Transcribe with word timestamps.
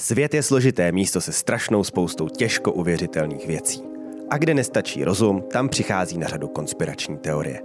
Svět 0.00 0.34
je 0.34 0.42
složité 0.42 0.92
místo 0.92 1.20
se 1.20 1.32
strašnou 1.32 1.84
spoustou 1.84 2.28
těžko 2.28 2.72
uvěřitelných 2.72 3.46
věcí. 3.46 3.82
A 4.30 4.38
kde 4.38 4.54
nestačí 4.54 5.04
rozum, 5.04 5.44
tam 5.52 5.68
přichází 5.68 6.18
na 6.18 6.26
řadu 6.26 6.48
konspirační 6.48 7.18
teorie. 7.18 7.62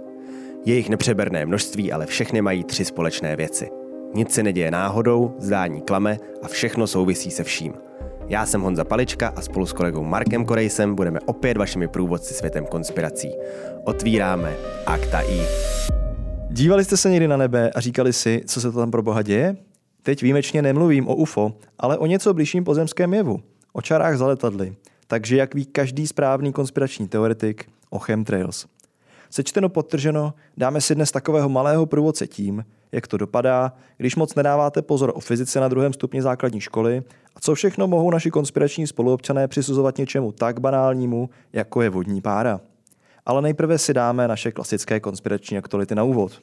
Jejich 0.64 0.88
nepřeberné 0.88 1.46
množství, 1.46 1.92
ale 1.92 2.06
všechny 2.06 2.42
mají 2.42 2.64
tři 2.64 2.84
společné 2.84 3.36
věci. 3.36 3.68
Nic 4.14 4.32
se 4.32 4.42
neděje 4.42 4.70
náhodou, 4.70 5.34
zdání 5.38 5.80
klame 5.80 6.18
a 6.42 6.48
všechno 6.48 6.86
souvisí 6.86 7.30
se 7.30 7.44
vším. 7.44 7.74
Já 8.28 8.46
jsem 8.46 8.60
Honza 8.60 8.84
Palička 8.84 9.32
a 9.36 9.40
spolu 9.40 9.66
s 9.66 9.72
kolegou 9.72 10.04
Markem 10.04 10.44
Korejsem 10.44 10.94
budeme 10.94 11.20
opět 11.20 11.56
vašimi 11.56 11.88
průvodci 11.88 12.34
světem 12.34 12.66
konspirací. 12.66 13.30
Otvíráme 13.84 14.56
Akta 14.86 15.20
I. 15.20 15.40
Dívali 16.50 16.84
jste 16.84 16.96
se 16.96 17.10
někdy 17.10 17.28
na 17.28 17.36
nebe 17.36 17.70
a 17.70 17.80
říkali 17.80 18.12
si, 18.12 18.42
co 18.46 18.60
se 18.60 18.72
to 18.72 18.78
tam 18.78 18.90
pro 18.90 19.02
boha 19.02 19.22
děje? 19.22 19.56
Teď 20.06 20.22
výjimečně 20.22 20.62
nemluvím 20.62 21.08
o 21.08 21.14
UFO, 21.14 21.52
ale 21.78 21.98
o 21.98 22.06
něco 22.06 22.34
blížším 22.34 22.64
pozemském 22.64 23.14
jevu. 23.14 23.40
O 23.72 23.82
čarách 23.82 24.16
za 24.16 24.26
letadly. 24.26 24.76
Takže 25.06 25.36
jak 25.36 25.54
ví 25.54 25.66
každý 25.66 26.06
správný 26.06 26.52
konspirační 26.52 27.08
teoretik, 27.08 27.68
o 27.90 27.98
chemtrails. 27.98 28.66
Sečteno 29.30 29.68
podtrženo, 29.68 30.34
dáme 30.56 30.80
si 30.80 30.94
dnes 30.94 31.10
takového 31.10 31.48
malého 31.48 31.86
průvodce 31.86 32.26
tím, 32.26 32.64
jak 32.92 33.06
to 33.06 33.16
dopadá, 33.16 33.72
když 33.96 34.16
moc 34.16 34.34
nedáváte 34.34 34.82
pozor 34.82 35.12
o 35.14 35.20
fyzice 35.20 35.60
na 35.60 35.68
druhém 35.68 35.92
stupni 35.92 36.22
základní 36.22 36.60
školy 36.60 37.02
a 37.36 37.40
co 37.40 37.54
všechno 37.54 37.86
mohou 37.86 38.10
naši 38.10 38.30
konspirační 38.30 38.86
spoluobčané 38.86 39.48
přisuzovat 39.48 39.98
něčemu 39.98 40.32
tak 40.32 40.60
banálnímu, 40.60 41.30
jako 41.52 41.82
je 41.82 41.90
vodní 41.90 42.20
pára. 42.20 42.60
Ale 43.26 43.42
nejprve 43.42 43.78
si 43.78 43.94
dáme 43.94 44.28
naše 44.28 44.52
klasické 44.52 45.00
konspirační 45.00 45.58
aktuality 45.58 45.94
na 45.94 46.02
úvod. 46.02 46.40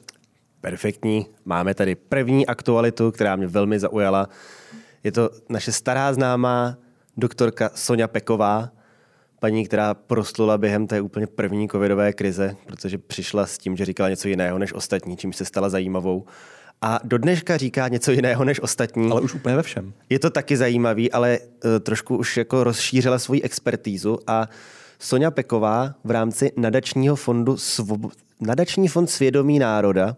Perfektní. 0.64 1.26
Máme 1.44 1.74
tady 1.74 1.94
první 1.94 2.46
aktualitu, 2.46 3.10
která 3.10 3.36
mě 3.36 3.46
velmi 3.46 3.80
zaujala. 3.80 4.28
Je 5.02 5.12
to 5.12 5.30
naše 5.48 5.72
stará 5.72 6.12
známá 6.12 6.76
doktorka 7.16 7.70
Sonja 7.74 8.08
Peková, 8.08 8.70
paní, 9.40 9.64
která 9.66 9.94
proslula 9.94 10.58
během 10.58 10.86
té 10.86 11.00
úplně 11.00 11.26
první 11.26 11.68
covidové 11.68 12.12
krize, 12.12 12.56
protože 12.66 12.98
přišla 12.98 13.46
s 13.46 13.58
tím, 13.58 13.76
že 13.76 13.84
říkala 13.84 14.08
něco 14.08 14.28
jiného 14.28 14.58
než 14.58 14.72
ostatní, 14.72 15.16
čím 15.16 15.32
se 15.32 15.44
stala 15.44 15.68
zajímavou. 15.68 16.24
A 16.82 17.00
do 17.04 17.18
dneška 17.18 17.56
říká 17.56 17.88
něco 17.88 18.12
jiného 18.12 18.44
než 18.44 18.60
ostatní. 18.60 19.10
Ale 19.10 19.20
už 19.20 19.34
úplně 19.34 19.56
ve 19.56 19.62
všem. 19.62 19.92
Je 20.08 20.18
to 20.18 20.30
taky 20.30 20.56
zajímavý, 20.56 21.12
ale 21.12 21.38
uh, 21.38 21.70
trošku 21.80 22.16
už 22.16 22.36
jako 22.36 22.64
rozšířila 22.64 23.18
svoji 23.18 23.42
expertízu 23.42 24.18
a 24.26 24.48
Sonja 24.98 25.30
Peková 25.30 25.94
v 26.04 26.10
rámci 26.10 26.52
nadačního 26.56 27.16
fondu 27.16 27.56
Svob... 27.56 28.00
Nadační 28.40 28.88
fond 28.88 29.06
svědomí 29.06 29.58
národa 29.58 30.16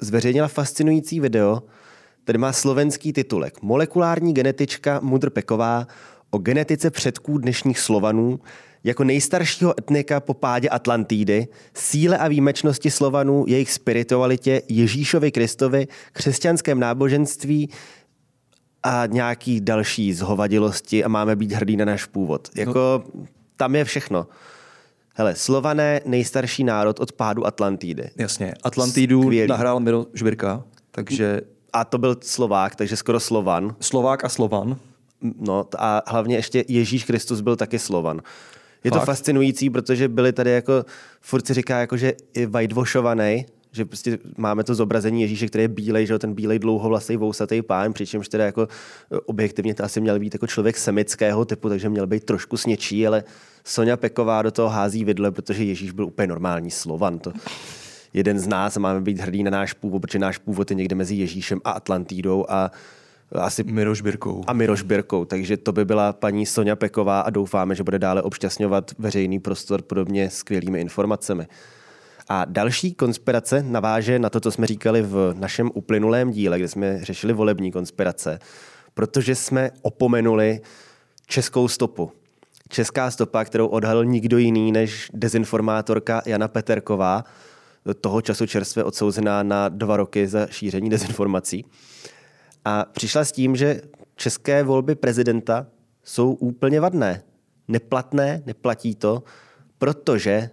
zveřejnila 0.00 0.48
fascinující 0.48 1.20
video, 1.20 1.62
který 2.24 2.38
má 2.38 2.52
slovenský 2.52 3.12
titulek. 3.12 3.62
Molekulární 3.62 4.34
genetička 4.34 5.00
Mudr 5.02 5.30
Peková 5.30 5.86
o 6.30 6.38
genetice 6.38 6.90
předků 6.90 7.38
dnešních 7.38 7.78
Slovanů 7.78 8.40
jako 8.84 9.04
nejstaršího 9.04 9.74
etnika 9.78 10.20
po 10.20 10.34
pádě 10.34 10.68
Atlantídy, 10.68 11.48
síle 11.74 12.18
a 12.18 12.28
výjimečnosti 12.28 12.90
Slovanů, 12.90 13.44
jejich 13.48 13.72
spiritualitě, 13.72 14.62
Ježíšovi 14.68 15.32
Kristovi, 15.32 15.88
křesťanském 16.12 16.80
náboženství 16.80 17.70
a 18.82 19.06
nějaký 19.06 19.60
další 19.60 20.14
zhovadilosti 20.14 21.04
a 21.04 21.08
máme 21.08 21.36
být 21.36 21.52
hrdí 21.52 21.76
na 21.76 21.84
náš 21.84 22.04
původ. 22.04 22.48
Jako 22.56 23.04
no. 23.14 23.24
tam 23.56 23.74
je 23.74 23.84
všechno. 23.84 24.26
Hele, 25.18 25.34
Slované, 25.34 26.00
nejstarší 26.04 26.64
národ 26.64 27.00
od 27.00 27.12
pádu 27.12 27.46
Atlantídy. 27.46 28.10
Jasně, 28.16 28.54
Atlantídu 28.62 29.22
Skvělý. 29.22 29.48
nahrál 29.48 29.80
Miro 29.80 30.06
Žbirka, 30.14 30.64
takže... 30.90 31.40
A 31.72 31.84
to 31.84 31.98
byl 31.98 32.16
Slovák, 32.20 32.76
takže 32.76 32.96
skoro 32.96 33.20
Slovan. 33.20 33.76
Slovák 33.80 34.24
a 34.24 34.28
Slovan. 34.28 34.76
No 35.40 35.66
a 35.78 36.02
hlavně 36.06 36.36
ještě 36.36 36.64
Ježíš 36.68 37.04
Kristus 37.04 37.40
byl 37.40 37.56
taky 37.56 37.78
Slovan. 37.78 38.20
Je 38.84 38.90
Fakt? 38.90 39.00
to 39.00 39.06
fascinující, 39.06 39.70
protože 39.70 40.08
byli 40.08 40.32
tady 40.32 40.50
jako, 40.50 40.84
furt 41.20 41.46
si 41.46 41.54
říká 41.54 41.78
jako, 41.78 41.96
že 41.96 42.12
je 42.36 42.46
whitewashovaný, 42.46 43.46
že 43.72 43.84
prostě 43.84 44.18
máme 44.36 44.64
to 44.64 44.74
zobrazení 44.74 45.22
Ježíše, 45.22 45.46
který 45.46 45.64
je 45.64 45.68
bílej, 45.68 46.06
že 46.06 46.18
ten 46.18 46.34
bílej 46.34 46.58
dlouhovlasý 46.58 47.16
vousatý 47.16 47.62
pán, 47.62 47.92
přičemž 47.92 48.28
teda 48.28 48.44
jako 48.44 48.68
objektivně 49.26 49.74
to 49.74 49.84
asi 49.84 50.00
měl 50.00 50.18
být 50.18 50.34
jako 50.34 50.46
člověk 50.46 50.78
semického 50.78 51.44
typu, 51.44 51.68
takže 51.68 51.88
měl 51.88 52.06
být 52.06 52.24
trošku 52.24 52.56
sněčí, 52.56 53.06
ale 53.06 53.24
Sonja 53.68 53.96
Peková 53.96 54.42
do 54.42 54.50
toho 54.50 54.68
hází 54.68 55.04
vidle, 55.04 55.30
protože 55.30 55.64
Ježíš 55.64 55.90
byl 55.90 56.04
úplně 56.04 56.26
normální 56.26 56.70
slovan. 56.70 57.18
To 57.18 57.32
jeden 58.14 58.38
z 58.38 58.46
nás 58.46 58.76
a 58.76 58.80
máme 58.80 59.00
být 59.00 59.20
hrdý 59.20 59.42
na 59.42 59.50
náš 59.50 59.72
původ, 59.72 60.00
protože 60.02 60.18
náš 60.18 60.38
původ 60.38 60.70
je 60.70 60.74
někde 60.74 60.96
mezi 60.96 61.14
Ježíšem 61.14 61.60
a 61.64 61.70
Atlantidou 61.70 62.46
a 62.48 62.70
asi 63.32 63.64
Miroš 63.64 64.00
Birkou. 64.00 64.44
A 64.46 64.52
Miroš 64.52 64.82
Birkou, 64.82 65.24
takže 65.24 65.56
to 65.56 65.72
by 65.72 65.84
byla 65.84 66.12
paní 66.12 66.46
Sonja 66.46 66.76
Peková 66.76 67.20
a 67.20 67.30
doufáme, 67.30 67.74
že 67.74 67.82
bude 67.82 67.98
dále 67.98 68.22
obšťastňovat 68.22 68.90
veřejný 68.98 69.38
prostor 69.38 69.82
podobně 69.82 70.30
skvělými 70.30 70.80
informacemi. 70.80 71.46
A 72.28 72.44
další 72.44 72.94
konspirace 72.94 73.62
naváže 73.62 74.18
na 74.18 74.30
to, 74.30 74.40
co 74.40 74.50
jsme 74.50 74.66
říkali 74.66 75.02
v 75.02 75.34
našem 75.38 75.70
uplynulém 75.74 76.30
díle, 76.30 76.58
kde 76.58 76.68
jsme 76.68 77.04
řešili 77.04 77.32
volební 77.32 77.72
konspirace, 77.72 78.38
protože 78.94 79.34
jsme 79.34 79.70
opomenuli 79.82 80.60
českou 81.26 81.68
stopu. 81.68 82.12
Česká 82.68 83.10
stopa, 83.10 83.44
kterou 83.44 83.66
odhalil 83.66 84.04
nikdo 84.04 84.38
jiný 84.38 84.72
než 84.72 85.10
dezinformátorka 85.14 86.22
Jana 86.26 86.48
Peterková, 86.48 87.24
toho 88.00 88.20
času 88.20 88.46
čerstvě 88.46 88.84
odsouzená 88.84 89.42
na 89.42 89.68
dva 89.68 89.96
roky 89.96 90.28
za 90.28 90.46
šíření 90.46 90.90
dezinformací. 90.90 91.64
A 92.64 92.84
přišla 92.84 93.24
s 93.24 93.32
tím, 93.32 93.56
že 93.56 93.80
české 94.16 94.62
volby 94.62 94.94
prezidenta 94.94 95.66
jsou 96.04 96.32
úplně 96.32 96.80
vadné. 96.80 97.22
Neplatné, 97.68 98.42
neplatí 98.46 98.94
to, 98.94 99.22
protože 99.78 100.50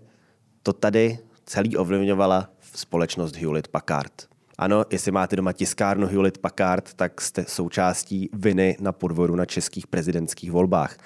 to 0.63 0.73
tady 0.73 1.19
celý 1.45 1.77
ovlivňovala 1.77 2.49
společnost 2.75 3.35
Hewlett 3.35 3.67
Packard. 3.67 4.11
Ano, 4.57 4.85
jestli 4.89 5.11
máte 5.11 5.35
doma 5.35 5.53
tiskárnu 5.53 6.07
Hewlett 6.07 6.37
Packard, 6.37 6.93
tak 6.93 7.21
jste 7.21 7.45
součástí 7.47 8.29
viny 8.33 8.77
na 8.79 8.91
podvodu 8.91 9.35
na 9.35 9.45
českých 9.45 9.87
prezidentských 9.87 10.51
volbách. 10.51 10.97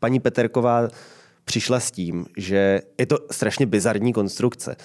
Paní 0.00 0.20
Peterková 0.20 0.88
přišla 1.44 1.80
s 1.80 1.90
tím, 1.90 2.26
že 2.36 2.80
je 2.98 3.06
to 3.06 3.18
strašně 3.30 3.66
bizarní 3.66 4.12
konstrukce 4.12 4.76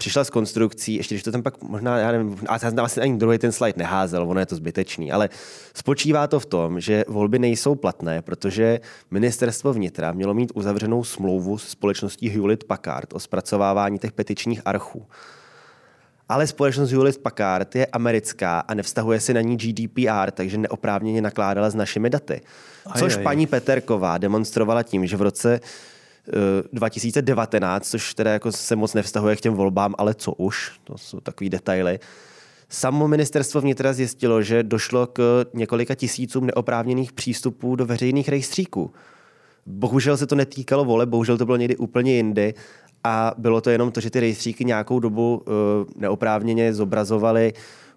přišla 0.00 0.24
s 0.24 0.30
konstrukcí, 0.30 0.94
ještě 0.94 1.14
když 1.14 1.22
to 1.22 1.32
tam 1.32 1.42
pak 1.42 1.62
možná, 1.62 1.98
já 1.98 2.12
nevím, 2.12 2.38
a 2.48 2.52
já 2.52 2.58
jsem 2.58 2.80
asi 2.80 3.00
ani 3.00 3.16
druhý 3.16 3.38
ten 3.38 3.52
slide 3.52 3.74
neházel, 3.76 4.30
ono 4.30 4.40
je 4.40 4.46
to 4.46 4.56
zbytečný, 4.56 5.12
ale 5.12 5.28
spočívá 5.74 6.26
to 6.26 6.40
v 6.40 6.46
tom, 6.46 6.80
že 6.80 7.04
volby 7.08 7.38
nejsou 7.38 7.74
platné, 7.74 8.22
protože 8.22 8.80
ministerstvo 9.10 9.72
vnitra 9.72 10.12
mělo 10.12 10.34
mít 10.34 10.52
uzavřenou 10.54 11.04
smlouvu 11.04 11.58
s 11.58 11.68
společností 11.68 12.28
Hewlett 12.28 12.64
Packard 12.64 13.12
o 13.12 13.20
zpracovávání 13.20 13.98
těch 13.98 14.12
petičních 14.12 14.60
archů. 14.64 15.06
Ale 16.30 16.46
společnost 16.46 16.90
Hewlett 16.90 17.18
Packard 17.18 17.76
je 17.76 17.86
americká 17.86 18.60
a 18.60 18.74
nevztahuje 18.74 19.20
se 19.20 19.34
na 19.34 19.40
ní 19.40 19.56
GDPR, 19.56 20.30
takže 20.30 20.58
neoprávněně 20.58 21.22
nakládala 21.22 21.70
s 21.70 21.74
našimi 21.74 22.10
daty. 22.10 22.40
Což 22.98 23.16
paní 23.16 23.46
Peterková 23.46 24.18
demonstrovala 24.18 24.82
tím, 24.82 25.06
že 25.06 25.16
v 25.16 25.22
roce 25.22 25.60
2019, 26.72 27.86
eh, 27.86 27.90
což 27.90 28.14
teda 28.14 28.32
jako 28.32 28.52
se 28.52 28.76
moc 28.76 28.94
nevztahuje 28.94 29.36
k 29.36 29.40
těm 29.40 29.54
volbám, 29.54 29.94
ale 29.98 30.14
co 30.14 30.32
už, 30.32 30.72
to 30.84 30.98
jsou 30.98 31.20
takové 31.20 31.50
detaily. 31.50 31.98
Samo 32.68 33.08
ministerstvo 33.08 33.60
vnitra 33.60 33.92
zjistilo, 33.92 34.42
že 34.42 34.62
došlo 34.62 35.06
k 35.06 35.44
několika 35.54 35.94
tisícům 35.94 36.46
neoprávněných 36.46 37.12
přístupů 37.12 37.76
do 37.76 37.86
veřejných 37.86 38.28
rejstříků. 38.28 38.92
Bohužel 39.66 40.16
se 40.16 40.26
to 40.26 40.34
netýkalo 40.34 40.84
vole, 40.84 41.06
bohužel 41.06 41.38
to 41.38 41.46
bylo 41.46 41.56
někdy 41.56 41.76
úplně 41.76 42.16
jindy 42.16 42.54
a 43.04 43.34
bylo 43.38 43.60
to 43.60 43.70
jenom 43.70 43.92
to, 43.92 44.00
že 44.00 44.10
ty 44.10 44.20
rejstříky 44.20 44.64
nějakou 44.64 45.00
dobu 45.00 45.42
uh, 45.46 45.52
neoprávněně 45.96 46.74
zobrazovaly 46.74 47.52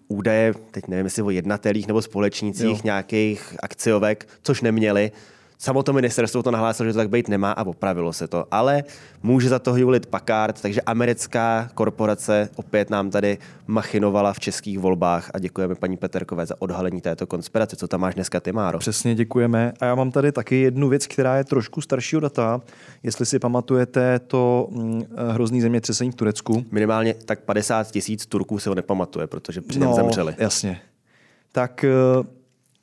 údaje, 0.08 0.54
teď 0.70 0.88
nevím, 0.88 1.06
jestli 1.06 1.22
o 1.22 1.30
jednatelích 1.30 1.86
nebo 1.86 2.02
společnících 2.02 2.64
jo. 2.64 2.80
nějakých 2.84 3.56
akciovek, 3.62 4.28
což 4.42 4.60
neměli. 4.60 5.12
Samo 5.58 5.82
ministerstvo 5.92 6.42
to 6.42 6.50
nahlásilo, 6.50 6.86
že 6.86 6.92
to 6.92 6.98
tak 6.98 7.10
být 7.10 7.28
nemá 7.28 7.52
a 7.52 7.66
opravilo 7.66 8.12
se 8.12 8.28
to. 8.28 8.46
Ale 8.50 8.84
může 9.22 9.48
za 9.48 9.58
to 9.58 9.72
Hewlett 9.72 10.06
Packard, 10.06 10.60
takže 10.60 10.80
americká 10.80 11.70
korporace 11.74 12.48
opět 12.56 12.90
nám 12.90 13.10
tady 13.10 13.38
machinovala 13.66 14.32
v 14.32 14.40
českých 14.40 14.78
volbách 14.78 15.30
a 15.34 15.38
děkujeme 15.38 15.74
paní 15.74 15.96
Peterkové 15.96 16.46
za 16.46 16.54
odhalení 16.58 17.00
této 17.00 17.26
konspirace. 17.26 17.76
Co 17.76 17.88
tam 17.88 18.00
máš 18.00 18.14
dneska, 18.14 18.40
ty 18.40 18.52
Máro? 18.52 18.78
Přesně 18.78 19.14
děkujeme. 19.14 19.72
A 19.80 19.84
já 19.84 19.94
mám 19.94 20.10
tady 20.10 20.32
taky 20.32 20.60
jednu 20.60 20.88
věc, 20.88 21.06
která 21.06 21.36
je 21.36 21.44
trošku 21.44 21.80
staršího 21.80 22.20
data. 22.20 22.60
Jestli 23.02 23.26
si 23.26 23.38
pamatujete 23.38 24.18
to 24.18 24.68
hm, 24.70 25.02
hrozný 25.30 25.60
zemětřesení 25.60 26.10
v 26.10 26.14
Turecku. 26.14 26.64
Minimálně 26.70 27.14
tak 27.14 27.40
50 27.40 27.90
tisíc 27.90 28.26
Turků 28.26 28.58
se 28.58 28.68
ho 28.68 28.74
nepamatuje, 28.74 29.26
protože 29.26 29.60
při 29.60 29.78
něm 29.78 29.88
no, 29.88 29.94
zemřeli. 29.94 30.34
Jasně. 30.38 30.80
Tak 31.52 31.84
eh, 31.84 31.90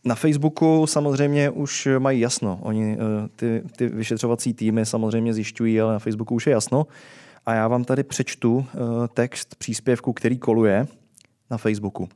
na 0.04 0.16
Facebooku 0.16 0.88
samozřejmě 0.88 1.50
už 1.50 1.88
mají 2.00 2.20
jasno. 2.20 2.60
Oni 2.62 2.98
eh, 3.00 3.30
ty, 3.36 3.64
ty 3.76 3.88
vyšetřovací 3.88 4.54
týmy 4.54 4.86
samozřejmě 4.86 5.34
zjišťují, 5.34 5.82
ale 5.82 5.94
na 5.94 6.00
Facebooku 6.00 6.36
už 6.36 6.48
je 6.48 6.54
jasno. 6.54 6.88
A 7.46 7.54
já 7.54 7.68
vám 7.68 7.84
tady 7.84 8.04
přečtu 8.04 8.66
eh, 8.68 8.78
text 9.14 9.56
příspěvku, 9.56 10.14
který 10.14 10.38
koluje 10.38 10.88
na 11.52 11.58
Facebooku. 11.58 12.10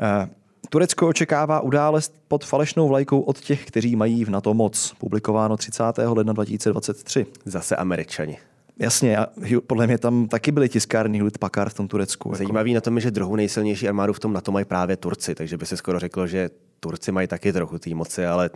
Eh, 0.00 0.28
Turecko 0.68 1.08
očekává 1.08 1.60
událost 1.60 2.14
pod 2.28 2.44
falešnou 2.44 2.88
vlajkou 2.88 3.20
od 3.20 3.40
těch, 3.40 3.64
kteří 3.64 3.96
mají 3.96 4.24
v 4.24 4.30
NATO 4.30 4.54
moc. 4.54 4.94
Publikováno 4.98 5.56
30. 5.56 5.82
ledna 5.98 6.32
2023. 6.32 7.26
Zase 7.44 7.76
američani. 7.76 8.38
Jasně, 8.80 9.16
a 9.16 9.26
podle 9.66 9.86
mě 9.86 9.98
tam 9.98 10.28
taky 10.28 10.52
byly 10.52 10.68
tiskárny 10.68 11.18
Hewlett 11.18 11.38
Packard 11.38 11.72
v 11.72 11.74
tom 11.74 11.88
Turecku. 11.88 12.28
Jako. 12.28 12.36
Zajímavý 12.36 12.74
na 12.74 12.80
tom 12.80 12.96
je, 12.96 13.00
že 13.00 13.10
druhou 13.10 13.36
nejsilnější 13.36 13.88
armádu 13.88 14.12
v 14.12 14.20
tom 14.20 14.32
NATO 14.32 14.52
mají 14.52 14.64
právě 14.64 14.96
Turci, 14.96 15.34
takže 15.34 15.56
by 15.56 15.66
se 15.66 15.76
skoro 15.76 15.98
řeklo, 15.98 16.26
že 16.26 16.50
Turci 16.80 17.12
mají 17.12 17.28
taky 17.28 17.52
trochu 17.52 17.78
té 17.78 17.94
moci, 17.94 18.26
ale 18.26 18.50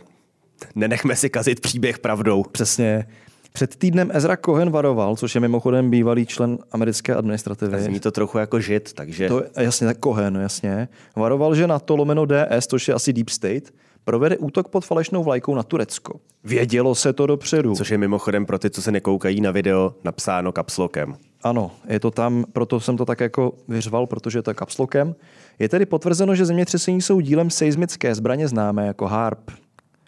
nenechme 0.75 1.15
si 1.15 1.29
kazit 1.29 1.59
příběh 1.59 1.99
pravdou. 1.99 2.43
Přesně. 2.43 3.07
Před 3.53 3.75
týdnem 3.75 4.09
Ezra 4.13 4.37
Cohen 4.37 4.69
varoval, 4.69 5.15
což 5.15 5.35
je 5.35 5.41
mimochodem 5.41 5.89
bývalý 5.89 6.25
člen 6.25 6.57
americké 6.71 7.15
administrativy. 7.15 7.81
Zní 7.81 7.99
to 7.99 8.11
trochu 8.11 8.37
jako 8.37 8.59
žid, 8.59 8.93
takže... 8.93 9.27
To, 9.27 9.43
jasně, 9.57 9.87
tak 9.87 9.97
Cohen, 10.03 10.35
jasně. 10.35 10.87
Varoval, 11.15 11.55
že 11.55 11.67
na 11.67 11.79
to 11.79 11.95
lomeno 11.95 12.25
DS, 12.25 12.67
což 12.67 12.87
je 12.87 12.93
asi 12.93 13.13
Deep 13.13 13.29
State, 13.29 13.73
provede 14.05 14.37
útok 14.37 14.67
pod 14.67 14.85
falešnou 14.85 15.23
vlajkou 15.23 15.55
na 15.55 15.63
Turecko. 15.63 16.19
Vědělo 16.43 16.95
se 16.95 17.13
to 17.13 17.25
dopředu. 17.25 17.75
Což 17.75 17.89
je 17.89 17.97
mimochodem 17.97 18.45
pro 18.45 18.59
ty, 18.59 18.69
co 18.69 18.81
se 18.81 18.91
nekoukají 18.91 19.41
na 19.41 19.51
video, 19.51 19.95
napsáno 20.03 20.51
kapslokem. 20.51 21.15
Ano, 21.43 21.71
je 21.87 21.99
to 21.99 22.11
tam, 22.11 22.45
proto 22.53 22.79
jsem 22.79 22.97
to 22.97 23.05
tak 23.05 23.19
jako 23.19 23.53
vyřval, 23.67 24.07
protože 24.07 24.41
to 24.41 24.49
je 24.49 24.53
kapslokem. 24.53 25.15
Je 25.59 25.69
tedy 25.69 25.85
potvrzeno, 25.85 26.35
že 26.35 26.45
zemětřesení 26.45 27.01
jsou 27.01 27.19
dílem 27.19 27.49
seismické 27.49 28.15
zbraně 28.15 28.47
známé 28.47 28.87
jako 28.87 29.07
HARP. 29.07 29.51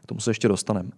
K 0.03 0.05
tomu 0.05 0.19
se 0.19 0.29
ještě 0.29 0.47
dostaneme. 0.47 0.89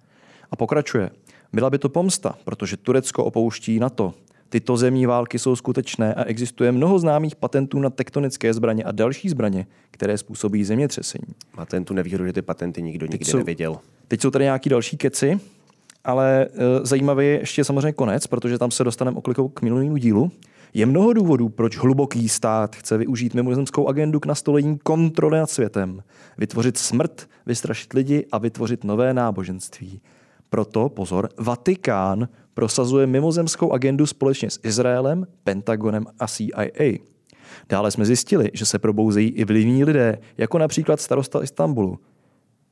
A 0.51 0.55
pokračuje. 0.55 1.09
Byla 1.53 1.69
by 1.69 1.77
to 1.77 1.89
pomsta, 1.89 2.35
protože 2.43 2.77
Turecko 2.77 3.23
opouští 3.23 3.79
NATO. 3.79 4.13
Tyto 4.49 4.77
zemní 4.77 5.05
války 5.05 5.39
jsou 5.39 5.55
skutečné 5.55 6.13
a 6.13 6.23
existuje 6.23 6.71
mnoho 6.71 6.99
známých 6.99 7.35
patentů 7.35 7.79
na 7.79 7.89
tektonické 7.89 8.53
zbraně 8.53 8.83
a 8.83 8.91
další 8.91 9.29
zbraně, 9.29 9.67
které 9.91 10.17
způsobí 10.17 10.63
zemětřesení. 10.63 11.27
Patentu 11.55 11.93
nevýhodu, 11.93 12.25
že 12.25 12.33
ty 12.33 12.41
patenty 12.41 12.81
nikdo 12.81 13.05
nikdy 13.05 13.25
jsou, 13.25 13.37
neviděl. 13.37 13.77
Teď 14.07 14.21
jsou 14.21 14.31
tady 14.31 14.43
nějaký 14.45 14.69
další 14.69 14.97
keci, 14.97 15.39
ale 16.03 16.45
e, 16.45 16.47
zajímavý 16.83 17.25
je 17.25 17.39
ještě 17.39 17.63
samozřejmě 17.63 17.91
konec, 17.91 18.27
protože 18.27 18.57
tam 18.57 18.71
se 18.71 18.83
dostaneme 18.83 19.17
oklikou 19.17 19.47
k 19.47 19.61
minulému 19.61 19.97
dílu. 19.97 20.31
Je 20.73 20.85
mnoho 20.85 21.13
důvodů, 21.13 21.49
proč 21.49 21.77
hluboký 21.77 22.29
stát 22.29 22.75
chce 22.75 22.97
využít 22.97 23.33
mimozemskou 23.33 23.87
agendu 23.87 24.19
k 24.19 24.25
nastolení 24.25 24.77
kontroly 24.77 25.37
nad 25.37 25.49
světem, 25.49 26.03
vytvořit 26.37 26.77
smrt, 26.77 27.27
vystrašit 27.45 27.93
lidi 27.93 28.25
a 28.31 28.37
vytvořit 28.37 28.83
nové 28.83 29.13
náboženství. 29.13 30.01
Proto, 30.49 30.89
pozor, 30.89 31.29
Vatikán 31.37 32.27
prosazuje 32.59 33.07
mimozemskou 33.07 33.71
agendu 33.71 34.05
společně 34.05 34.49
s 34.49 34.59
Izraelem, 34.63 35.27
Pentagonem 35.43 36.05
a 36.19 36.27
CIA. 36.27 36.97
Dále 37.69 37.91
jsme 37.91 38.05
zjistili, 38.05 38.51
že 38.53 38.65
se 38.65 38.79
probouzejí 38.79 39.29
i 39.29 39.45
vlivní 39.45 39.83
lidé, 39.83 40.17
jako 40.37 40.57
například 40.57 41.01
starosta 41.01 41.43
Istanbulu. 41.43 41.99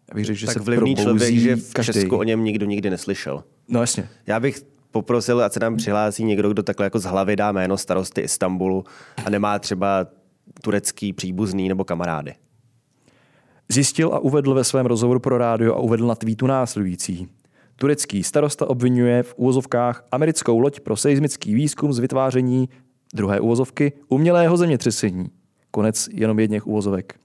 Já 0.10 0.16
bych 0.16 0.25
řekl, 0.25 0.39
že 0.39 0.45
tak 0.45 0.54
se 0.54 0.60
vlivný 0.60 0.95
člověk, 0.95 1.36
že 1.36 1.56
v 1.56 1.74
každý. 1.74 1.94
Česku 1.94 2.18
o 2.18 2.24
něm 2.24 2.44
nikdo 2.44 2.66
nikdy 2.66 2.89
neslyšel. 2.89 3.44
No 3.69 3.81
jasně. 3.81 4.10
Já 4.28 4.39
bych 4.39 4.62
poprosil, 4.92 5.42
ať 5.42 5.54
se 5.54 5.60
nám 5.60 5.78
přihlásí 5.78 6.24
někdo, 6.24 6.50
kdo 6.50 6.63
takhle 6.63 6.86
jako 6.86 7.00
z 7.00 7.04
hlavy 7.04 7.36
dá 7.36 7.51
jméno 7.51 7.78
starosty 7.78 8.22
Istanbulu 8.22 8.83
a 9.25 9.30
nemá 9.30 9.60
třeba 9.60 10.07
turecký 10.62 11.13
příbuzný 11.13 11.68
nebo 11.68 11.83
kamarády. 11.83 12.33
Zjistil 13.69 14.13
a 14.13 14.19
uvedl 14.19 14.54
ve 14.54 14.63
svém 14.63 14.86
rozhovoru 14.86 15.19
pro 15.19 15.38
rádio 15.38 15.75
a 15.75 15.80
uvedl 15.80 16.07
na 16.07 16.16
tweetu 16.16 16.48
následující. 16.48 17.28
Turecký 17.79 18.24
starosta 18.24 18.69
obvinuje 18.69 19.24
v 19.24 19.33
úvozovkách 19.38 20.06
americkou 20.12 20.59
loď 20.59 20.79
pro 20.79 20.95
seismický 20.95 21.56
výzkum 21.56 21.94
z 21.94 22.00
vytváření 22.00 22.69
druhé 23.13 23.39
úvozovky 23.39 23.94
umělého 24.09 24.57
zemětřesení. 24.57 25.25
Konec 25.71 26.09
jenom 26.13 26.39
jedněch 26.39 26.68
úvozovek. 26.68 27.19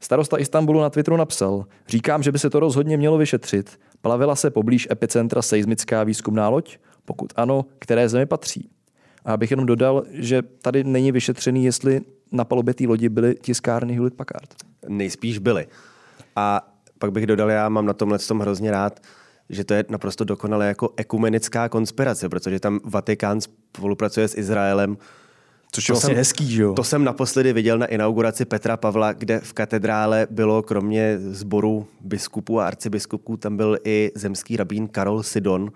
Starosta 0.00 0.38
Istanbulu 0.38 0.80
na 0.80 0.90
Twitteru 0.90 1.16
napsal, 1.16 1.64
říkám, 1.88 2.22
že 2.22 2.32
by 2.32 2.38
se 2.38 2.50
to 2.50 2.60
rozhodně 2.60 2.96
mělo 2.96 3.18
vyšetřit. 3.18 3.80
Plavila 4.00 4.36
se 4.36 4.50
poblíž 4.50 4.88
epicentra 4.90 5.42
seismická 5.42 6.04
výzkumná 6.04 6.48
loď? 6.48 6.78
Pokud 7.04 7.32
ano, 7.36 7.64
které 7.78 8.08
zemi 8.08 8.26
patří? 8.26 8.70
A 9.24 9.32
abych 9.32 9.50
jenom 9.50 9.66
dodal, 9.66 10.02
že 10.10 10.42
tady 10.42 10.84
není 10.84 11.12
vyšetřený, 11.12 11.64
jestli 11.64 12.00
na 12.32 12.44
palubě 12.44 12.74
té 12.74 12.86
lodi 12.86 13.08
byly 13.08 13.34
tiskárny 13.34 13.94
Hewlett 13.94 14.16
Packard. 14.16 14.54
Nejspíš 14.88 15.38
byly. 15.38 15.66
A 16.36 16.68
pak 16.98 17.12
bych 17.12 17.26
dodal, 17.26 17.50
já 17.50 17.68
mám 17.68 17.86
na 17.86 17.92
tomhle 17.92 18.18
tom 18.18 18.40
hrozně 18.40 18.70
rád, 18.70 19.00
že 19.52 19.64
to 19.64 19.74
je 19.74 19.84
naprosto 19.88 20.24
dokonale 20.24 20.66
jako 20.66 20.90
ekumenická 20.96 21.68
konspirace, 21.68 22.28
protože 22.28 22.60
tam 22.60 22.80
Vatikán 22.84 23.40
spolupracuje 23.40 24.28
s 24.28 24.36
Izraelem, 24.36 24.96
Což 25.74 25.88
je 25.88 25.92
vlastně 25.92 26.06
jsem, 26.06 26.16
hezký, 26.16 26.52
že 26.52 26.62
jo? 26.62 26.72
To 26.74 26.84
jsem 26.84 27.04
naposledy 27.04 27.52
viděl 27.52 27.78
na 27.78 27.86
inauguraci 27.86 28.44
Petra 28.44 28.76
Pavla, 28.76 29.12
kde 29.12 29.40
v 29.40 29.52
katedrále 29.52 30.26
bylo 30.30 30.62
kromě 30.62 31.18
sboru 31.18 31.86
biskupů 32.00 32.60
a 32.60 32.66
arcibiskupů, 32.66 33.36
tam 33.36 33.56
byl 33.56 33.78
i 33.84 34.12
zemský 34.14 34.56
rabín 34.56 34.88
Karol 34.88 35.22
Sidon, 35.22 35.72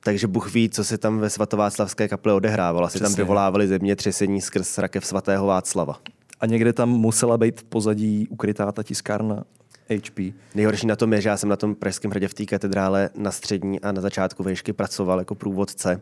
takže 0.00 0.26
Bůh 0.26 0.54
ví, 0.54 0.70
co 0.70 0.84
se 0.84 0.98
tam 0.98 1.18
ve 1.18 1.30
svatováclavské 1.30 2.08
kaple 2.08 2.32
odehrávalo. 2.32 2.86
Asi 2.86 3.00
tam 3.00 3.14
vyvolávali 3.14 3.68
zemětřesení 3.68 4.40
skrz 4.40 4.78
rakev 4.78 5.06
svatého 5.06 5.46
Václava. 5.46 6.00
A 6.40 6.46
někde 6.46 6.72
tam 6.72 6.88
musela 6.88 7.38
být 7.38 7.60
v 7.60 7.64
pozadí 7.64 8.28
ukrytá 8.28 8.72
ta 8.72 8.82
tiskárna 8.82 9.44
HP. 9.90 10.34
Nejhorší 10.54 10.86
na 10.86 10.96
tom 10.96 11.12
je, 11.12 11.20
že 11.20 11.28
já 11.28 11.36
jsem 11.36 11.48
na 11.48 11.56
tom 11.56 11.74
Pražském 11.74 12.10
hradě 12.10 12.28
v 12.28 12.34
té 12.34 12.44
katedrále 12.46 13.10
na 13.16 13.30
střední 13.30 13.80
a 13.80 13.92
na 13.92 14.00
začátku 14.00 14.42
výšky 14.42 14.72
pracoval 14.72 15.18
jako 15.18 15.34
průvodce. 15.34 16.00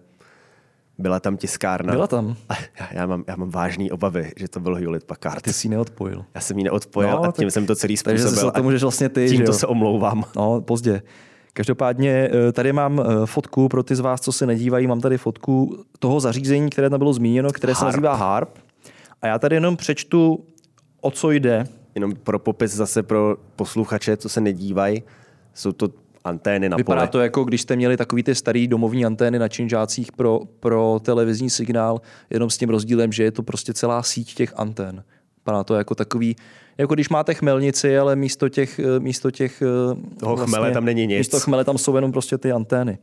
Byla 0.99 1.21
tam 1.21 1.37
tiskárna. 1.37 1.93
Byla 1.93 2.07
tam. 2.07 2.37
A 2.49 2.55
já, 2.81 2.89
já, 2.93 3.07
mám, 3.07 3.25
já 3.27 3.37
mám 3.37 3.51
vážný 3.51 3.91
obavy, 3.91 4.33
že 4.37 4.49
to 4.49 4.61
byl 4.61 4.75
Hewlett 4.75 5.05
Packard. 5.05 5.37
A 5.37 5.41
ty 5.41 5.53
jsi 5.53 5.67
ji 5.67 5.71
neodpojil. 5.71 6.25
Já 6.35 6.41
jsem 6.41 6.59
ji 6.59 6.65
neodpojil 6.65 7.11
no, 7.11 7.25
a 7.25 7.33
tím 7.33 7.47
tak, 7.47 7.53
jsem 7.53 7.67
to 7.67 7.75
celý 7.75 7.97
způsobil. 7.97 8.31
Takže 8.31 8.51
to 8.51 8.63
můžeš 8.63 8.83
vlastně 8.83 9.09
ty. 9.09 9.29
Tím 9.29 9.45
to 9.45 9.53
se 9.53 9.67
omlouvám. 9.67 10.25
No, 10.37 10.61
pozdě. 10.61 11.03
Každopádně 11.53 12.31
eh, 12.49 12.53
tady 12.53 12.73
mám 12.73 13.01
eh, 13.01 13.27
fotku 13.27 13.69
pro 13.69 13.83
ty 13.83 13.97
z 13.97 14.01
vás, 14.01 14.21
co 14.21 14.33
se 14.33 14.47
nedívají, 14.47 14.87
mám 14.87 15.01
tady 15.01 15.19
fotku 15.19 15.85
toho 15.99 16.21
zařízení, 16.21 16.71
které 16.71 16.91
tam 16.91 16.99
bylo 16.99 17.13
zmíněno, 17.13 17.51
které 17.53 17.73
Harp. 17.73 17.79
se 17.79 17.85
nazývá 17.85 18.15
HARP. 18.15 18.59
A 19.23 19.27
já 19.27 19.39
tady 19.39 19.57
jenom 19.57 19.77
přečtu, 19.77 20.45
o 21.01 21.11
co 21.11 21.31
jde 21.31 21.67
jenom 21.94 22.12
pro 22.14 22.38
popis 22.38 22.75
zase 22.75 23.02
pro 23.02 23.37
posluchače, 23.56 24.17
co 24.17 24.29
se 24.29 24.41
nedívají, 24.41 25.02
jsou 25.55 25.73
to 25.73 25.88
antény 26.25 26.69
na 26.69 26.76
Vypadá 26.76 27.00
pole. 27.00 27.08
to 27.08 27.20
jako 27.20 27.44
když 27.44 27.61
jste 27.61 27.76
měli 27.76 27.96
takový 27.96 28.23
ty 28.23 28.35
starý 28.35 28.69
domovní 28.69 29.06
antény 29.06 29.38
na 29.38 29.49
činžácích 29.49 30.12
pro, 30.12 30.41
pro 30.61 31.00
televizní 31.02 31.50
signál, 31.50 32.00
jenom 32.31 32.50
s 32.50 32.58
tím 32.58 32.69
rozdílem, 32.69 33.12
že 33.12 33.25
je 33.25 33.31
to 33.31 33.43
prostě 33.43 33.75
celá 33.75 34.02
síť 34.02 34.35
těch 34.35 34.52
antén. 34.56 35.05
Vypadá 35.37 35.64
to 35.64 35.75
jako 35.75 35.94
takový, 35.94 36.37
jako 36.79 36.94
když 36.94 37.08
máte 37.08 37.35
chmelnici, 37.35 37.99
ale 37.99 38.17
místo 38.17 38.49
těch... 38.49 38.81
Místo 38.99 39.31
těch 39.31 39.62
Toho 40.20 40.37
vlastně, 40.37 40.56
chmele 40.56 40.73
tam 40.73 40.85
není 40.85 41.06
nic. 41.06 41.19
Místo 41.19 41.41
chmele 41.41 41.64
tam 41.64 41.79
jsou 41.79 41.94
jenom 41.96 42.13
prostě 42.13 42.39
ty 42.39 42.53
antény. 42.53 42.98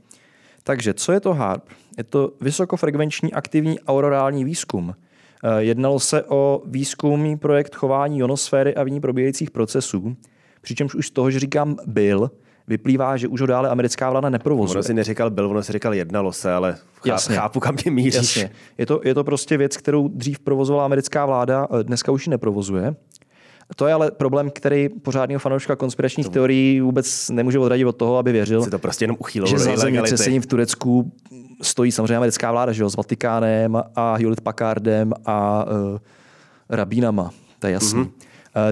Takže 0.64 0.94
co 0.94 1.12
je 1.12 1.20
to 1.20 1.34
HARP? 1.34 1.64
Je 1.98 2.04
to 2.04 2.32
vysokofrekvenční 2.42 3.34
aktivní 3.34 3.80
aurorální 3.80 4.46
výzkum. 4.46 4.96
Eh, 5.44 5.64
jednalo 5.64 6.00
se 6.00 6.24
o 6.24 6.62
výzkumný 6.66 7.38
projekt 7.38 7.76
chování 7.76 8.18
ionosféry 8.20 8.76
a 8.76 8.84
v 8.84 8.90
ní 8.90 9.02
probíhajících 9.02 9.52
procesů, 9.52 10.16
přičemž 10.62 10.96
už 10.96 11.08
z 11.08 11.12
toho, 11.12 11.32
že 11.32 11.40
říkám 11.40 11.78
byl, 11.86 12.32
vyplývá, 12.68 13.18
že 13.18 13.28
už 13.28 13.42
ho 13.42 13.48
dále 13.48 13.70
americká 13.70 14.10
vláda 14.10 14.30
neprovozuje. 14.30 14.76
Ono 14.76 14.84
si 14.84 14.94
neříkal 14.94 15.30
byl, 15.30 15.50
ono 15.50 15.64
si 15.64 15.72
říkal 15.72 15.94
jednalo 15.94 16.32
se, 16.34 16.54
ale 16.54 16.78
Jasně. 17.06 17.36
chápu, 17.36 17.60
kam 17.60 17.76
tě 17.76 17.92
míříš. 17.92 18.16
Jasně. 18.16 18.52
Je 18.78 18.86
to, 18.86 19.02
je 19.04 19.14
to 19.14 19.24
prostě 19.24 19.58
věc, 19.58 19.78
kterou 19.78 20.08
dřív 20.08 20.40
provozovala 20.40 20.86
americká 20.86 21.26
vláda, 21.26 21.68
dneska 21.84 22.12
už 22.12 22.28
ji 22.28 22.30
neprovozuje. 22.30 22.96
To 23.76 23.88
je 23.88 23.94
ale 23.94 24.12
problém, 24.12 24.50
který 24.50 24.90
pořádného 24.90 25.40
fanouška 25.40 25.76
konspiračních 25.76 26.26
to... 26.26 26.32
teorií 26.32 26.82
vůbec 26.82 27.30
nemůže 27.30 27.60
odradit 27.60 27.86
od 27.86 27.96
toho, 27.96 28.18
aby 28.18 28.32
věřil, 28.32 28.64
si 28.64 28.70
to 28.70 28.80
prostě 28.80 29.04
jenom 29.04 29.18
že 29.46 29.60
za 29.60 29.78
zemětřesením 29.78 30.42
v 30.42 30.46
Turecku 30.46 31.12
stojí 31.62 31.92
samozřejmě 31.92 32.18
americká 32.18 32.52
vláda, 32.52 32.72
že 32.72 32.84
jo, 32.84 32.90
s 32.90 32.96
Vatikánem 32.96 33.84
a 33.96 34.16
Hewlett 34.16 34.42
Packardem 34.42 35.14
a 35.26 35.66
uh, 35.66 35.98
rabínama, 36.70 37.32
to 37.60 37.68
je 37.68 37.74
jasný. 37.74 38.04
Mm-hmm. 38.04 38.12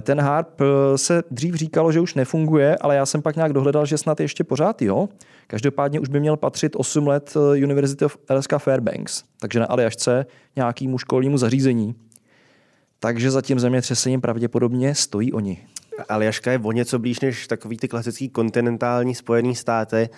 Ten 0.01 0.21
HARP 0.21 0.61
eh, 0.61 0.97
se 0.97 1.23
dřív 1.31 1.55
říkalo, 1.55 1.91
že 1.91 1.99
už 1.99 2.15
nefunguje, 2.15 2.77
ale 2.77 2.95
já 2.95 3.05
jsem 3.05 3.21
pak 3.21 3.35
nějak 3.35 3.53
dohledal, 3.53 3.85
že 3.85 3.97
snad 3.97 4.19
ještě 4.19 4.43
pořád 4.43 4.81
jo. 4.81 5.09
Každopádně 5.47 5.99
už 5.99 6.09
by 6.09 6.19
měl 6.19 6.37
patřit 6.37 6.75
8 6.75 7.07
let 7.07 7.37
University 7.63 8.05
of 8.05 8.17
Alaska 8.29 8.59
Fairbanks, 8.59 9.23
takže 9.39 9.59
na 9.59 9.65
Aljašce 9.65 10.25
nějakému 10.55 10.97
školnímu 10.97 11.37
zařízení. 11.37 11.95
Takže 12.99 13.31
za 13.31 13.41
tím 13.41 13.59
zemětřesením 13.59 14.21
pravděpodobně 14.21 14.95
stojí 14.95 15.33
oni. 15.33 15.67
Aljaška 16.09 16.51
je 16.51 16.59
o 16.63 16.71
něco 16.71 16.99
blíž 16.99 17.19
než 17.19 17.47
takový 17.47 17.77
ty 17.77 17.87
klasický 17.87 18.29
kontinentální 18.29 19.15
spojený 19.15 19.55
státy, 19.55 20.09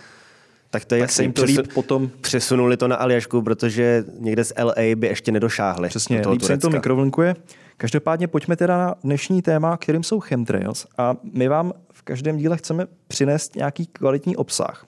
tak 0.70 0.86
to 0.86 0.96
je 0.96 1.02
tak 1.02 1.12
se 1.12 1.24
jim 1.24 1.34
to 1.34 1.44
líp 1.44 1.74
potom... 1.74 2.10
Přesunuli 2.22 2.78
to 2.78 2.88
na 2.88 2.96
Aljašku, 2.96 3.42
protože 3.42 4.04
někde 4.20 4.44
z 4.44 4.54
LA 4.64 4.96
by 4.96 5.08
ještě 5.08 5.32
nedošáhli. 5.32 5.90
Přesně, 5.90 6.22
do 6.22 6.32
líp 6.32 6.42
se 6.42 6.54
jim 6.54 6.60
to 6.60 6.70
mikrovlnkuje. 6.70 7.36
Každopádně 7.78 8.28
pojďme 8.28 8.56
teda 8.56 8.78
na 8.78 8.96
dnešní 9.04 9.42
téma, 9.42 9.78
kterým 9.78 10.04
jsou 10.04 10.20
chemtrails. 10.20 10.88
A 10.98 11.16
my 11.34 11.48
vám 11.48 11.74
v 11.94 12.02
každém 12.02 12.38
díle 12.38 12.58
chceme 12.58 12.88
přinést 13.08 13.56
nějaký 13.56 13.86
kvalitní 13.86 14.36
obsah. 14.36 14.86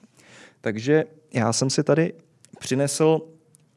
Takže 0.60 1.04
já 1.34 1.52
jsem 1.52 1.70
si 1.70 1.82
tady 1.82 2.12
přinesl 2.58 3.20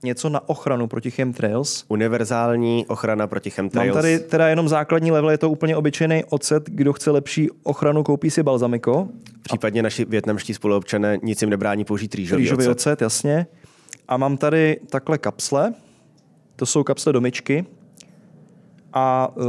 něco 0.04 0.30
na 0.30 0.50
ochranu 0.50 0.88
proti 0.88 1.12
chemtrails. 1.12 1.86
Univerzální 1.88 2.86
ochrana 2.88 3.28
proti 3.28 3.50
chemtrails. 3.50 3.96
Mám 3.96 4.02
tady 4.02 4.20
teda 4.20 4.48
jenom 4.48 4.68
základní 4.68 5.12
level, 5.12 5.30
je 5.32 5.38
to 5.38 5.50
úplně 5.50 5.76
obyčejný 5.76 6.24
ocet, 6.30 6.64
kdo 6.70 6.94
chce 6.94 7.12
lepší 7.12 7.50
ochranu, 7.64 8.04
koupí 8.04 8.30
si 8.32 8.44
balzamiko. 8.44 9.08
Případně 9.42 9.84
naši 9.84 10.06
větnamští 10.06 10.54
spoluobčané 10.54 11.18
nic 11.24 11.42
jim 11.42 11.50
nebrání 11.50 11.86
použít 11.86 12.16
rýžový, 12.16 12.42
Rýžový 12.42 12.64
ocet. 12.64 12.72
ocet, 12.72 13.02
jasně. 13.02 13.48
A 14.08 14.18
mám 14.18 14.38
tady 14.38 14.80
takhle 14.90 15.18
kapsle. 15.18 15.74
To 16.56 16.66
jsou 16.66 16.84
kapsle 16.84 17.14
do 17.14 17.22
myčky. 17.22 17.66
A 18.94 19.32
uh, 19.36 19.44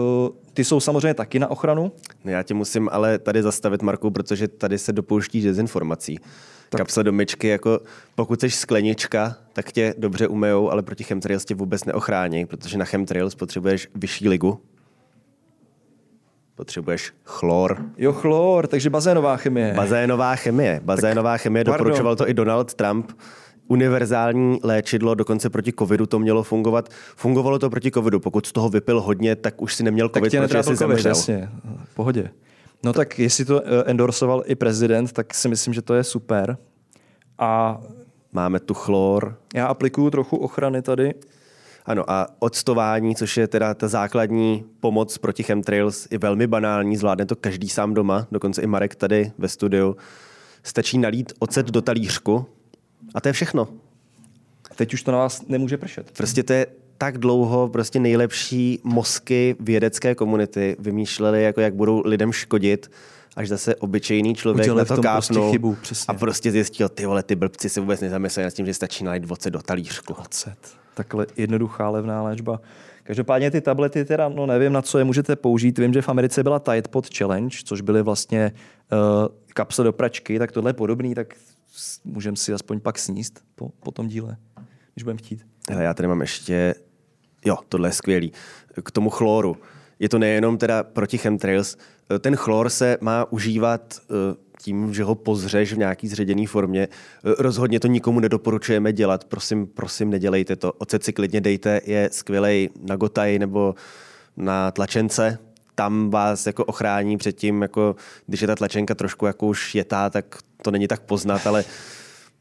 ty 0.54 0.64
jsou 0.64 0.80
samozřejmě 0.80 1.14
taky 1.14 1.38
na 1.38 1.50
ochranu. 1.50 1.92
No 2.24 2.30
Já 2.30 2.42
tě 2.42 2.54
musím 2.54 2.88
ale 2.92 3.18
tady 3.18 3.42
zastavit, 3.42 3.82
Marku, 3.82 4.10
protože 4.10 4.48
tady 4.48 4.78
se 4.78 4.92
dopouští 4.92 5.42
dezinformací. 5.42 6.18
Tak. 6.70 6.78
Kapsle 6.78 7.04
do 7.04 7.12
myčky, 7.12 7.48
jako 7.48 7.80
pokud 8.14 8.40
jsi 8.40 8.50
sklenička, 8.50 9.36
tak 9.52 9.72
tě 9.72 9.94
dobře 9.98 10.28
umejou, 10.28 10.70
ale 10.70 10.82
proti 10.82 11.04
chemtrails 11.04 11.44
tě 11.44 11.54
vůbec 11.54 11.84
neochrání, 11.84 12.46
protože 12.46 12.78
na 12.78 12.84
chemtrails 12.84 13.34
potřebuješ 13.34 13.88
vyšší 13.94 14.28
ligu. 14.28 14.60
Potřebuješ 16.54 17.12
chlor. 17.24 17.84
Jo, 17.98 18.12
chlor, 18.12 18.66
takže 18.66 18.90
bazénová 18.90 19.36
chemie. 19.36 19.74
Bazénová 19.74 20.36
chemie. 20.36 20.80
Bazénová 20.84 21.36
chemie, 21.36 21.64
pardon. 21.64 21.78
doporučoval 21.78 22.16
to 22.16 22.28
i 22.28 22.34
Donald 22.34 22.74
Trump. 22.74 23.12
Univerzální 23.68 24.58
léčidlo, 24.62 25.14
dokonce 25.14 25.50
proti 25.50 25.72
covidu 25.72 26.06
to 26.06 26.18
mělo 26.18 26.42
fungovat. 26.42 26.88
Fungovalo 27.16 27.58
to 27.58 27.70
proti 27.70 27.90
covidu. 27.90 28.20
Pokud 28.20 28.46
z 28.46 28.52
toho 28.52 28.68
vypil 28.68 29.00
hodně, 29.00 29.36
tak 29.36 29.62
už 29.62 29.74
si 29.74 29.82
neměl 29.82 30.08
tak 30.08 30.20
covid, 30.20 30.30
tě 30.30 30.40
protože 30.40 30.62
jsi 30.62 30.64
covid, 30.64 30.78
zemřel. 30.78 31.10
jasně. 31.10 31.48
V 31.84 31.94
pohodě. 31.94 32.30
No 32.82 32.92
tak 32.92 33.18
jestli 33.18 33.44
to 33.44 33.62
eh, 33.62 33.84
endorsoval 33.86 34.42
i 34.46 34.54
prezident, 34.54 35.12
tak 35.12 35.34
si 35.34 35.48
myslím, 35.48 35.74
že 35.74 35.82
to 35.82 35.94
je 35.94 36.04
super. 36.04 36.56
A 37.38 37.80
Máme 38.32 38.60
tu 38.60 38.74
chlor, 38.74 39.38
já 39.54 39.66
aplikuju 39.66 40.10
trochu 40.10 40.36
ochrany 40.36 40.82
tady. 40.82 41.14
Ano, 41.86 42.10
a 42.10 42.26
octování, 42.38 43.14
což 43.14 43.36
je 43.36 43.48
teda 43.48 43.74
ta 43.74 43.88
základní 43.88 44.64
pomoc 44.80 45.18
proti 45.18 45.42
chemtrails, 45.42 46.08
je 46.10 46.18
velmi 46.18 46.46
banální, 46.46 46.96
zvládne 46.96 47.26
to 47.26 47.36
každý 47.36 47.68
sám 47.68 47.94
doma, 47.94 48.26
dokonce 48.32 48.62
i 48.62 48.66
Marek 48.66 48.94
tady 48.94 49.32
ve 49.38 49.48
studiu. 49.48 49.96
Stačí 50.62 50.98
nalít 50.98 51.32
ocet 51.38 51.66
do 51.66 51.82
talířku 51.82 52.46
a 53.14 53.20
to 53.20 53.28
je 53.28 53.32
všechno. 53.32 53.68
Teď 54.76 54.94
už 54.94 55.02
to 55.02 55.12
na 55.12 55.18
vás 55.18 55.48
nemůže 55.48 55.76
pršet. 55.76 56.10
Prostě 56.10 56.42
to 56.42 56.52
je 56.52 56.66
tak 56.98 57.18
dlouho 57.18 57.68
prostě 57.68 58.00
nejlepší 58.00 58.80
mozky 58.84 59.56
vědecké 59.60 60.14
komunity 60.14 60.76
vymýšleli, 60.78 61.42
jako 61.42 61.60
jak 61.60 61.74
budou 61.74 62.02
lidem 62.04 62.32
škodit, 62.32 62.90
až 63.36 63.48
zase 63.48 63.76
obyčejný 63.76 64.34
člověk 64.34 64.64
Udělali 64.64 64.80
na 64.90 64.96
to 64.96 65.02
kápnul 65.02 65.40
prostě 65.40 65.50
chybu, 65.50 65.76
přesně. 65.82 66.14
a 66.14 66.18
prostě 66.18 66.52
zjistil, 66.52 66.88
ty 66.88 67.06
vole, 67.06 67.22
ty 67.22 67.36
blbci 67.36 67.68
se 67.68 67.80
vůbec 67.80 68.00
nezamysleli 68.00 68.44
nad 68.44 68.50
tím, 68.50 68.66
že 68.66 68.74
stačí 68.74 69.04
nalít 69.04 69.30
ocet 69.30 69.52
do 69.52 69.62
talířku. 69.62 70.14
Ocet. 70.14 70.58
Takhle 70.94 71.26
jednoduchá 71.36 71.88
levná 71.88 72.22
léčba. 72.22 72.60
Každopádně 73.02 73.50
ty 73.50 73.60
tablety 73.60 74.04
teda, 74.04 74.28
no 74.28 74.46
nevím, 74.46 74.72
na 74.72 74.82
co 74.82 74.98
je 74.98 75.04
můžete 75.04 75.36
použít. 75.36 75.78
Vím, 75.78 75.92
že 75.92 76.02
v 76.02 76.08
Americe 76.08 76.42
byla 76.42 76.58
Tide 76.58 76.88
Pod 76.90 77.16
Challenge, 77.16 77.58
což 77.64 77.80
byly 77.80 78.02
vlastně 78.02 78.52
uh, 78.92 78.98
kapsle 79.54 79.84
do 79.84 79.92
pračky, 79.92 80.38
tak 80.38 80.52
tohle 80.52 80.70
je 80.70 80.74
podobný, 80.74 81.14
tak 81.14 81.34
můžeme 82.04 82.36
si 82.36 82.52
aspoň 82.52 82.80
pak 82.80 82.98
sníst 82.98 83.40
po, 83.54 83.68
po 83.80 83.90
tom 83.90 84.08
díle, 84.08 84.36
když 84.94 85.02
budeme 85.02 85.18
chtít. 85.18 85.46
Hele, 85.70 85.84
já 85.84 85.94
tady 85.94 86.08
mám 86.08 86.20
ještě, 86.20 86.74
jo, 87.44 87.56
tohle 87.68 87.88
je 87.88 87.92
skvělý, 87.92 88.32
k 88.82 88.90
tomu 88.90 89.10
chloru. 89.10 89.56
Je 89.98 90.08
to 90.08 90.18
nejenom 90.18 90.58
teda 90.58 90.82
proti 90.82 91.18
chemtrails, 91.18 91.76
ten 92.20 92.36
chlor 92.36 92.70
se 92.70 92.98
má 93.00 93.32
užívat 93.32 94.00
eh, 94.00 94.36
tím, 94.62 94.94
že 94.94 95.04
ho 95.04 95.14
pozřeš 95.14 95.72
v 95.72 95.78
nějaký 95.78 96.08
zředěný 96.08 96.46
formě. 96.46 96.82
Eh, 96.82 97.34
Rozhodně 97.38 97.80
to 97.80 97.88
nikomu 97.88 98.20
nedoporučujeme 98.20 98.92
dělat, 98.92 99.24
prosím, 99.24 99.66
prosím, 99.66 100.10
nedělejte 100.10 100.56
to. 100.56 100.72
Ocet 100.72 101.04
si 101.04 101.12
klidně 101.12 101.40
dejte, 101.40 101.80
je 101.84 102.10
skvělej 102.12 102.70
na 102.82 102.96
gotaj 102.96 103.38
nebo 103.38 103.74
na 104.36 104.70
tlačence, 104.70 105.38
tam 105.74 106.10
vás 106.10 106.46
jako 106.46 106.64
ochrání 106.64 107.16
před 107.16 107.32
tím, 107.32 107.62
jako, 107.62 107.96
když 108.26 108.40
je 108.40 108.46
ta 108.46 108.54
tlačenka 108.54 108.94
trošku 108.94 109.26
jako 109.26 109.46
už 109.46 109.74
jetá, 109.74 110.10
tak 110.10 110.38
to 110.62 110.70
není 110.70 110.88
tak 110.88 111.00
poznat, 111.00 111.46
ale 111.46 111.64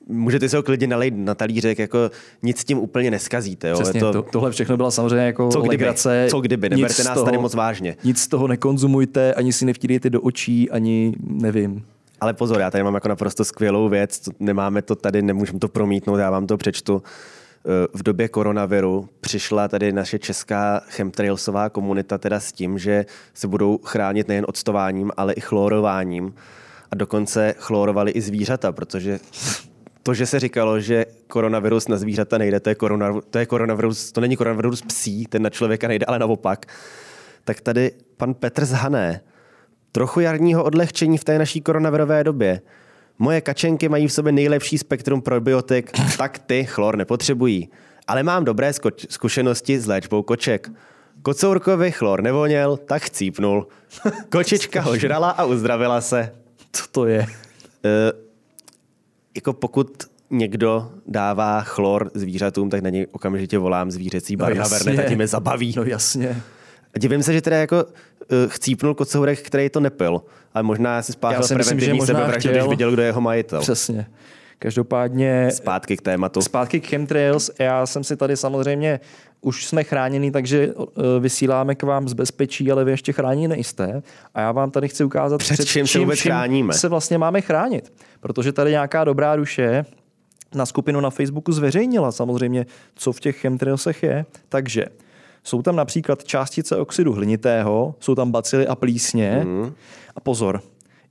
můžete 0.09 0.49
si 0.49 0.55
ho 0.55 0.63
klidně 0.63 0.87
nalejt 0.87 1.13
na 1.17 1.35
talířek, 1.35 1.79
jako 1.79 2.11
nic 2.43 2.63
tím 2.63 2.77
úplně 2.77 3.11
neskazíte. 3.11 3.69
Jo? 3.69 3.75
Přesně, 3.81 3.99
to... 3.99 4.13
to, 4.13 4.21
To, 4.21 4.29
tohle 4.31 4.51
všechno 4.51 4.77
byla 4.77 4.91
samozřejmě 4.91 5.25
jako 5.25 5.49
co 5.49 5.59
kdyby, 5.61 5.71
legrace. 5.73 6.27
co 6.29 6.41
kdyby, 6.41 6.69
neberte 6.69 7.03
nás 7.03 7.23
tady 7.23 7.37
moc 7.37 7.55
vážně. 7.55 7.95
Nic 8.03 8.21
z 8.21 8.27
toho 8.27 8.47
nekonzumujte, 8.47 9.33
ani 9.33 9.53
si 9.53 9.65
nevtídejte 9.65 10.09
do 10.09 10.21
očí, 10.21 10.69
ani 10.71 11.13
nevím. 11.19 11.85
Ale 12.21 12.33
pozor, 12.33 12.59
já 12.59 12.71
tady 12.71 12.83
mám 12.83 12.93
jako 12.93 13.07
naprosto 13.07 13.45
skvělou 13.45 13.89
věc, 13.89 14.29
nemáme 14.39 14.81
to 14.81 14.95
tady, 14.95 15.21
nemůžeme 15.21 15.59
to 15.59 15.67
promítnout, 15.67 16.17
já 16.17 16.29
vám 16.31 16.47
to 16.47 16.57
přečtu. 16.57 17.03
Eh, 17.65 17.87
V 17.93 18.03
době 18.03 18.27
koronaviru 18.27 19.09
přišla 19.21 19.67
tady 19.67 19.91
naše 19.91 20.19
česká 20.19 20.81
chemtrailsová 20.87 21.69
komunita 21.69 22.17
teda 22.17 22.39
s 22.39 22.51
tím, 22.51 22.79
že 22.79 23.05
se 23.33 23.47
budou 23.47 23.77
chránit 23.83 24.27
nejen 24.27 24.45
octováním, 24.47 25.11
ale 25.17 25.33
i 25.33 25.41
chlorováním. 25.41 26.33
A 26.91 26.95
dokonce 26.95 27.55
chlorovali 27.57 28.11
i 28.11 28.21
zvířata, 28.21 28.71
protože 28.71 29.19
to, 30.07 30.13
že 30.13 30.25
se 30.25 30.39
říkalo, 30.39 30.79
že 30.79 31.05
koronavirus 31.27 31.87
na 31.87 31.97
zvířata 31.97 32.37
nejde, 32.37 32.59
to 32.59 32.69
je, 32.69 32.75
korona, 32.75 33.21
to 33.29 33.39
je 33.39 33.45
koronavirus, 33.45 34.11
to 34.11 34.21
není 34.21 34.37
koronavirus 34.37 34.81
psí, 34.81 35.25
ten 35.25 35.41
na 35.41 35.49
člověka 35.49 35.87
nejde, 35.87 36.05
ale 36.05 36.19
naopak. 36.19 36.65
Tak 37.43 37.61
tady 37.61 37.91
pan 38.17 38.33
Petr 38.33 38.65
z 38.65 38.71
Hané, 38.71 39.21
trochu 39.91 40.19
jarního 40.19 40.63
odlehčení 40.63 41.17
v 41.17 41.23
té 41.23 41.39
naší 41.39 41.61
koronavirové 41.61 42.23
době. 42.23 42.61
Moje 43.19 43.41
kačenky 43.41 43.89
mají 43.89 44.07
v 44.07 44.13
sobě 44.13 44.31
nejlepší 44.31 44.77
spektrum 44.77 45.21
probiotik, 45.21 45.91
tak 46.17 46.39
ty 46.39 46.65
chlor 46.65 46.97
nepotřebují. 46.97 47.69
Ale 48.07 48.23
mám 48.23 48.45
dobré 48.45 48.71
zkušenosti 49.09 49.79
s 49.79 49.87
léčbou 49.87 50.23
koček. 50.23 50.69
Kocourkovi 51.21 51.91
chlor 51.91 52.21
nevoněl, 52.21 52.77
tak 52.77 53.03
chcípnul. 53.03 53.67
Kočička 54.29 54.81
ho 54.81 54.97
žrala 54.97 55.29
a 55.29 55.45
uzdravila 55.45 56.01
se. 56.01 56.35
Co 56.71 56.83
to 56.91 57.05
je? 57.05 57.19
E, 57.85 58.26
jako 59.37 59.53
pokud 59.53 60.03
někdo 60.29 60.91
dává 61.07 61.61
chlor 61.61 62.11
zvířatům, 62.13 62.69
tak 62.69 62.81
na 62.81 62.89
něj 62.89 63.07
okamžitě 63.11 63.57
volám 63.57 63.91
zvířecí 63.91 64.35
bar 64.35 64.55
na 64.55 64.63
a 64.63 65.09
tím 65.09 65.21
je 65.21 65.27
zabaví. 65.27 65.73
No 65.77 65.83
jasně. 65.83 66.41
A 66.95 66.99
divím 66.99 67.23
se, 67.23 67.33
že 67.33 67.41
teda 67.41 67.57
jako 67.57 67.83
uh, 67.83 67.91
chcípnul 68.47 68.95
kocourek, 68.95 69.41
který 69.41 69.69
to 69.69 69.79
nepil. 69.79 70.21
Ale 70.53 70.63
možná 70.63 71.01
si 71.01 71.11
Já 71.11 71.13
spáchal 71.13 71.43
si 71.43 71.55
myslím, 71.55 71.79
že 71.79 71.85
preventivní 71.85 71.99
možná 71.99 72.15
sebevraždu, 72.15 72.49
chtěl. 72.49 72.51
když 72.51 72.69
viděl, 72.69 72.91
kdo 72.91 73.01
je 73.01 73.07
jeho 73.07 73.21
majitel. 73.21 73.61
Přesně. 73.61 74.07
Každopádně 74.59 75.51
Zpátky 75.51 75.97
k 75.97 76.01
tématu. 76.01 76.41
zpátky 76.41 76.79
k 76.79 76.87
chemtrails. 76.87 77.51
Já 77.59 77.85
jsem 77.85 78.03
si 78.03 78.17
tady 78.17 78.37
samozřejmě, 78.37 78.99
už 79.41 79.65
jsme 79.65 79.83
chráněni, 79.83 80.31
takže 80.31 80.73
eh, 80.79 81.19
vysíláme 81.19 81.75
k 81.75 81.83
vám 81.83 82.07
z 82.07 82.13
bezpečí, 82.13 82.71
ale 82.71 82.85
vy 82.85 82.91
ještě 82.91 83.13
chráněni 83.13 83.47
nejste. 83.47 84.01
A 84.33 84.41
já 84.41 84.51
vám 84.51 84.71
tady 84.71 84.87
chci 84.87 85.03
ukázat, 85.03 85.37
Před 85.37 85.65
čím 85.65 85.87
se 85.87 85.99
vůbec 85.99 86.19
chráníme. 86.19 86.73
se 86.73 86.89
vlastně 86.89 87.17
máme 87.17 87.41
chránit. 87.41 87.93
Protože 88.19 88.51
tady 88.53 88.71
nějaká 88.71 89.03
dobrá 89.03 89.35
duše 89.35 89.85
na 90.55 90.65
skupinu 90.65 90.99
na 91.01 91.09
Facebooku 91.09 91.51
zveřejnila 91.51 92.11
samozřejmě, 92.11 92.65
co 92.95 93.11
v 93.11 93.19
těch 93.19 93.37
chemtrailsech 93.37 94.03
je. 94.03 94.25
Takže 94.49 94.85
jsou 95.43 95.61
tam 95.61 95.75
například 95.75 96.23
částice 96.23 96.75
oxidu 96.77 97.13
hlinitého, 97.13 97.95
jsou 97.99 98.15
tam 98.15 98.31
bacily 98.31 98.67
a 98.67 98.75
plísně. 98.75 99.41
Mm. 99.45 99.73
A 100.15 100.19
pozor, 100.19 100.61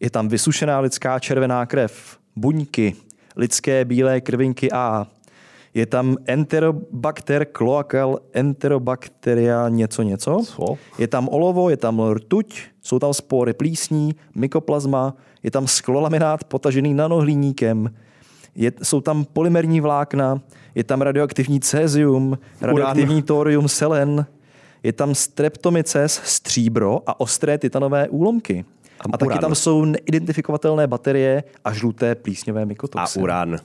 je 0.00 0.11
tam 0.11 0.29
vysušená 0.29 0.79
lidská 0.81 1.19
červená 1.19 1.67
krev, 1.67 2.19
buňky, 2.37 2.95
lidské 3.37 3.85
bílé 3.85 4.21
krvinky 4.21 4.73
A. 4.73 5.07
Je 5.75 5.87
tam 5.87 6.16
Enterobacter 6.26 7.47
cloacal 7.52 8.19
enterobacteria 8.33 9.69
něco 9.69 10.02
něco. 10.02 10.43
Co? 10.45 10.78
Je 10.99 11.09
tam 11.09 11.28
olovo, 11.28 11.71
je 11.71 11.76
tam 11.76 12.00
rtuť, 12.00 12.62
jsou 12.83 12.99
tam 12.99 13.14
spory 13.14 13.52
plísní, 13.52 14.14
mykoplazma, 14.35 15.14
je 15.43 15.50
tam 15.50 15.66
sklolaminát 15.66 16.45
potažený 16.45 16.95
nanohliníkem, 16.95 17.90
je, 18.55 18.73
jsou 18.83 19.00
tam 19.00 19.25
polymerní 19.25 19.81
vlákna, 19.81 20.40
je 20.75 20.85
tam 20.85 21.02
radioaktivní 21.02 21.61
cézium, 21.61 22.38
radioaktivní 22.61 23.23
thorium 23.23 23.69
selen, 23.69 24.26
je 24.83 24.93
tam 24.93 25.14
streptomyces, 25.14 26.21
stříbro 26.25 27.02
a 27.07 27.21
ostré 27.21 27.59
titanové 27.59 28.09
úlomky. 28.09 28.64
A, 29.00 29.05
a 29.12 29.17
taky 29.19 29.38
tam 29.38 29.55
jsou 29.55 29.85
neidentifikovatelné 29.85 30.87
baterie 30.87 31.45
a 31.65 31.73
žluté 31.73 32.15
plísňové 32.15 32.62
A 32.62 32.65
mykotoxiny. 32.65 33.23
Uran. 33.23 33.57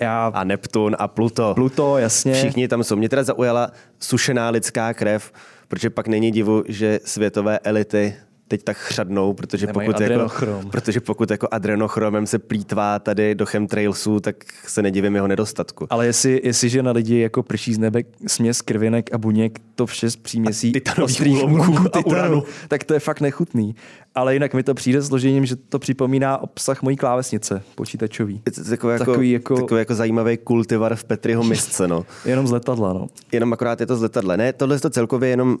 Já, 0.00 0.26
A 0.34 0.44
Neptun 0.44 0.96
a 0.98 1.08
Pluto. 1.08 1.54
Pluto, 1.54 1.98
jasně. 1.98 2.34
Všichni 2.34 2.68
tam 2.68 2.84
jsou. 2.84 2.96
Mě 2.96 3.08
teda 3.08 3.22
zaujala 3.24 3.70
sušená 4.00 4.50
lidská 4.50 4.94
krev, 4.94 5.32
protože 5.68 5.90
pak 5.90 6.08
není 6.08 6.30
divu, 6.30 6.64
že 6.68 7.00
světové 7.04 7.58
elity 7.58 8.14
teď 8.48 8.62
tak 8.64 8.76
chřadnou, 8.76 9.32
protože 9.32 9.66
Nemají 9.66 9.88
pokud, 9.88 10.00
jako, 10.00 10.12
adrenochrom. 10.12 10.70
protože 10.70 11.00
pokud 11.00 11.30
jako 11.30 11.48
adrenochromem 11.50 12.26
se 12.26 12.38
plítvá 12.38 12.98
tady 12.98 13.34
do 13.34 13.46
chemtrailsů, 13.46 14.20
tak 14.20 14.36
se 14.66 14.82
nedivím 14.82 15.14
jeho 15.14 15.26
nedostatku. 15.28 15.86
Ale 15.90 16.06
jestli, 16.06 16.40
jestliže 16.44 16.82
na 16.82 16.92
lidi 16.92 17.18
jako 17.18 17.42
prší 17.42 17.74
z 17.74 17.78
nebe 17.78 18.00
směs 18.26 18.60
krvinek 18.60 19.14
a 19.14 19.18
buněk, 19.18 19.58
to 19.74 19.86
vše 19.86 20.10
z 20.10 20.16
příměsí 20.16 20.72
A 20.98 21.02
ostrých 21.02 21.44
úlomků 21.44 21.88
a 21.92 22.06
uranu. 22.06 22.42
tak 22.68 22.84
to 22.84 22.94
je 22.94 23.00
fakt 23.00 23.20
nechutný. 23.20 23.74
Ale 24.14 24.34
jinak 24.34 24.54
mi 24.54 24.62
to 24.62 24.74
přijde 24.74 25.02
složením, 25.02 25.46
že 25.46 25.56
to 25.56 25.78
připomíná 25.78 26.38
obsah 26.38 26.82
mojí 26.82 26.96
klávesnice 26.96 27.62
počítačový. 27.74 28.42
Je 28.46 28.52
to 28.52 28.64
Takový 28.70 28.92
jako, 28.92 29.04
Takový 29.04 29.30
jako- 29.30 29.56
takový 29.56 29.78
jako 29.78 29.94
zajímavý 29.94 30.36
kultivar 30.36 30.94
v 30.96 31.04
Petriho 31.04 31.44
misce, 31.44 31.88
no. 31.88 32.06
Jenom 32.24 32.46
z 32.46 32.50
letadla, 32.50 32.92
no. 32.92 33.06
Jenom 33.32 33.52
akorát 33.52 33.80
je 33.80 33.86
to 33.86 33.96
z 33.96 34.02
letadla. 34.02 34.36
Ne, 34.36 34.52
tohle 34.52 34.76
je 34.76 34.80
to 34.80 34.90
celkově 34.90 35.28
jenom 35.30 35.48
uh, 35.50 35.56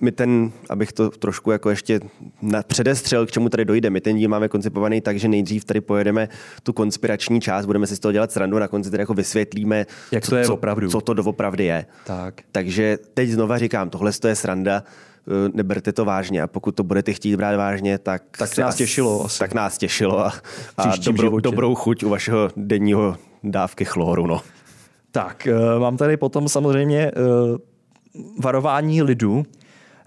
my 0.00 0.12
ten, 0.12 0.52
abych 0.70 0.92
to 0.92 1.10
trošku 1.10 1.50
jako 1.50 1.70
ještě 1.70 2.00
na, 2.42 2.62
předestřel, 2.62 3.26
k 3.26 3.30
čemu 3.30 3.48
tady 3.48 3.64
dojde. 3.64 3.90
My 3.90 4.00
ten 4.00 4.16
díl 4.16 4.28
máme 4.28 4.48
koncipovaný 4.48 5.00
tak, 5.00 5.18
že 5.18 5.28
nejdřív 5.28 5.64
tady 5.64 5.80
pojedeme 5.80 6.28
tu 6.62 6.72
konspirační 6.72 7.40
část, 7.40 7.66
budeme 7.66 7.86
si 7.86 7.96
z 7.96 7.98
toho 7.98 8.12
dělat 8.12 8.32
srandu, 8.32 8.58
na 8.58 8.68
konci 8.68 8.90
tady 8.90 9.02
jako 9.02 9.14
vysvětlíme, 9.14 9.86
Jak 10.12 10.24
co, 10.24 10.30
to 10.30 10.36
je 10.36 10.44
co, 10.44 10.54
opravdu. 10.54 10.90
co 10.90 11.00
to 11.00 11.14
doopravdy 11.14 11.64
je. 11.64 11.86
Tak. 12.06 12.34
Takže 12.52 12.98
teď 13.14 13.30
znova 13.30 13.58
říkám, 13.58 13.90
tohle 13.90 14.12
to 14.12 14.28
je 14.28 14.36
sranda, 14.36 14.82
neberte 15.54 15.92
to 15.92 16.04
vážně 16.04 16.42
a 16.42 16.46
pokud 16.46 16.74
to 16.74 16.82
budete 16.84 17.12
chtít 17.12 17.36
brát 17.36 17.56
vážně, 17.56 17.98
tak, 17.98 18.22
Tak 18.38 18.58
nás 18.58 18.76
těšilo 18.76 19.24
asi. 19.24 19.38
Tak 19.38 19.54
nás 19.54 19.78
těšilo 19.78 20.18
a, 20.26 20.32
a 20.76 20.96
dobrou, 21.04 21.22
životě. 21.24 21.42
dobrou 21.42 21.74
chuť 21.74 22.02
u 22.04 22.08
vašeho 22.08 22.50
denního 22.56 23.16
dávky 23.44 23.84
chloru. 23.84 24.26
No. 24.26 24.40
Tak, 25.10 25.46
eh, 25.46 25.78
mám 25.78 25.96
tady 25.96 26.16
potom 26.16 26.48
samozřejmě 26.48 26.98
eh, 26.98 27.12
varování 28.42 29.02
lidu. 29.02 29.42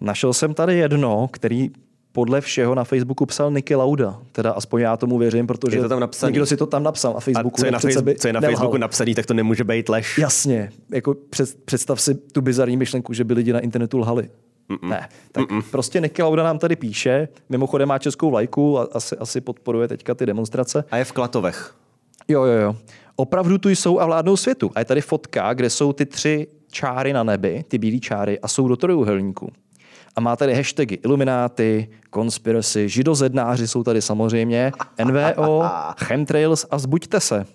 Našel 0.02 0.34
jsem 0.34 0.54
tady 0.54 0.78
jedno, 0.78 1.28
který 1.32 1.70
podle 2.12 2.42
všeho 2.42 2.76
na 2.76 2.84
Facebooku 2.84 3.26
psal 3.26 3.52
Niky 3.52 3.76
Lauda. 3.76 4.20
Teda 4.32 4.52
aspoň 4.52 4.82
já 4.82 4.98
tomu 4.98 5.18
věřím, 5.18 5.48
protože 5.48 5.78
Je 5.78 5.82
to 5.84 5.90
tam 5.90 6.00
napsaný. 6.00 6.32
někdo 6.32 6.46
si 6.46 6.58
to 6.58 6.66
tam 6.66 6.84
napsal 6.84 7.12
na 7.14 7.18
A 7.18 7.20
Facebooku. 7.20 7.58
co 7.60 7.66
je 7.66 7.72
na, 7.72 7.80
face, 7.80 8.02
by 8.02 8.16
co 8.16 8.28
je 8.28 8.34
na 8.34 8.40
nelhal. 8.40 8.56
Facebooku 8.56 8.78
napsaný, 8.78 9.16
tak 9.16 9.26
to 9.26 9.34
nemůže 9.34 9.64
být 9.64 9.90
lež. 9.90 10.18
Jasně, 10.18 10.70
jako 10.92 11.16
před, 11.30 11.56
představ 11.66 12.02
si 12.02 12.16
tu 12.16 12.42
bizarní 12.42 12.78
myšlenku, 12.78 13.14
že 13.14 13.24
by 13.24 13.34
lidi 13.34 13.54
na 13.54 13.60
internetu 13.60 13.98
lhali. 14.00 14.30
Mm-mm. 14.70 14.90
Ne, 14.90 15.10
tak 15.32 15.44
Mm-mm. 15.44 15.64
prostě 15.72 16.02
Niky 16.02 16.24
Lauda 16.24 16.44
nám 16.44 16.60
tady 16.60 16.76
píše, 16.76 17.28
mimochodem 17.50 17.90
má 17.90 18.00
českou 18.00 18.32
vlajku 18.32 18.80
a 18.80 18.88
asi, 18.94 19.18
asi 19.18 19.42
podporuje 19.42 19.88
teďka 19.88 20.16
ty 20.16 20.26
demonstrace. 20.26 20.84
A 20.92 20.98
je 20.98 21.06
v 21.06 21.12
Klatovech. 21.12 21.76
Jo, 22.28 22.44
jo, 22.44 22.60
jo. 22.60 22.76
Opravdu 23.16 23.58
tu 23.58 23.70
jsou 23.70 24.00
a 24.00 24.06
vládnou 24.06 24.38
světu. 24.38 24.72
A 24.76 24.80
je 24.80 24.86
tady 24.86 25.02
fotka, 25.02 25.54
kde 25.54 25.70
jsou 25.70 25.94
ty 25.94 26.06
tři 26.06 26.48
čáry 26.72 27.14
na 27.14 27.24
nebi, 27.24 27.64
ty 27.68 27.78
bílé 27.78 28.00
čáry, 28.00 28.40
a 28.40 28.48
jsou 28.48 28.68
do 28.68 28.76
trojuhelníku. 28.76 29.52
A 30.16 30.22
má 30.22 30.36
tady 30.36 30.54
hashtagy 30.54 30.96
Illuminati, 30.96 31.90
Conspiracy, 32.14 32.90
židozednáři 32.90 33.68
jsou 33.68 33.84
tady 33.84 34.02
samozřejmě, 34.02 34.72
NVO, 35.06 35.64
chemtrails 36.04 36.66
a 36.72 36.80
zbuďte 36.80 37.20
se. 37.20 37.46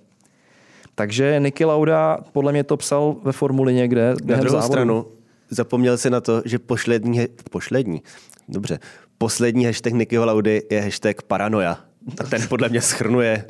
Takže 0.95 1.41
Niky 1.41 1.65
Lauda 1.65 2.19
podle 2.33 2.53
mě 2.53 2.65
to 2.65 2.77
psal 2.77 3.17
ve 3.23 3.33
formuli 3.33 3.75
někde. 3.75 4.15
Na 4.25 4.37
druhou 4.37 4.61
závodu. 4.61 4.73
stranu 4.73 5.07
zapomněl 5.51 5.99
si 5.99 6.11
na 6.11 6.21
to, 6.21 6.43
že 6.45 6.59
poslední, 6.59 7.21
poslední, 7.51 8.03
dobře, 8.49 8.79
poslední 9.19 9.65
hashtag 9.65 9.93
Nikyho 9.93 10.27
Laudy 10.27 10.63
je 10.71 10.81
hashtag 10.81 11.23
paranoia. 11.23 11.79
A 12.21 12.25
ten 12.25 12.49
podle 12.49 12.69
mě 12.69 12.81
schrnuje 12.81 13.45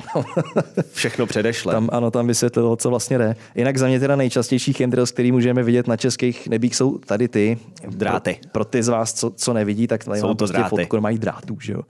všechno 0.91 1.25
předešle. 1.25 1.73
Tam, 1.73 1.89
ano, 1.91 2.11
tam 2.11 2.27
vysvětlilo, 2.27 2.75
co 2.75 2.89
vlastně 2.89 3.17
jde. 3.17 3.35
Jinak 3.55 3.77
za 3.77 3.87
mě 3.87 3.99
teda 3.99 4.15
nejčastější 4.15 4.73
chemtrails, 4.73 5.11
který 5.11 5.31
můžeme 5.31 5.63
vidět 5.63 5.87
na 5.87 5.97
českých 5.97 6.47
nebích, 6.47 6.75
jsou 6.75 6.97
tady 6.97 7.27
ty. 7.27 7.57
Dráty. 7.89 8.39
Pro, 8.41 8.49
pro 8.51 8.65
ty 8.65 8.83
z 8.83 8.87
vás, 8.87 9.13
co, 9.13 9.29
co 9.29 9.53
nevidí, 9.53 9.87
tak 9.87 10.03
tady 10.03 10.19
Jsou 10.19 10.27
mám 10.27 10.35
to 10.35 10.37
prostě 10.37 10.57
dráty. 10.57 10.69
fotku, 10.69 11.01
mají 11.01 11.17
drátů, 11.17 11.57
že 11.61 11.73
jo. 11.73 11.81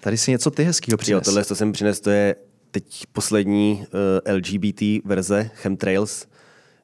Tady 0.00 0.18
si 0.18 0.30
něco 0.30 0.50
ty 0.50 0.64
hezkýho 0.64 0.94
Jo, 0.94 0.98
přines. 0.98 1.24
tohle, 1.24 1.44
co 1.44 1.54
jsem 1.56 1.72
přines, 1.72 2.00
to 2.00 2.10
je 2.10 2.36
teď 2.70 3.02
poslední 3.12 3.84
uh, 4.26 4.34
LGBT 4.34 4.82
verze 5.04 5.50
chemtrails. 5.54 6.26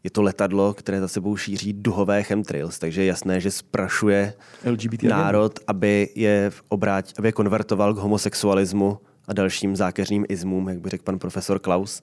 Je 0.05 0.11
to 0.11 0.23
letadlo, 0.23 0.75
které 0.75 1.01
za 1.01 1.09
sebou 1.09 1.37
šíří 1.37 1.73
duhové 1.73 2.23
chemtrails, 2.23 2.79
takže 2.79 3.01
je 3.03 3.07
jasné, 3.07 3.41
že 3.41 3.51
sprašuje 3.51 4.35
LGBT 4.71 5.03
národ, 5.03 5.59
aby 5.67 6.09
je, 6.15 6.51
obráť, 6.69 7.15
aby 7.19 7.29
je 7.29 7.33
konvertoval 7.33 7.95
k 7.95 7.99
homosexualismu 7.99 8.99
a 9.29 9.33
dalším 9.33 9.77
zákeřným 9.77 10.27
izmům, 10.29 10.69
jak 10.69 10.81
by 10.81 10.91
řekl 10.91 11.05
pan 11.05 11.19
profesor 11.19 11.59
Klaus. 11.59 12.03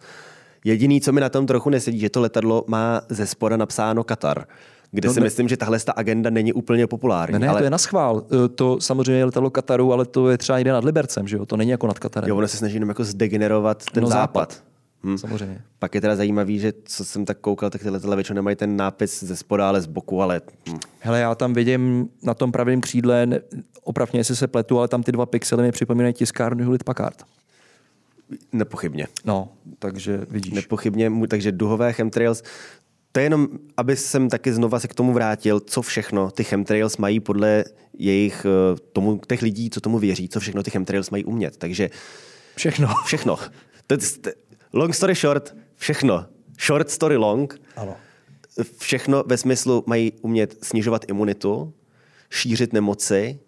Jediný, 0.63 1.01
co 1.01 1.11
mi 1.11 1.21
na 1.21 1.29
tom 1.29 1.45
trochu 1.45 1.69
nesedí, 1.69 1.99
že 1.99 2.09
to 2.09 2.21
letadlo 2.21 2.65
má 2.67 3.01
ze 3.09 3.27
spoda 3.27 3.57
napsáno 3.57 4.03
Katar, 4.03 4.45
kde 4.91 5.07
No 5.07 5.13
si 5.13 5.19
ne- 5.19 5.23
myslím, 5.23 5.47
že 5.47 5.57
tahle 5.57 5.79
ta 5.79 5.91
agenda 5.91 6.29
není 6.29 6.53
úplně 6.53 6.87
populární. 6.87 7.33
Ne, 7.33 7.39
ne, 7.39 7.47
ale 7.47 7.59
to 7.59 7.63
je 7.63 7.69
na 7.69 7.77
schvál. 7.77 8.23
E, 8.45 8.47
To 8.49 8.81
samozřejmě 8.81 9.13
je 9.13 9.25
letadlo 9.25 9.49
Kataru, 9.49 9.93
ale 9.93 10.05
to 10.05 10.29
je 10.29 10.37
třeba 10.37 10.57
někde 10.57 10.71
nad 10.71 10.83
Libercem, 10.83 11.27
že 11.27 11.35
jo? 11.37 11.45
To 11.45 11.57
není 11.57 11.71
jako 11.71 11.87
nad 11.87 11.99
Katarem. 11.99 12.29
jo, 12.29 12.35
ono 12.37 12.47
se 12.47 12.57
snaží 12.57 12.73
jenom 12.75 12.89
jako 12.89 13.03
zdegenerovat 13.03 13.83
ten 13.91 14.03
No, 14.03 14.09
západ. 14.09 14.51
západ. 14.51 14.63
Hmm. 15.03 15.17
Samozřejmě. 15.17 15.61
Pak 15.79 15.95
je 15.95 16.01
teda 16.01 16.15
zajímavý, 16.15 16.59
že 16.59 16.73
co 16.85 17.05
jsem 17.05 17.25
tak 17.25 17.37
koukal, 17.39 17.69
tak 17.69 17.81
ty 17.81 17.89
letadla 17.89 18.15
většinou 18.15 18.35
nemají 18.35 18.55
ten 18.55 18.77
nápis 18.77 19.23
ze 19.23 19.35
spoda, 19.35 19.67
ale 19.67 19.81
z 19.81 19.85
boku, 19.85 20.21
ale 20.21 20.41
hm. 20.69 20.79
Hele, 20.99 21.19
já 21.19 21.35
tam 21.35 21.53
vidím 21.53 22.09
na 22.23 22.33
tom 22.33 22.51
pravém 22.51 22.81
křídle, 22.81 23.27
opravně, 23.83 24.19
jestli 24.19 24.35
se 24.35 24.47
pletu, 24.47 24.79
ale 24.79 24.87
tam 24.87 25.03
ty 25.03 25.11
dva 25.11 25.25
pixely 25.25 25.63
mi 25.63 25.71
připomínají 25.71 26.13
tiskárnu 26.13 26.63
Hewlett 26.63 26.83
Packard. 26.83 27.23
nepochybně. 28.53 29.07
No, 29.25 29.49
takže 29.79 30.21
vidíš. 30.29 30.53
Nepochybně, 30.53 31.11
takže 31.27 31.51
duhové 31.51 31.93
chemtrails, 31.93 32.43
to 33.11 33.19
je 33.19 33.25
jenom, 33.25 33.47
aby 33.77 33.95
jsem 33.95 34.29
taky 34.29 34.53
znova 34.53 34.79
se 34.79 34.87
k 34.87 34.93
tomu 34.93 35.13
vrátil, 35.13 35.59
co 35.59 35.81
všechno 35.81 36.31
ty 36.31 36.43
chemtrails 36.43 36.97
mají 36.97 37.19
podle 37.19 37.63
jejich, 37.97 38.45
eh, 38.45 38.79
tomu, 38.93 39.21
těch 39.27 39.41
lidí, 39.41 39.69
co 39.69 39.81
tomu 39.81 39.99
věří, 39.99 40.29
co 40.29 40.39
všechno 40.39 40.63
ty 40.63 40.71
chemtrails 40.71 41.09
mají 41.09 41.25
umět. 41.25 41.57
Takže 41.57 41.89
Všechno. 42.55 42.87
všechno. 43.05 43.37
To, 43.87 43.95
long 44.75 44.93
story 44.95 45.15
short, 45.15 45.55
všechno. 45.75 46.25
Short 46.65 46.89
story 46.89 47.17
long. 47.17 47.59
Ano. 47.75 47.95
Všechno 48.77 49.23
ve 49.27 49.37
smyslu 49.37 49.83
mají 49.87 50.11
umět 50.21 50.57
snižovat 50.65 51.05
imunitu, 51.09 51.73
šířit 52.29 52.73
nemoci, 52.73 53.39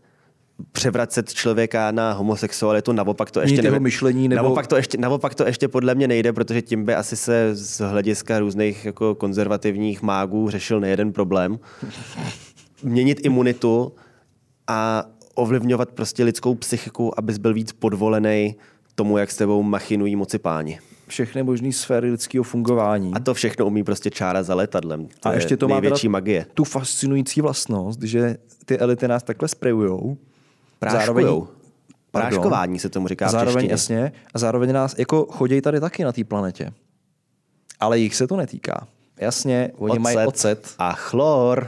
převracet 0.71 1.33
člověka 1.33 1.91
na 1.91 2.11
homosexualitu, 2.13 2.91
naopak 2.91 3.31
to 3.31 3.41
ještě 3.41 3.61
nevím- 3.61 3.81
myšlení 3.83 4.27
nebo- 4.27 4.41
naopak, 4.43 4.67
to 4.67 4.75
ještě, 4.75 4.97
naopak 4.97 5.35
to 5.35 5.45
ještě 5.45 5.67
podle 5.67 5.95
mě 5.95 6.07
nejde, 6.07 6.33
protože 6.33 6.61
tím 6.61 6.85
by 6.85 6.95
asi 6.95 7.15
se 7.15 7.55
z 7.55 7.79
hlediska 7.89 8.39
různých 8.39 8.85
jako 8.85 9.15
konzervativních 9.15 10.01
mágů 10.01 10.49
řešil 10.49 10.79
nejeden 10.79 11.13
problém. 11.13 11.59
Měnit 12.83 13.25
imunitu 13.25 13.93
a 14.67 15.05
ovlivňovat 15.35 15.91
prostě 15.91 16.23
lidskou 16.23 16.55
psychiku, 16.55 17.19
abys 17.19 17.37
byl 17.37 17.53
víc 17.53 17.71
podvolený 17.71 18.55
tomu, 18.95 19.17
jak 19.17 19.31
s 19.31 19.35
tebou 19.37 19.63
machinují 19.63 20.15
moci 20.15 20.39
páni. 20.39 20.79
Všechny 21.07 21.43
možné 21.43 21.73
sféry 21.73 22.11
lidského 22.11 22.43
fungování. 22.43 23.11
A 23.13 23.19
to 23.19 23.33
všechno 23.33 23.65
umí 23.65 23.83
prostě 23.83 24.09
čára 24.09 24.43
za 24.43 24.55
letadlem. 24.55 25.07
To 25.19 25.29
A 25.29 25.31
je 25.31 25.37
ještě 25.37 25.57
to 25.57 25.67
má 25.67 25.81
magie. 26.09 26.45
tu 26.53 26.63
fascinující 26.63 27.41
vlastnost, 27.41 28.01
že 28.01 28.37
ty 28.65 28.77
elity 28.77 29.07
nás 29.07 29.23
takhle. 29.23 29.47
Práškujou. 30.79 31.47
Pardon. 32.11 32.29
Práškování 32.29 32.79
se 32.79 32.89
tomu 32.89 33.07
říká 33.07 33.27
v 33.27 33.31
zároveň, 33.31 33.69
češtině. 33.69 33.99
jasně, 33.99 34.11
a 34.33 34.39
zároveň 34.39 34.71
nás 34.73 34.95
jako 34.97 35.25
chodí 35.25 35.61
tady 35.61 35.79
taky 35.79 36.03
na 36.03 36.11
té 36.11 36.23
planetě. 36.23 36.71
Ale 37.79 37.99
jich 37.99 38.15
se 38.15 38.27
to 38.27 38.35
netýká. 38.35 38.87
Jasně, 39.19 39.71
oni 39.77 39.99
mají 39.99 40.17
ocet, 40.17 40.75
A 40.79 40.93
chlor, 40.93 41.67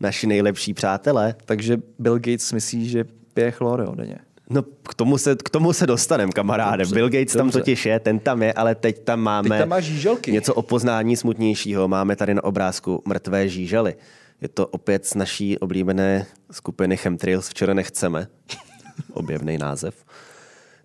naši 0.00 0.26
nejlepší 0.26 0.74
přátelé. 0.74 1.34
takže 1.44 1.76
Bill 1.98 2.14
Gates 2.18 2.52
myslí, 2.52 2.88
že 2.88 3.04
pije 3.34 3.50
chlor, 3.50 3.80
jo, 3.80 3.94
denně. 3.94 4.18
No, 4.50 4.62
k 4.62 4.94
tomu 4.94 5.18
se, 5.18 5.36
k 5.44 5.50
tomu 5.50 5.72
se 5.72 5.86
dostanem, 5.86 6.32
kamaráde. 6.32 6.76
Dobře, 6.84 6.94
Bill 6.94 7.08
Gates 7.08 7.32
tam 7.32 7.46
dobře. 7.46 7.58
totiž 7.58 7.86
je, 7.86 8.00
ten 8.00 8.18
tam 8.18 8.42
je, 8.42 8.52
ale 8.52 8.74
teď 8.74 9.04
tam 9.04 9.20
máme 9.20 9.48
Teď 9.48 9.58
tam 9.58 9.68
má 9.68 9.80
žíželky. 9.80 10.32
něco 10.32 10.54
o 10.54 10.62
poznání 10.62 11.16
smutnějšího. 11.16 11.88
Máme 11.88 12.16
tady 12.16 12.34
na 12.34 12.44
obrázku 12.44 13.02
mrtvé 13.06 13.48
žížaly. 13.48 13.94
Je 14.40 14.48
to 14.48 14.66
opět 14.66 15.06
z 15.06 15.14
naší 15.14 15.58
oblíbené 15.58 16.26
skupiny 16.50 16.96
Chemtrails 16.96 17.48
Včera 17.48 17.74
nechceme. 17.74 18.26
Objevný 19.12 19.58
název. 19.58 20.04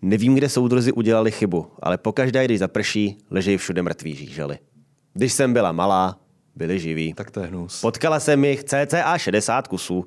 Nevím, 0.02 0.36
kde 0.36 0.50
soudruzi 0.50 0.92
udělali 0.92 1.32
chybu, 1.32 1.68
ale 1.82 1.98
pokaždé, 1.98 2.46
když 2.46 2.60
zaprší, 2.60 3.18
ležejí 3.32 3.58
všude 3.58 3.82
mrtví 3.82 4.16
žížaly. 4.16 4.60
Když 5.14 5.34
jsem 5.34 5.54
byla 5.54 5.72
malá, 5.72 6.20
byli 6.56 6.80
živí. 6.80 7.14
Tak 7.14 7.32
to 7.32 7.40
je 7.40 7.48
hnus. 7.48 7.82
Potkala 7.82 8.20
jsem 8.20 8.46
jich 8.46 8.64
cca 8.64 9.18
60 9.18 9.68
kusů. 9.68 10.06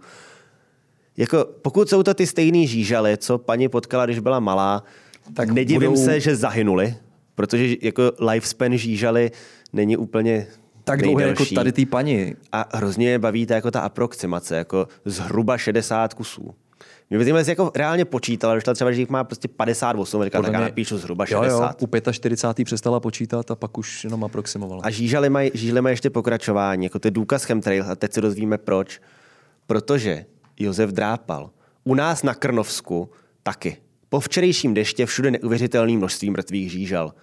Jako, 1.16 1.46
pokud 1.62 1.88
jsou 1.88 2.03
to 2.03 2.14
ty 2.14 2.27
stejný 2.27 2.66
žížaly, 2.66 3.16
co 3.16 3.38
paní 3.38 3.68
potkala, 3.68 4.05
když 4.07 4.18
byla 4.18 4.40
malá, 4.40 4.85
tak 5.35 5.51
nedivím 5.51 5.90
budou- 5.90 6.05
se, 6.05 6.20
že 6.20 6.37
zahynuli, 6.37 6.94
protože 7.35 7.77
jako 7.83 8.03
lifespan 8.31 8.77
žížaly 8.77 9.31
není 9.72 9.96
úplně 9.96 10.46
Tak 10.85 11.03
dlouhý 11.03 11.25
jako 11.25 11.44
tady 11.55 11.72
ty 11.72 11.87
paní. 11.87 12.35
A 12.53 12.77
hrozně 12.77 13.11
je 13.11 13.18
baví 13.18 13.46
ta, 13.46 13.55
jako 13.55 13.70
ta 13.70 13.81
aproximace, 13.81 14.57
jako 14.57 14.88
zhruba 15.05 15.59
60 15.59 16.14
kusů. 16.14 16.55
Mě 17.11 17.18
by 17.18 17.31
jestli 17.31 17.51
jako 17.51 17.72
reálně 17.75 18.05
počítala, 18.05 18.59
že 18.59 18.75
třeba, 18.75 18.92
že 18.92 19.01
jich 19.01 19.09
má 19.09 19.25
prostě 19.25 19.48
58, 19.48 20.20
a 20.20 20.25
říká, 20.25 20.42
tak 20.42 20.53
já 20.53 20.61
napíšu 20.61 20.98
zhruba 20.98 21.27
60. 21.27 21.81
Jo, 21.81 21.87
jo, 21.88 21.88
u 22.09 22.12
45. 22.12 22.64
přestala 22.64 23.01
počítat 23.01 23.51
a 23.51 23.55
pak 23.55 23.79
už 23.79 24.05
jenom 24.05 24.25
aproximovala. 24.25 24.83
A 24.85 24.90
žížaly 24.90 25.31
mají, 25.31 25.51
žížaly 25.55 25.81
mají 25.81 25.92
ještě 25.92 26.11
pokračování, 26.11 26.85
jako 26.85 26.98
to 26.98 27.07
je 27.09 27.12
důkaz 27.12 27.44
chemtrail 27.44 27.85
a 27.90 27.96
teď 27.96 28.12
se 28.12 28.20
dozvíme 28.20 28.59
proč. 28.59 29.01
Protože 29.66 30.25
Josef 30.62 30.90
drápal. 30.90 31.51
U 31.85 31.94
nás 31.94 32.22
na 32.22 32.35
Krnovsku 32.35 33.11
taky. 33.42 33.77
Po 34.09 34.20
včerejším 34.20 34.75
deště 34.75 35.07
všude 35.07 35.31
neuvěřitelné 35.31 35.92
množství 35.92 36.31
mrtvých 36.31 36.72
žížal. 36.72 37.14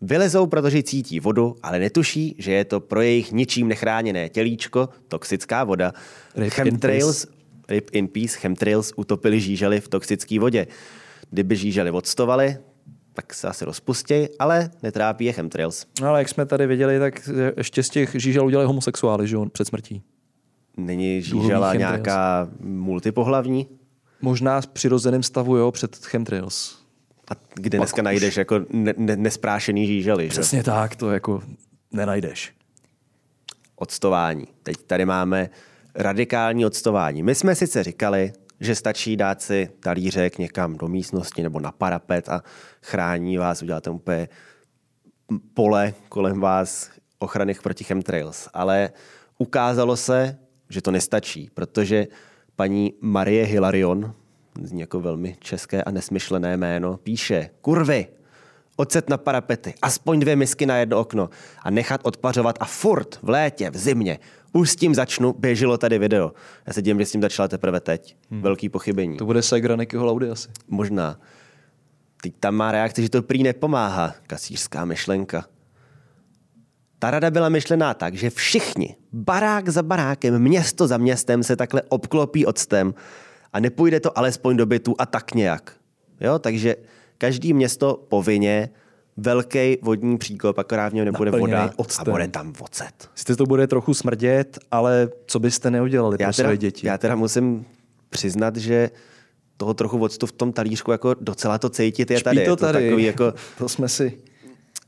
Vylezou, 0.00 0.46
protože 0.46 0.82
cítí 0.82 1.20
vodu, 1.20 1.56
ale 1.62 1.78
netuší, 1.78 2.36
že 2.38 2.52
je 2.52 2.64
to 2.64 2.80
pro 2.80 3.00
jejich 3.00 3.32
ničím 3.32 3.68
nechráněné 3.68 4.28
tělíčko 4.28 4.88
toxická 5.08 5.64
voda. 5.64 5.92
Rip 6.34 6.44
in 6.44 6.50
Chemtrails 6.50 7.26
Rip 7.68 7.90
in 7.92 8.08
peace, 8.08 8.38
chemtrails 8.38 8.92
utopili 8.96 9.40
žížely 9.40 9.80
v 9.80 9.88
toxické 9.88 10.40
vodě. 10.40 10.66
Kdyby 11.30 11.56
žížely 11.56 11.90
odstovali, 11.90 12.56
tak 13.12 13.34
se 13.34 13.48
asi 13.48 13.64
rozpustí, 13.64 14.14
ale 14.38 14.70
netrápí 14.82 15.24
je 15.24 15.32
chemtrails. 15.32 15.86
No, 16.00 16.08
ale 16.08 16.18
jak 16.18 16.28
jsme 16.28 16.46
tady 16.46 16.66
viděli, 16.66 16.98
tak 16.98 17.30
ještě 17.56 17.82
z 17.82 17.88
těch 17.88 18.10
žížel 18.14 18.46
udělali 18.46 18.66
homosexuály, 18.66 19.28
že 19.28 19.34
jo, 19.34 19.46
před 19.46 19.64
smrtí. 19.64 20.02
Není 20.76 21.22
žížela 21.22 21.74
nějaká 21.74 22.48
multipohlavní? 22.60 23.68
Možná 24.22 24.60
v 24.60 24.66
přirozeném 24.66 25.22
stavu, 25.22 25.56
jo, 25.56 25.72
před 25.72 25.96
chemtrails. 25.96 26.78
A 27.30 27.34
kde 27.54 27.78
dneska 27.78 28.02
už. 28.02 28.04
najdeš 28.04 28.36
jako 28.36 28.60
ne, 28.70 28.94
ne, 28.96 29.16
nesprášený 29.16 29.86
žížely, 29.86 30.24
že? 30.24 30.30
Přesně 30.30 30.62
tak, 30.62 30.96
to 30.96 31.10
jako 31.10 31.42
nenajdeš. 31.92 32.52
Odstování. 33.76 34.46
Teď 34.62 34.76
tady 34.76 35.04
máme 35.04 35.50
radikální 35.94 36.66
odstování. 36.66 37.22
My 37.22 37.34
jsme 37.34 37.54
sice 37.54 37.82
říkali, 37.82 38.32
že 38.60 38.74
stačí 38.74 39.16
dát 39.16 39.42
si 39.42 39.68
talířek 39.80 40.38
někam 40.38 40.76
do 40.76 40.88
místnosti 40.88 41.42
nebo 41.42 41.60
na 41.60 41.72
parapet 41.72 42.28
a 42.28 42.42
chrání 42.82 43.38
vás, 43.38 43.62
uděláte 43.62 43.90
úplně 43.90 44.28
pole 45.54 45.94
kolem 46.08 46.40
vás 46.40 46.90
ochrany 47.18 47.54
proti 47.54 47.84
chemtrails. 47.84 48.48
Ale 48.54 48.90
ukázalo 49.38 49.96
se, 49.96 50.38
že 50.68 50.82
to 50.82 50.90
nestačí, 50.90 51.50
protože 51.54 52.06
paní 52.56 52.94
Marie 53.00 53.44
Hilarion, 53.44 54.14
zní 54.62 54.80
jako 54.80 55.00
velmi 55.00 55.36
české 55.40 55.82
a 55.82 55.90
nesmyšlené 55.90 56.56
jméno, 56.56 56.96
píše, 56.96 57.50
kurvy, 57.60 58.06
ocet 58.76 59.10
na 59.10 59.16
parapety, 59.16 59.74
aspoň 59.82 60.20
dvě 60.20 60.36
misky 60.36 60.66
na 60.66 60.76
jedno 60.76 61.00
okno 61.00 61.30
a 61.62 61.70
nechat 61.70 62.00
odpařovat 62.04 62.56
a 62.60 62.64
furt 62.64 63.18
v 63.22 63.28
létě, 63.28 63.70
v 63.70 63.76
zimě. 63.76 64.18
Už 64.52 64.70
s 64.70 64.76
tím 64.76 64.94
začnu, 64.94 65.32
běželo 65.32 65.78
tady 65.78 65.98
video. 65.98 66.32
Já 66.66 66.72
se 66.72 66.82
dívám, 66.82 67.00
že 67.00 67.06
s 67.06 67.12
tím 67.12 67.22
začala 67.22 67.48
teprve 67.48 67.80
teď. 67.80 68.16
Hmm. 68.30 68.42
Velký 68.42 68.68
pochybení. 68.68 69.16
To 69.16 69.24
bude 69.24 69.42
Segra 69.42 69.76
Nikyho 69.76 70.06
Laudy 70.06 70.30
asi. 70.30 70.48
Možná. 70.68 71.20
Teď 72.22 72.34
tam 72.40 72.54
má 72.54 72.72
reakce, 72.72 73.02
že 73.02 73.10
to 73.10 73.22
prý 73.22 73.42
nepomáhá. 73.42 74.14
Kasířská 74.26 74.84
myšlenka. 74.84 75.44
Ta 76.98 77.10
rada 77.10 77.30
byla 77.30 77.48
myšlená 77.48 77.94
tak, 77.94 78.14
že 78.14 78.30
všichni, 78.30 78.96
barák 79.12 79.68
za 79.68 79.82
barákem, 79.82 80.38
město 80.38 80.86
za 80.86 80.96
městem 80.98 81.42
se 81.42 81.56
takhle 81.56 81.82
obklopí 81.88 82.46
octem 82.46 82.94
a 83.52 83.60
nepůjde 83.60 84.00
to 84.00 84.18
alespoň 84.18 84.56
do 84.56 84.66
bytu 84.66 84.94
a 84.98 85.06
tak 85.06 85.34
nějak. 85.34 85.72
Jo, 86.20 86.38
takže 86.38 86.76
každý 87.18 87.52
město 87.52 88.04
povinně 88.08 88.70
velký 89.16 89.76
vodní 89.82 90.18
příkop, 90.18 90.58
akorát 90.58 90.88
v 90.88 90.94
něm 90.94 91.04
nebude 91.04 91.30
Naplněný 91.30 91.52
voda 91.60 91.72
octem. 91.76 92.04
a 92.08 92.10
bude 92.10 92.28
tam 92.28 92.52
ocet. 92.60 93.08
Sice 93.14 93.36
to 93.36 93.46
bude 93.46 93.66
trochu 93.66 93.94
smrdět, 93.94 94.58
ale 94.70 95.08
co 95.26 95.38
byste 95.38 95.70
neudělali 95.70 96.16
Já 96.20 96.26
pro 96.26 96.34
teda, 96.34 96.48
své 96.48 96.56
děti? 96.56 96.86
já 96.86 96.98
teda 96.98 97.14
musím 97.16 97.64
přiznat, 98.10 98.56
že 98.56 98.90
toho 99.56 99.74
trochu 99.74 99.98
octu 100.04 100.26
v 100.26 100.32
tom 100.32 100.52
talířku 100.52 100.90
jako 100.92 101.14
docela 101.20 101.58
to 101.58 101.68
cítit 101.68 102.10
je 102.10 102.16
Špí 102.18 102.24
tady. 102.24 102.36
to 102.36 102.40
Je 102.42 102.46
to 102.48 102.56
tady. 102.56 102.84
takový 102.84 103.04
jako 103.04 103.32
To 103.58 103.68
jsme 103.68 103.88
si 103.88 104.18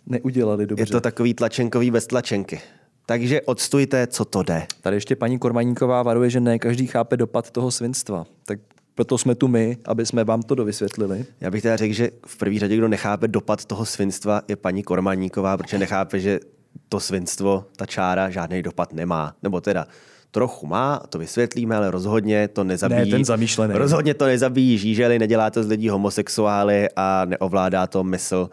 neudělali 0.09 0.66
dobře. 0.66 0.83
Je 0.83 0.87
to 0.87 1.01
takový 1.01 1.35
tlačenkový 1.35 1.90
bez 1.90 2.07
tlačenky. 2.07 2.61
Takže 3.07 3.40
odstujte, 3.42 4.07
co 4.07 4.25
to 4.25 4.42
jde. 4.42 4.66
Tady 4.81 4.97
ještě 4.97 5.16
paní 5.16 5.38
Kormaníková 5.38 6.03
varuje, 6.03 6.31
že 6.31 6.40
ne 6.40 6.59
každý 6.59 6.87
chápe 6.87 7.16
dopad 7.16 7.51
toho 7.51 7.71
svinstva. 7.71 8.25
Tak 8.47 8.59
proto 8.94 9.18
jsme 9.18 9.35
tu 9.35 9.49
my, 9.49 9.77
aby 9.85 10.07
jsme 10.07 10.25
vám 10.25 10.42
to 10.42 10.55
dovysvětlili. 10.55 11.25
Já 11.40 11.51
bych 11.51 11.62
teda 11.62 11.77
řekl, 11.77 11.94
že 11.94 12.11
v 12.27 12.37
první 12.37 12.59
řadě, 12.59 12.77
kdo 12.77 12.88
nechápe 12.88 13.29
dopad 13.29 13.64
toho 13.64 13.87
svinstva, 13.87 14.42
je 14.49 14.57
paní 14.57 14.83
Kormaníková, 14.83 15.57
protože 15.57 15.79
nechápe, 15.79 16.21
že 16.21 16.40
to 16.88 17.01
svinstvo, 17.01 17.64
ta 17.77 17.87
čára, 17.87 18.31
žádný 18.31 18.62
dopad 18.62 18.92
nemá. 18.92 19.35
Nebo 19.42 19.61
teda 19.61 19.87
trochu 20.31 20.66
má, 20.66 21.03
to 21.09 21.18
vysvětlíme, 21.18 21.77
ale 21.77 21.90
rozhodně 21.90 22.49
to 22.49 22.64
nezabíjí. 22.64 23.11
Ne, 23.11 23.16
ten 23.16 23.25
zamýšlený. 23.25 23.75
Rozhodně 23.77 24.14
to 24.14 24.27
nezabíjí 24.27 24.79
žížely, 24.79 25.18
nedělá 25.18 25.51
to 25.51 25.62
z 25.62 25.66
lidí 25.66 25.88
homosexuály 25.88 26.88
a 26.97 27.25
neovládá 27.25 27.87
to 27.87 28.05
mysl 28.05 28.51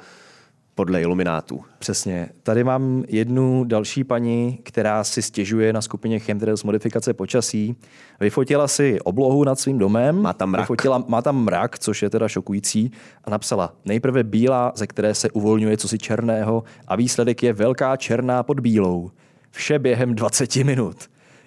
podle 0.76 1.02
iluminátů. 1.02 1.62
Přesně. 1.80 2.30
Tady 2.44 2.64
mám 2.64 3.04
jednu 3.08 3.64
další 3.64 4.04
paní, 4.04 4.60
která 4.64 5.04
si 5.04 5.22
stěžuje 5.22 5.74
na 5.74 5.82
skupině 5.82 6.20
Chemtrails 6.20 6.64
modifikace 6.64 7.14
počasí. 7.14 7.76
Vyfotila 8.20 8.68
si 8.68 9.00
oblohu 9.00 9.44
nad 9.44 9.60
svým 9.60 9.78
domem. 9.78 10.22
Má 10.22 10.34
tam 10.34 10.50
mrak. 10.50 10.64
Vyfotila, 10.64 11.04
má 11.08 11.22
tam 11.22 11.44
mrak, 11.44 11.80
což 11.80 12.02
je 12.02 12.10
teda 12.10 12.28
šokující. 12.28 12.92
A 13.24 13.30
napsala, 13.30 13.74
nejprve 13.86 14.24
bílá, 14.24 14.72
ze 14.76 14.88
které 14.88 15.16
se 15.16 15.30
uvolňuje 15.30 15.78
cosi 15.78 15.98
černého 15.98 16.64
a 16.88 16.96
výsledek 16.96 17.44
je 17.44 17.54
velká 17.54 17.98
černá 17.98 18.44
pod 18.44 18.60
bílou. 18.60 19.12
Vše 19.52 19.80
během 19.80 20.16
20 20.16 20.56
minut. 20.56 20.98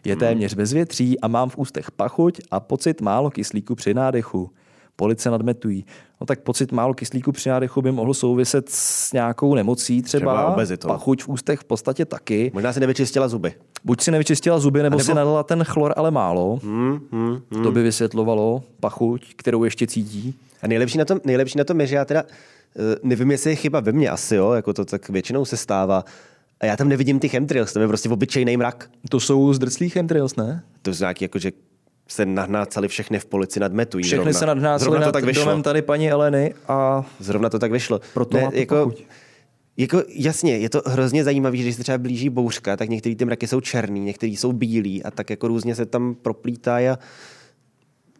Je 0.04 0.16
téměř 0.16 0.54
bez 0.54 0.72
větří 0.72 1.20
a 1.20 1.28
mám 1.28 1.48
v 1.48 1.58
ústech 1.58 1.90
pachuť 1.90 2.40
a 2.50 2.60
pocit 2.60 3.00
málo 3.00 3.30
kyslíku 3.30 3.74
při 3.74 3.94
nádechu. 3.94 4.50
Police 4.96 5.30
nadmetují. 5.30 5.84
No 6.20 6.26
tak 6.26 6.40
pocit 6.40 6.72
málo 6.72 6.94
kyslíku 6.94 7.32
při 7.32 7.48
nádechu 7.48 7.82
by 7.82 7.92
mohl 7.92 8.14
souviset 8.14 8.68
s 8.68 9.12
nějakou 9.12 9.54
nemocí 9.54 10.02
třeba. 10.02 10.34
Třeba 10.34 10.54
obezitou. 10.54 10.88
Pachuť 10.88 11.22
v 11.22 11.28
ústech 11.28 11.60
v 11.60 11.64
podstatě 11.64 12.04
taky. 12.04 12.50
Možná 12.54 12.72
si 12.72 12.80
nevyčistila 12.80 13.28
zuby. 13.28 13.54
Buď 13.84 14.00
si 14.00 14.10
nevyčistila 14.10 14.58
zuby, 14.58 14.82
nebo, 14.82 14.96
nebo... 14.96 15.04
si 15.04 15.14
nadala 15.14 15.42
ten 15.42 15.64
chlor, 15.64 15.94
ale 15.96 16.10
málo. 16.10 16.60
Hmm, 16.62 17.00
hmm, 17.12 17.38
hmm. 17.50 17.62
To 17.62 17.72
by 17.72 17.82
vysvětlovalo 17.82 18.62
pachuť, 18.80 19.34
kterou 19.36 19.64
ještě 19.64 19.86
cítí. 19.86 20.34
A 20.62 20.66
nejlepší 20.66 20.98
na 20.98 21.04
tom, 21.04 21.20
nejlepší 21.24 21.58
na 21.58 21.64
tom 21.64 21.80
je, 21.80 21.86
že 21.86 21.96
já 21.96 22.04
teda 22.04 22.22
eh, 22.22 22.96
nevím, 23.02 23.30
jestli 23.30 23.50
je 23.50 23.56
chyba 23.56 23.80
ve 23.80 23.92
mně 23.92 24.10
asi, 24.10 24.36
jo, 24.36 24.52
jako 24.52 24.72
to 24.72 24.84
tak 24.84 25.08
většinou 25.08 25.44
se 25.44 25.56
stává. 25.56 26.04
A 26.60 26.66
já 26.66 26.76
tam 26.76 26.88
nevidím 26.88 27.18
ty 27.18 27.28
chemtrails, 27.28 27.72
to 27.72 27.80
je 27.80 27.88
prostě 27.88 28.08
obyčejný 28.08 28.56
mrak. 28.56 28.90
To 29.08 29.20
jsou 29.20 29.52
zdrclý 29.52 29.88
chemtrails, 29.88 30.36
ne? 30.36 30.62
To 30.82 30.90
je 30.90 30.96
nějaký, 31.00 31.24
jako, 31.24 31.38
že 31.38 31.52
se 32.08 32.26
nahnácali 32.26 32.88
všechny 32.88 33.18
v 33.18 33.24
polici 33.26 33.60
nadmetují. 33.60 34.04
Všechny 34.04 34.22
zrovna. 34.22 34.38
se 34.38 34.46
nadhnácely 34.46 34.84
Zrovna 34.84 35.00
to 35.00 35.06
nad 35.06 35.12
tak 35.12 35.24
vyšlo. 35.24 35.44
domem 35.44 35.62
tady 35.62 35.82
paní 35.82 36.10
Eleny 36.10 36.54
a 36.68 37.06
Zrovna 37.18 37.48
to 37.48 37.58
tak 37.58 37.72
vyšlo. 37.72 38.00
Proto 38.14 38.38
tu 38.38 38.56
jako, 38.56 38.92
jako, 39.76 40.02
jasně, 40.08 40.56
je 40.58 40.70
to 40.70 40.82
hrozně 40.86 41.24
zajímavé, 41.24 41.56
že 41.56 41.62
když 41.62 41.76
se 41.76 41.82
třeba 41.82 41.98
blíží 41.98 42.28
bouřka, 42.28 42.76
tak 42.76 42.88
některé 42.88 43.14
ty 43.14 43.24
mraky 43.24 43.46
jsou 43.46 43.60
černý, 43.60 44.00
některý 44.00 44.36
jsou 44.36 44.52
bílí 44.52 45.02
a 45.04 45.10
tak 45.10 45.30
jako 45.30 45.48
různě 45.48 45.74
se 45.74 45.86
tam 45.86 46.14
proplítají 46.14 46.88
a 46.88 46.98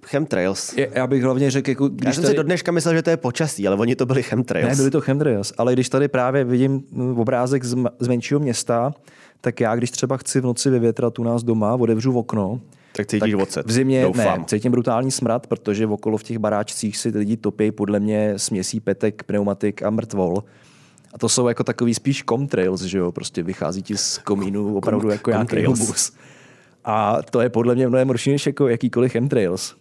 chemtrails. 0.07 0.77
je, 0.77 0.90
já 0.94 1.07
bych 1.07 1.22
hlavně 1.22 1.51
řekl, 1.51 1.70
jako, 1.70 1.85
Já 1.85 1.90
když 1.90 2.14
jsem 2.14 2.22
tady... 2.22 2.33
si 2.33 2.37
do 2.37 2.42
dneška 2.42 2.72
myslel, 2.72 2.94
že 2.94 3.03
to 3.03 3.11
je 3.11 3.16
počasí, 3.16 3.68
ale 3.68 3.77
oni 3.77 3.96
to 3.96 4.07
byli 4.07 4.22
chemtrails. 4.22 4.68
Ne, 4.70 4.77
byly 4.77 4.90
to 4.90 5.01
chemtrails, 5.01 5.53
ale 5.59 5.72
když 5.72 5.88
tady 5.88 6.09
právě 6.09 6.44
vidím 6.44 6.83
obrázek 7.16 7.64
z, 7.64 7.77
z 7.98 8.09
menšího 8.09 8.40
města, 8.40 8.94
tak 9.40 9.61
já, 9.61 9.77
když 9.77 9.90
třeba 9.90 10.16
chci 10.16 10.40
v 10.40 10.44
noci 10.44 10.70
vyvětrat 10.70 11.18
u 11.18 11.22
nás 11.24 11.42
doma, 11.42 11.74
otevřu 11.74 12.18
okno, 12.18 12.61
Tak 12.98 13.06
cítíš 13.06 13.34
ocet, 13.34 13.66
v 13.66 13.72
zimě 13.72 14.02
doufám. 14.02 14.38
ne, 14.38 14.44
cítím 14.46 14.72
brutální 14.72 15.11
smrad, 15.11 15.46
protože 15.46 15.87
okolo 15.87 16.18
v 16.18 16.22
těch 16.22 16.38
baráčcích 16.38 16.96
si 16.96 17.08
lidi 17.08 17.37
topí 17.37 17.72
podle 17.72 18.00
mě 18.00 18.32
směsí 18.37 18.80
petek, 18.80 19.22
pneumatik 19.22 19.82
a 19.82 19.90
mrtvol. 19.90 20.44
A 21.14 21.18
to 21.18 21.28
jsou 21.28 21.48
jako 21.48 21.64
takový 21.64 21.94
spíš 21.94 22.24
comtrails, 22.28 22.82
že 22.82 22.98
jo, 22.98 23.12
prostě 23.12 23.42
vychází 23.42 23.82
ti 23.82 23.96
z 23.96 24.18
komínu 24.18 24.76
opravdu 24.76 25.11
jako 25.11 25.30
nějaký 25.30 25.64
humus. 25.64 26.12
A 26.84 27.18
to 27.30 27.40
je 27.40 27.48
podle 27.48 27.74
mě 27.74 27.88
mnohem 27.88 28.08
horší 28.08 28.30
než 28.30 28.46
jako 28.46 28.68
jakýkoliv 28.68 29.12
chemtrails. 29.12 29.74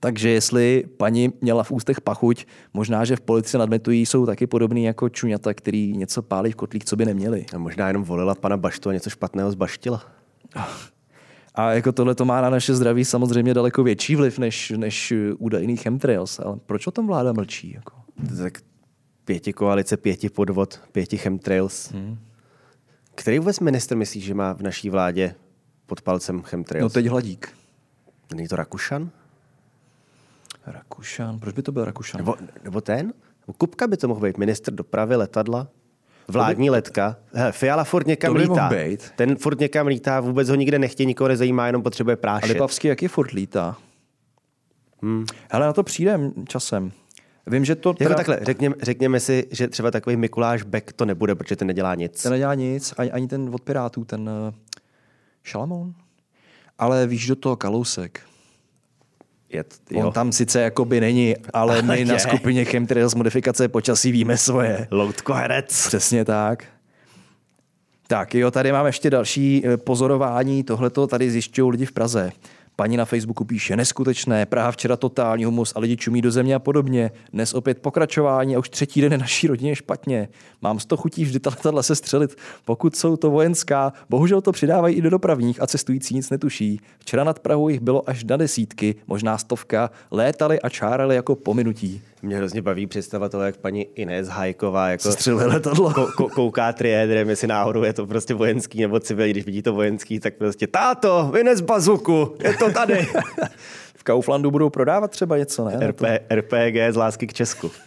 Takže 0.00 0.30
jestli 0.30 0.84
paní 0.96 1.32
měla 1.40 1.62
v 1.62 1.70
ústech 1.70 2.00
pachuť, 2.00 2.46
možná, 2.74 3.04
že 3.04 3.16
v 3.16 3.20
politice 3.20 3.58
nadmetují 3.58 4.06
jsou 4.06 4.26
taky 4.26 4.46
podobný 4.46 4.84
jako 4.84 5.08
čuňata, 5.08 5.54
který 5.54 5.96
něco 5.96 6.22
pálí 6.22 6.52
v 6.52 6.56
kotlích, 6.56 6.84
co 6.84 6.96
by 6.96 7.04
neměli. 7.04 7.46
A 7.54 7.58
možná 7.58 7.88
jenom 7.88 8.04
volila 8.04 8.34
pana 8.34 8.56
Baštu 8.56 8.88
a 8.88 8.92
něco 8.92 9.10
špatného 9.10 9.50
zbaštila. 9.50 10.02
A 11.54 11.72
jako 11.72 11.92
tohle 11.92 12.14
to 12.14 12.24
má 12.24 12.40
na 12.40 12.50
naše 12.50 12.74
zdraví 12.74 13.04
samozřejmě 13.04 13.54
daleko 13.54 13.82
větší 13.82 14.16
vliv 14.16 14.38
než, 14.38 14.70
než 14.76 15.12
údajný 15.38 15.76
chemtrails. 15.76 16.38
Ale 16.38 16.56
proč 16.66 16.86
o 16.86 16.90
tom 16.90 17.06
vláda 17.06 17.32
mlčí? 17.32 17.72
Jako? 17.72 17.92
Tak 18.42 18.58
pěti 19.24 19.52
koalice, 19.52 19.96
pěti 19.96 20.30
podvod, 20.30 20.80
pěti 20.92 21.16
chemtrails. 21.16 21.92
Hmm. 21.92 22.18
Který 23.14 23.38
vůbec 23.38 23.60
minister 23.60 23.98
myslíš, 23.98 24.24
že 24.24 24.34
má 24.34 24.52
v 24.52 24.60
naší 24.60 24.90
vládě 24.90 25.34
pod 25.86 26.02
palcem 26.02 26.42
chemtrails? 26.42 26.82
No 26.82 26.94
teď 26.94 27.06
hladík. 27.06 27.48
Není 28.34 28.48
to 28.48 28.56
Rakušan? 28.56 29.10
Rakušan, 30.66 31.38
proč 31.38 31.54
by 31.54 31.62
to 31.62 31.72
byl 31.72 31.84
Rakušan? 31.84 32.18
Nebo, 32.18 32.36
nebo 32.64 32.80
ten? 32.80 33.12
Kupka 33.58 33.86
by 33.86 33.96
to 33.96 34.08
mohl 34.08 34.20
být, 34.20 34.38
minister 34.38 34.74
dopravy, 34.74 35.16
letadla, 35.16 35.68
vládní 36.28 36.70
letka. 36.70 37.16
Hele, 37.32 37.52
Fiala 37.52 37.84
furt 37.84 38.06
někam 38.06 38.32
To 38.34 38.38
lítá. 38.38 38.68
být. 38.68 39.10
Ten 39.16 39.36
furt 39.36 39.60
někam 39.60 39.86
lítá, 39.86 40.20
vůbec 40.20 40.48
ho 40.48 40.54
nikde 40.54 40.78
nechtějí, 40.78 41.06
nikoho 41.06 41.28
nezajímá, 41.28 41.66
jenom 41.66 41.82
potřebuje 41.82 42.14
A 42.14 42.16
prášit. 42.16 42.52
Lipavský 42.52 42.88
jaký 42.88 43.08
furt 43.08 43.30
lítá? 43.30 43.76
Hmm. 45.02 45.26
Hele, 45.50 45.66
na 45.66 45.72
to 45.72 45.82
přijdem 45.82 46.32
časem. 46.48 46.92
Vím, 47.46 47.64
že 47.64 47.74
to 47.74 47.88
Jako 47.88 47.98
teda, 47.98 48.14
takhle, 48.14 48.38
řekněme, 48.42 48.74
řekněme 48.82 49.20
si, 49.20 49.46
že 49.50 49.68
třeba 49.68 49.90
takový 49.90 50.16
Mikuláš 50.16 50.62
Beck 50.62 50.92
to 50.92 51.04
nebude, 51.04 51.34
protože 51.34 51.56
ten 51.56 51.68
nedělá 51.68 51.94
nic. 51.94 52.22
ten 52.22 52.32
nedělá 52.32 52.54
nic, 52.54 52.94
ani, 52.98 53.10
ani 53.10 53.28
ten 53.28 53.50
od 53.52 53.62
Pirátů, 53.62 54.04
ten 54.04 54.20
uh, 54.28 54.54
Šalamoun. 55.42 55.94
Ale 56.78 57.06
víš, 57.06 57.26
do 57.26 57.36
toho 57.36 57.56
Kalousek. 57.56 58.20
Je, 59.48 59.64
t- 59.64 59.94
On 59.94 60.02
jo. 60.02 60.10
tam 60.12 60.32
sice 60.32 60.60
jakoby 60.60 61.00
není, 61.00 61.34
ale 61.52 61.82
my 61.82 61.88
Ale 61.88 62.04
na 62.04 62.14
je. 62.14 62.20
skupině 62.20 62.64
Chemtrails 62.64 63.14
modifikace 63.14 63.68
počasí 63.68 64.12
víme 64.12 64.36
svoje. 64.36 64.88
Loutko 64.90 65.32
herec. 65.32 65.86
Přesně 65.86 66.24
tak. 66.24 66.64
Tak 68.06 68.34
jo, 68.34 68.50
tady 68.50 68.72
máme 68.72 68.88
ještě 68.88 69.10
další 69.10 69.62
eh, 69.66 69.76
pozorování. 69.76 70.62
Tohle 70.64 70.90
to 70.90 71.06
tady 71.06 71.30
zjišťují 71.30 71.70
lidi 71.70 71.86
v 71.86 71.92
Praze. 71.92 72.32
Paní 72.76 72.96
na 72.96 73.04
Facebooku 73.04 73.44
píše 73.44 73.76
neskutečné, 73.76 74.46
Praha 74.46 74.72
včera 74.72 74.96
totální 74.96 75.44
humus 75.44 75.72
a 75.76 75.80
lidi 75.80 75.96
čumí 75.96 76.22
do 76.22 76.30
země 76.30 76.54
a 76.54 76.58
podobně. 76.58 77.10
Dnes 77.32 77.54
opět 77.54 77.78
pokračování 77.78 78.56
a 78.56 78.58
už 78.58 78.68
třetí 78.68 79.00
den 79.00 79.12
je 79.12 79.18
naší 79.18 79.46
rodině 79.46 79.76
špatně. 79.76 80.28
Mám 80.62 80.78
toho 80.78 81.02
chutí 81.02 81.24
vždy 81.24 81.40
ta 81.40 81.50
letadla 81.50 81.82
se 81.82 81.96
střelit, 81.96 82.36
pokud 82.64 82.96
jsou 82.96 83.16
to 83.16 83.30
vojenská. 83.30 83.92
Bohužel 84.10 84.40
to 84.40 84.52
přidávají 84.52 84.96
i 84.96 85.02
do 85.02 85.10
dopravních 85.10 85.62
a 85.62 85.66
cestující 85.66 86.14
nic 86.14 86.30
netuší. 86.30 86.80
Včera 86.98 87.24
nad 87.24 87.38
Prahou 87.38 87.68
jich 87.68 87.80
bylo 87.80 88.10
až 88.10 88.24
na 88.24 88.36
desítky, 88.36 88.94
možná 89.06 89.38
stovka. 89.38 89.90
Létali 90.10 90.60
a 90.60 90.68
čárali 90.68 91.14
jako 91.14 91.34
pominutí. 91.34 92.02
Mě 92.24 92.36
hrozně 92.36 92.62
baví 92.62 92.86
představa 92.86 93.28
toho, 93.28 93.44
jak 93.44 93.56
paní 93.56 93.82
Inés 93.94 94.28
Hajková 94.28 94.88
jako 94.88 95.12
Střeluje 95.12 95.46
letadlo. 95.46 95.90
ko- 95.90 96.08
ko- 96.16 96.28
kouká 96.30 96.72
triédrem, 96.72 97.28
jestli 97.28 97.48
náhodou 97.48 97.82
je 97.82 97.92
to 97.92 98.06
prostě 98.06 98.34
vojenský 98.34 98.80
nebo 98.80 99.00
civilní. 99.00 99.32
Když 99.32 99.44
vidí 99.44 99.62
to 99.62 99.72
vojenský, 99.72 100.20
tak 100.20 100.34
prostě 100.34 100.66
táto, 100.66 101.30
vynes 101.34 101.60
bazuku, 101.60 102.36
je 102.44 102.54
to 102.54 102.72
tady. 102.72 103.08
V 103.96 104.04
Kauflandu 104.04 104.50
budou 104.50 104.70
prodávat 104.70 105.10
třeba 105.10 105.38
něco, 105.38 105.64
ne? 105.64 105.86
RP, 105.86 106.02
RPG 106.30 106.76
z 106.90 106.96
lásky 106.96 107.26
k 107.26 107.32
Česku. 107.32 107.70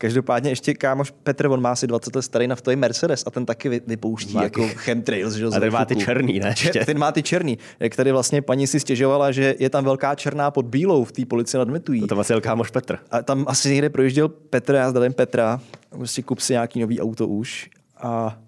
Každopádně 0.00 0.50
ještě 0.50 0.74
kámoš 0.74 1.10
Petr, 1.22 1.46
on 1.46 1.60
má 1.62 1.72
asi 1.72 1.86
20 1.86 2.16
let 2.16 2.22
starý 2.22 2.46
naftový 2.46 2.76
Mercedes 2.76 3.24
a 3.26 3.30
ten 3.30 3.46
taky 3.46 3.68
vy- 3.68 3.80
vypouští 3.86 4.34
Má 4.34 4.42
jako 4.42 4.68
chemtrails, 4.74 5.34
že 5.34 5.46
A 5.46 5.60
ten 5.60 5.72
má 5.72 5.84
ty 5.84 5.96
černý, 5.96 6.40
ne? 6.40 6.54
Čer, 6.54 6.66
Ještě. 6.66 6.84
ten 6.84 6.98
má 6.98 7.12
ty 7.12 7.22
černý. 7.22 7.58
Jak 7.80 7.96
tady 7.96 8.12
vlastně 8.12 8.42
paní 8.42 8.66
si 8.66 8.80
stěžovala, 8.80 9.32
že 9.32 9.54
je 9.58 9.70
tam 9.70 9.84
velká 9.84 10.14
černá 10.14 10.50
pod 10.50 10.66
bílou 10.66 11.04
v 11.04 11.12
té 11.12 11.26
polici 11.26 11.56
nad 11.56 11.68
Metují. 11.68 12.00
To 12.00 12.06
tam 12.06 12.18
asi 12.18 12.32
jel 12.32 12.40
kámoš 12.40 12.70
Petr. 12.70 12.98
A 13.10 13.22
tam 13.22 13.44
asi 13.48 13.70
někde 13.70 13.90
projížděl 13.90 14.28
Petr, 14.28 14.74
já 14.74 14.90
zdravím 14.90 15.12
Petra, 15.12 15.60
prostě 15.90 16.22
kup 16.22 16.40
si 16.40 16.52
nějaký 16.52 16.80
nový 16.80 17.00
auto 17.00 17.28
už. 17.28 17.70
A 17.96 18.38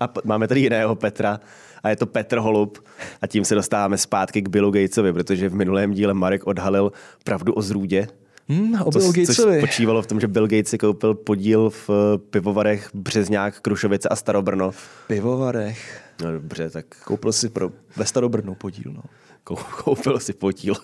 A 0.00 0.08
máme 0.24 0.48
tady 0.48 0.60
jiného 0.60 0.96
Petra 0.96 1.40
a 1.82 1.88
je 1.88 1.96
to 1.96 2.06
Petr 2.06 2.38
Holub 2.38 2.78
a 3.22 3.26
tím 3.26 3.44
se 3.44 3.54
dostáváme 3.54 3.98
zpátky 3.98 4.42
k 4.42 4.48
Billu 4.48 4.70
Gatesovi, 4.70 5.12
protože 5.12 5.48
v 5.48 5.54
minulém 5.54 5.92
díle 5.92 6.14
Marek 6.14 6.46
odhalil 6.46 6.92
pravdu 7.24 7.52
o 7.52 7.62
zrůdě. 7.62 8.08
Hmm, 8.48 8.82
o 8.82 8.92
Co, 8.92 8.98
Bill 8.98 9.26
což 9.26 9.36
spočívalo 9.36 10.02
v 10.02 10.06
tom, 10.06 10.20
že 10.20 10.28
Bill 10.28 10.46
Gates 10.46 10.68
si 10.68 10.78
koupil 10.78 11.14
podíl 11.14 11.70
v 11.70 11.90
eh, 11.90 12.18
pivovarech 12.18 12.90
Březňák, 12.94 13.60
Krušovice 13.60 14.08
a 14.08 14.16
Starobrno. 14.16 14.70
Pivovarech. 15.06 16.02
No 16.22 16.32
dobře, 16.32 16.70
tak 16.70 16.86
Koupil 17.04 17.32
si 17.32 17.48
pro 17.48 17.70
ve 17.96 18.04
Starobrnu 18.04 18.54
podíl. 18.54 18.92
No. 18.92 19.02
kou- 19.44 19.82
koupil 19.84 20.20
si 20.20 20.32
podíl. 20.32 20.74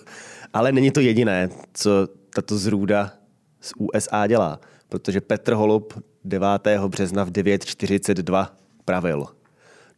Ale 0.53 0.71
není 0.71 0.91
to 0.91 0.99
jediné, 0.99 1.49
co 1.73 2.07
tato 2.35 2.57
zrůda 2.57 3.13
z 3.61 3.73
USA 3.77 4.27
dělá, 4.27 4.59
protože 4.89 5.21
Petr 5.21 5.53
Holub 5.53 6.03
9. 6.23 6.47
března 6.87 7.23
v 7.23 7.31
9.42 7.31 8.47
pravil. 8.85 9.25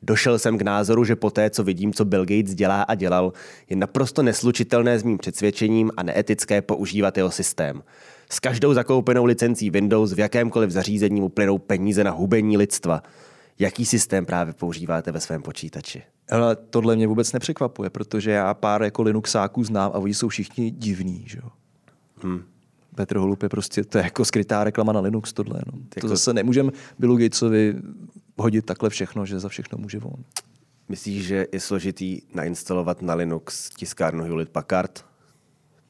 Došel 0.08 0.40
jsem 0.40 0.58
k 0.58 0.62
názoru, 0.62 1.04
že 1.04 1.16
poté, 1.16 1.50
co 1.50 1.64
vidím, 1.64 1.94
co 1.94 2.06
Bill 2.06 2.26
Gates 2.26 2.56
dělá 2.56 2.82
a 2.82 2.96
dělal, 2.96 3.34
je 3.70 3.76
naprosto 3.76 4.24
neslučitelné 4.24 5.00
s 5.00 5.04
mým 5.04 5.18
přesvědčením 5.18 5.92
a 5.98 6.04
neetické 6.04 6.62
používat 6.62 7.18
jeho 7.18 7.32
systém. 7.32 7.84
S 8.30 8.40
každou 8.40 8.74
zakoupenou 8.74 9.26
licencí 9.26 9.70
Windows 9.70 10.14
v 10.14 10.20
jakémkoliv 10.20 10.70
zařízení 10.72 11.22
mu 11.22 11.30
plynou 11.30 11.58
peníze 11.58 12.04
na 12.04 12.12
hubení 12.12 12.58
lidstva. 12.58 13.04
Jaký 13.60 13.86
systém 13.86 14.26
právě 14.26 14.54
používáte 14.54 15.12
ve 15.12 15.20
svém 15.20 15.42
počítači? 15.42 16.04
Ale 16.32 16.56
tohle 16.56 16.96
mě 16.96 17.08
vůbec 17.08 17.34
nepřekvapuje, 17.34 17.90
protože 17.90 18.32
já 18.32 18.54
pár 18.54 18.84
jako 18.84 19.02
Linuxáků 19.02 19.64
znám 19.64 19.92
a 19.94 19.98
oni 19.98 20.14
jsou 20.14 20.28
všichni 20.28 20.72
divní, 20.72 21.24
že 21.28 21.38
jo. 21.44 21.50
Hmm. 22.24 22.44
Petr 22.96 23.18
Holub 23.18 23.44
je 23.44 23.50
prostě, 23.50 23.84
to 23.84 23.98
je 23.98 24.04
jako 24.04 24.26
skrytá 24.26 24.64
reklama 24.64 24.94
na 24.94 25.00
Linux 25.00 25.34
tohle. 25.34 25.62
No. 25.66 25.72
To 25.72 25.80
Jako- 25.96 26.08
zase 26.08 26.34
nemůžeme 26.34 26.72
Billu 27.00 27.18
Gatesovi 27.18 27.76
hodit 28.38 28.66
takhle 28.66 28.90
všechno, 28.90 29.26
že 29.26 29.40
za 29.40 29.50
všechno 29.50 29.78
může 29.78 29.98
on. 29.98 30.24
Myslíš, 30.90 31.26
že 31.26 31.48
je 31.54 31.60
složitý 31.60 32.22
nainstalovat 32.34 33.02
na 33.02 33.14
Linux 33.14 33.70
tiskárnu 33.70 34.24
Hewlett 34.24 34.50
Packard? 34.52 35.06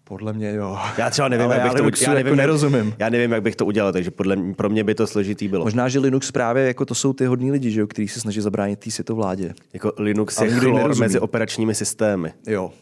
Podle 0.04 0.34
mě 0.34 0.54
jo. 0.54 0.78
Já 0.98 1.10
třeba 1.10 1.28
nevím, 1.28 1.46
Ale 1.46 1.56
jak 1.56 1.60
já 1.62 1.66
bych 1.70 1.78
to 1.78 1.84
Linuxu 1.84 2.04
já 2.04 2.10
nevím, 2.10 2.26
jako 2.28 2.30
jak- 2.30 2.38
nerozumím. 2.38 2.94
Já 3.00 3.10
nevím, 3.10 3.32
jak 3.32 3.42
bych 3.44 3.56
to 3.56 3.66
udělal, 3.66 3.94
takže 3.94 4.12
podle 4.12 4.36
mě, 4.36 4.54
pro 4.54 4.70
mě 4.70 4.84
by 4.84 4.96
to 4.96 5.08
složitý 5.08 5.48
bylo. 5.48 5.64
Možná, 5.66 5.90
že 5.90 6.00
Linux 6.00 6.32
právě 6.32 6.68
jako 6.68 6.86
to 6.86 6.96
jsou 6.96 7.14
ty 7.14 7.26
hodní 7.26 7.52
lidi, 7.52 7.72
že 7.72 7.80
jo, 7.80 7.88
kteří 7.88 8.08
se 8.08 8.20
snaží 8.20 8.42
zabránit 8.42 8.80
té 8.80 8.92
světovládě. 8.92 9.54
Jako 9.74 9.94
Linux 9.98 10.42
je 10.42 10.50
chlor 10.52 10.74
nerozumí. 10.76 11.06
mezi 11.06 11.20
operačními 11.20 11.76
systémy. 11.76 12.34
Jo. 12.48 12.74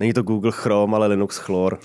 Není 0.00 0.12
to 0.12 0.22
Google 0.22 0.52
Chrome, 0.52 0.96
ale 0.96 1.06
Linux 1.06 1.36
chlor. 1.36 1.78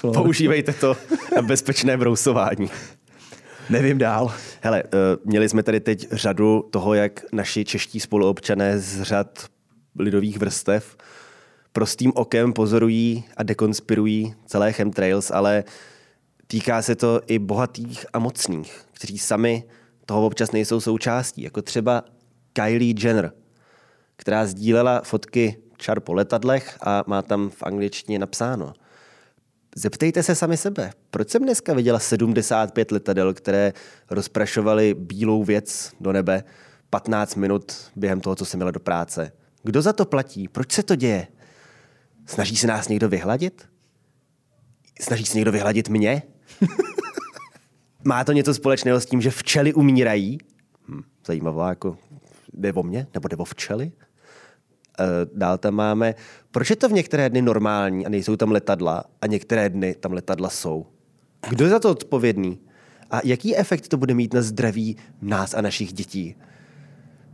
Používejte 0.14 0.72
to 0.72 0.96
na 1.36 1.42
bezpečné 1.42 1.96
brousování. 1.96 2.70
Nevím 3.70 3.98
dál. 3.98 4.32
Hele, 4.60 4.82
eh, 4.82 4.88
měli 5.24 5.48
jsme 5.48 5.62
tady 5.62 5.80
teď 5.80 6.08
řadu 6.12 6.68
toho, 6.70 6.94
jak 6.94 7.20
naši 7.32 7.64
čeští 7.64 8.00
spoluobčané 8.00 8.78
z 8.78 9.02
řad 9.02 9.46
lidových 9.98 10.38
vrstev 10.38 10.96
prostým 11.72 12.12
okem 12.14 12.52
pozorují 12.52 13.24
a 13.36 13.42
dekonspirují 13.42 14.34
celé 14.46 14.72
chemtrails, 14.72 15.30
ale 15.30 15.64
týká 16.46 16.82
se 16.82 16.96
to 16.96 17.20
i 17.26 17.38
bohatých 17.38 18.06
a 18.12 18.18
mocných, 18.18 18.80
kteří 18.92 19.18
sami 19.18 19.64
toho 20.06 20.26
občas 20.26 20.52
nejsou 20.52 20.80
součástí, 20.80 21.42
jako 21.42 21.62
třeba 21.62 22.04
Kylie 22.52 22.94
Jenner, 22.98 23.32
která 24.16 24.46
sdílela 24.46 25.00
fotky 25.00 25.56
čar 25.76 26.00
po 26.00 26.14
letadlech 26.14 26.78
a 26.82 27.04
má 27.06 27.22
tam 27.22 27.50
v 27.50 27.62
angličtině 27.62 28.18
napsáno– 28.18 28.72
Zeptejte 29.78 30.22
se 30.22 30.34
sami 30.34 30.56
sebe, 30.56 30.92
proč 31.10 31.30
jsem 31.30 31.42
dneska 31.42 31.74
viděla 31.74 31.98
75 31.98 32.90
letadel, 32.90 33.34
které 33.34 33.72
rozprašovaly 34.10 34.94
bílou 34.94 35.44
věc 35.44 35.92
do 36.00 36.12
nebe 36.12 36.44
15 36.90 37.34
minut 37.34 37.72
během 37.96 38.20
toho, 38.20 38.36
co 38.36 38.44
jsem 38.44 38.60
jela 38.60 38.70
do 38.70 38.80
práce? 38.80 39.32
Kdo 39.62 39.82
za 39.82 39.92
to 39.92 40.04
platí? 40.04 40.48
Proč 40.48 40.72
se 40.72 40.82
to 40.82 40.96
děje? 40.96 41.26
Snaží 42.26 42.56
se 42.56 42.66
nás 42.66 42.88
někdo 42.88 43.08
vyhladit? 43.08 43.68
Snaží 45.00 45.24
se 45.24 45.38
někdo 45.38 45.52
vyhladit 45.52 45.88
mě? 45.88 46.22
Má 48.04 48.24
to 48.24 48.32
něco 48.32 48.54
společného 48.54 49.00
s 49.00 49.06
tím, 49.06 49.20
že 49.20 49.30
včely 49.30 49.74
umírají? 49.74 50.38
Hm, 50.88 51.02
zajímavá, 51.26 51.68
jako 51.68 51.98
jde 52.52 52.72
o 52.72 52.82
mě? 52.82 53.06
Nebo 53.14 53.28
jde 53.28 53.36
o 53.36 53.44
včely? 53.44 53.92
Eh, 55.00 55.04
Dál 55.34 55.58
tam 55.58 55.74
máme, 55.74 56.14
proč 56.50 56.70
je 56.70 56.76
to 56.76 56.88
v 56.88 56.92
některé 56.92 57.30
dny 57.30 57.42
normální 57.42 58.06
a 58.06 58.08
nejsou 58.08 58.36
tam 58.36 58.50
letadla 58.50 59.04
a 59.22 59.26
některé 59.26 59.68
dny 59.68 59.94
tam 59.94 60.12
letadla 60.12 60.50
jsou? 60.50 60.86
Kdo 61.48 61.64
je 61.64 61.70
za 61.70 61.78
to 61.78 61.90
odpovědný? 61.90 62.58
A 63.10 63.20
jaký 63.24 63.56
efekt 63.56 63.88
to 63.88 63.96
bude 63.96 64.14
mít 64.14 64.34
na 64.34 64.42
zdraví 64.42 64.96
nás 65.22 65.54
a 65.54 65.60
našich 65.60 65.92
dětí? 65.92 66.36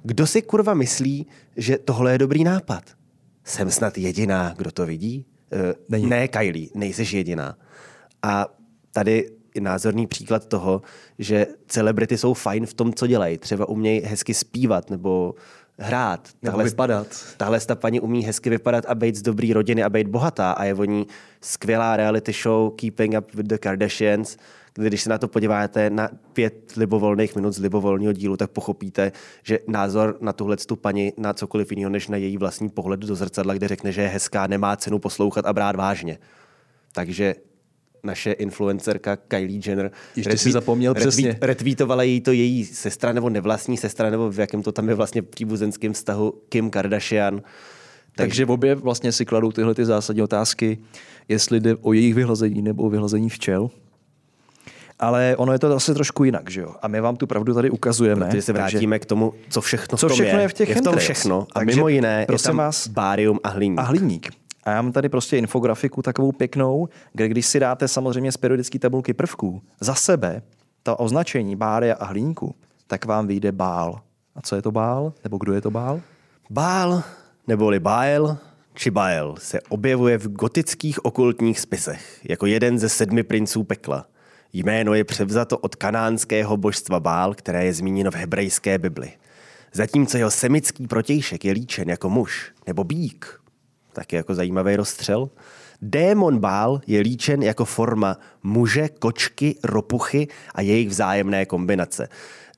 Kdo 0.02 0.26
si 0.26 0.42
kurva 0.42 0.74
myslí, 0.74 1.26
že 1.56 1.78
tohle 1.78 2.12
je 2.12 2.18
dobrý 2.18 2.44
nápad? 2.44 2.82
Jsem 3.44 3.70
snad 3.70 3.98
jediná, 3.98 4.54
kdo 4.56 4.72
to 4.72 4.86
vidí? 4.86 5.26
Eh, 5.52 5.74
Není. 5.88 6.06
Ne, 6.06 6.28
Kylie, 6.28 6.68
nejseš 6.74 7.12
jediná. 7.12 7.56
A 8.22 8.46
tady 8.92 9.30
je 9.54 9.60
názorný 9.60 10.06
příklad 10.06 10.46
toho, 10.46 10.82
že 11.18 11.46
celebrity 11.66 12.18
jsou 12.18 12.34
fajn 12.34 12.66
v 12.66 12.74
tom, 12.74 12.92
co 12.94 13.06
dělají. 13.06 13.38
Třeba 13.38 13.68
umějí 13.68 14.00
hezky 14.00 14.34
zpívat 14.34 14.90
nebo 14.90 15.34
hrát. 15.78 16.28
Nebo 16.42 16.58
vypadat. 16.58 17.06
Tahle 17.36 17.60
ta 17.60 17.74
paní 17.74 18.00
umí 18.00 18.24
hezky 18.24 18.50
vypadat 18.50 18.84
a 18.88 18.94
být 18.94 19.16
z 19.16 19.22
dobrý 19.22 19.52
rodiny 19.52 19.82
a 19.82 19.90
být 19.90 20.08
bohatá 20.08 20.52
a 20.52 20.64
je 20.64 20.74
o 20.74 20.84
ní 20.84 21.06
skvělá 21.40 21.96
reality 21.96 22.32
show 22.42 22.74
Keeping 22.74 23.14
Up 23.18 23.34
with 23.34 23.46
the 23.46 23.58
Kardashians, 23.58 24.36
kde 24.74 24.88
když 24.88 25.02
se 25.02 25.10
na 25.10 25.18
to 25.18 25.28
podíváte 25.28 25.90
na 25.90 26.08
pět 26.32 26.72
libovolných 26.76 27.36
minut 27.36 27.52
z 27.52 27.58
libovolného 27.58 28.12
dílu, 28.12 28.36
tak 28.36 28.50
pochopíte, 28.50 29.12
že 29.42 29.58
názor 29.68 30.16
na 30.20 30.32
tuhle 30.32 30.56
tu 30.56 30.76
paní 30.76 31.12
na 31.16 31.32
cokoliv 31.32 31.72
jiného, 31.72 31.90
než 31.90 32.08
na 32.08 32.16
její 32.16 32.36
vlastní 32.36 32.68
pohled 32.68 33.00
do 33.00 33.14
zrcadla, 33.14 33.54
kde 33.54 33.68
řekne, 33.68 33.92
že 33.92 34.02
je 34.02 34.08
hezká, 34.08 34.46
nemá 34.46 34.76
cenu 34.76 34.98
poslouchat 34.98 35.46
a 35.46 35.52
brát 35.52 35.76
vážně. 35.76 36.18
Takže 36.92 37.34
naše 38.04 38.32
influencerka 38.32 39.16
Kylie 39.16 39.60
Jenner 39.66 39.90
Ještě 40.16 40.38
si 40.38 40.52
zapomněl 40.52 40.94
přesně. 40.94 41.38
retweetovala 41.40 42.02
jí 42.02 42.20
to 42.20 42.32
její 42.32 42.64
sestra 42.64 43.12
nebo 43.12 43.30
nevlastní 43.30 43.76
sestra, 43.76 44.10
nebo 44.10 44.30
v 44.30 44.38
jakém 44.38 44.62
to 44.62 44.72
tam 44.72 44.88
je 44.88 44.94
vlastně 44.94 45.22
příbuzenském 45.22 45.92
vztahu 45.92 46.34
Kim 46.48 46.70
Kardashian. 46.70 47.42
Takže 48.16 48.46
obě 48.46 48.74
vlastně 48.74 49.12
si 49.12 49.24
kladou 49.24 49.52
tyhle 49.52 49.74
ty 49.74 49.84
zásadní 49.84 50.22
otázky, 50.22 50.78
jestli 51.28 51.60
jde 51.60 51.74
o 51.80 51.92
jejich 51.92 52.14
vyhlazení 52.14 52.62
nebo 52.62 52.82
o 52.82 52.90
vyhlazení 52.90 53.28
včel. 53.28 53.70
Ale 54.98 55.34
ono 55.38 55.52
je 55.52 55.58
to 55.58 55.68
zase 55.68 55.94
trošku 55.94 56.24
jinak, 56.24 56.50
že 56.50 56.60
jo? 56.60 56.74
A 56.82 56.88
my 56.88 57.00
vám 57.00 57.16
tu 57.16 57.26
pravdu 57.26 57.54
tady 57.54 57.70
ukazujeme. 57.70 58.26
Protože 58.26 58.42
se 58.42 58.52
takže- 58.52 58.76
vrátíme 58.76 58.98
k 58.98 59.06
tomu, 59.06 59.32
co 59.50 59.60
všechno 59.60 59.98
Co 59.98 60.08
všechno 60.08 60.38
je. 60.38 60.42
je 60.44 60.48
v 60.48 60.52
těch 60.52 60.68
je 60.68 60.74
v 60.74 60.80
tom 60.80 60.96
všechno. 60.96 61.46
A 61.54 61.58
Takže 61.58 61.76
mimo 61.76 61.88
jiné 61.88 62.26
je 62.32 62.38
tam 62.38 62.56
vás- 62.56 62.88
bárium 62.88 63.38
a 63.42 63.48
hliník. 63.48 63.78
A 63.78 63.82
hliník. 63.82 64.28
A 64.64 64.70
já 64.70 64.82
mám 64.82 64.92
tady 64.92 65.08
prostě 65.08 65.38
infografiku 65.38 66.02
takovou 66.02 66.32
pěknou, 66.32 66.88
kde 67.12 67.28
když 67.28 67.46
si 67.46 67.60
dáte 67.60 67.88
samozřejmě 67.88 68.32
z 68.32 68.36
periodické 68.36 68.78
tabulky 68.78 69.14
prvků 69.14 69.62
za 69.80 69.94
sebe 69.94 70.42
to 70.82 70.96
označení 70.96 71.56
bária 71.56 71.94
a 71.94 72.04
hliníku, 72.04 72.54
tak 72.86 73.04
vám 73.04 73.26
vyjde 73.26 73.52
bál. 73.52 74.00
A 74.34 74.40
co 74.42 74.56
je 74.56 74.62
to 74.62 74.72
bál? 74.72 75.12
Nebo 75.24 75.38
kdo 75.38 75.52
je 75.52 75.60
to 75.60 75.70
bál? 75.70 76.00
Bál, 76.50 77.02
neboli 77.46 77.80
Bael, 77.80 78.38
či 78.74 78.90
Bael 78.90 79.34
se 79.38 79.60
objevuje 79.60 80.18
v 80.18 80.28
gotických 80.28 81.04
okultních 81.04 81.60
spisech 81.60 82.20
jako 82.24 82.46
jeden 82.46 82.78
ze 82.78 82.88
sedmi 82.88 83.22
princů 83.22 83.64
pekla. 83.64 84.06
Jméno 84.52 84.94
je 84.94 85.04
převzato 85.04 85.58
od 85.58 85.74
kanánského 85.76 86.56
božstva 86.56 87.00
Bál, 87.00 87.34
které 87.34 87.64
je 87.64 87.74
zmíněno 87.74 88.10
v 88.10 88.14
hebrejské 88.14 88.78
Bibli. 88.78 89.12
Zatímco 89.72 90.18
jeho 90.18 90.30
semický 90.30 90.86
protějšek 90.86 91.44
je 91.44 91.52
líčen 91.52 91.90
jako 91.90 92.10
muž 92.10 92.52
nebo 92.66 92.84
bík, 92.84 93.40
taky 93.94 94.16
jako 94.16 94.34
zajímavý 94.34 94.76
rozstřel. 94.76 95.30
Démon 95.82 96.38
bál 96.38 96.80
je 96.86 97.00
líčen 97.00 97.42
jako 97.42 97.64
forma 97.64 98.18
muže, 98.42 98.88
kočky, 98.88 99.56
ropuchy 99.64 100.28
a 100.54 100.60
jejich 100.60 100.88
vzájemné 100.88 101.46
kombinace. 101.46 102.08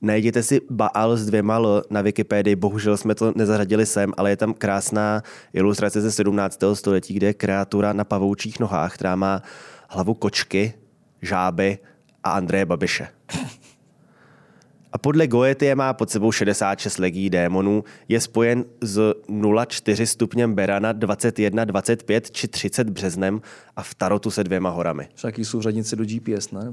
Najděte 0.03 0.42
si 0.42 0.61
Baal 0.70 1.16
s 1.16 1.27
dvěma 1.27 1.57
L 1.57 1.83
na 1.90 2.03
Wikipedii, 2.03 2.57
bohužel 2.57 2.96
jsme 2.96 3.14
to 3.14 3.33
nezařadili 3.37 3.87
sem, 3.87 4.12
ale 4.16 4.31
je 4.31 4.37
tam 4.37 4.55
krásná 4.55 5.22
ilustrace 5.53 6.01
ze 6.01 6.12
17. 6.12 6.61
století, 6.75 7.14
kde 7.14 7.27
je 7.27 7.35
kreatura 7.35 7.92
na 7.92 8.05
pavoučích 8.05 8.61
nohách, 8.61 8.94
která 8.94 9.16
má 9.16 9.42
hlavu 9.88 10.14
kočky, 10.14 10.75
žáby 11.22 11.79
a 12.25 12.31
Andreje 12.31 12.66
Babiše. 12.66 13.09
A 14.96 14.98
podle 14.98 15.26
Goetie 15.26 15.74
má 15.74 15.92
pod 15.92 16.11
sebou 16.11 16.32
66 16.32 16.98
legí 16.98 17.30
démonů, 17.30 17.85
je 18.09 18.20
spojen 18.20 18.64
s 18.80 18.98
0,4 19.28 20.04
stupněm 20.04 20.54
Berana, 20.54 20.92
21, 20.92 21.64
25 21.64 22.30
či 22.30 22.48
30 22.48 22.90
březnem 22.90 23.40
a 23.76 23.82
v 23.82 23.94
Tarotu 23.94 24.30
se 24.30 24.44
dvěma 24.44 24.70
horami. 24.70 25.09
Všaký 25.14 25.44
jsou 25.44 25.62
řadnice 25.62 25.96
do 25.96 26.04
GPS, 26.04 26.50
ne? 26.50 26.72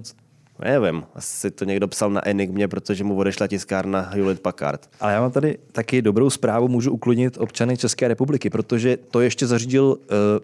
Nevím, 0.59 1.03
asi 1.15 1.51
to 1.51 1.65
někdo 1.65 1.88
psal 1.88 2.09
na 2.09 2.27
Enigmě, 2.27 2.67
protože 2.67 3.03
mu 3.03 3.15
odešla 3.15 3.47
tiskárna 3.47 4.01
Hewlett 4.01 4.41
Packard. 4.41 4.89
Ale 4.99 5.13
já 5.13 5.21
mám 5.21 5.31
tady 5.31 5.57
taky 5.71 6.01
dobrou 6.01 6.29
zprávu, 6.29 6.67
můžu 6.67 6.91
uklidnit 6.91 7.38
občany 7.38 7.77
České 7.77 8.07
republiky, 8.07 8.49
protože 8.49 8.97
to 8.97 9.21
ještě 9.21 9.47
zařídil 9.47 9.86
uh, 9.86 9.97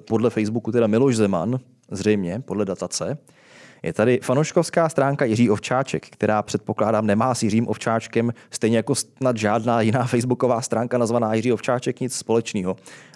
podle 0.08 0.30
Facebooku 0.30 0.72
teda 0.72 0.88
Miloš 0.88 1.16
Zeman, 1.16 1.60
zřejmě, 1.92 2.42
podle 2.46 2.66
datace. 2.66 3.18
Je 3.84 3.94
tady 3.94 4.20
fanouškovská 4.24 4.90
stránka 4.90 5.26
Jiří 5.26 5.50
Ovčáček, 5.50 6.10
která 6.10 6.42
předpokládám 6.42 7.06
nemá 7.06 7.36
s 7.36 7.44
Jiřím 7.44 7.68
Ovčáčkem, 7.68 8.34
stejně 8.52 8.78
jako 8.78 8.96
snad 8.96 9.38
žádná 9.38 9.82
jiná 9.82 10.04
facebooková 10.08 10.62
stránka 10.62 10.98
nazvaná 10.98 11.34
Jiří 11.34 11.54
Ovčáček 11.54 12.00
nic 12.00 12.16
společného. 12.16 12.76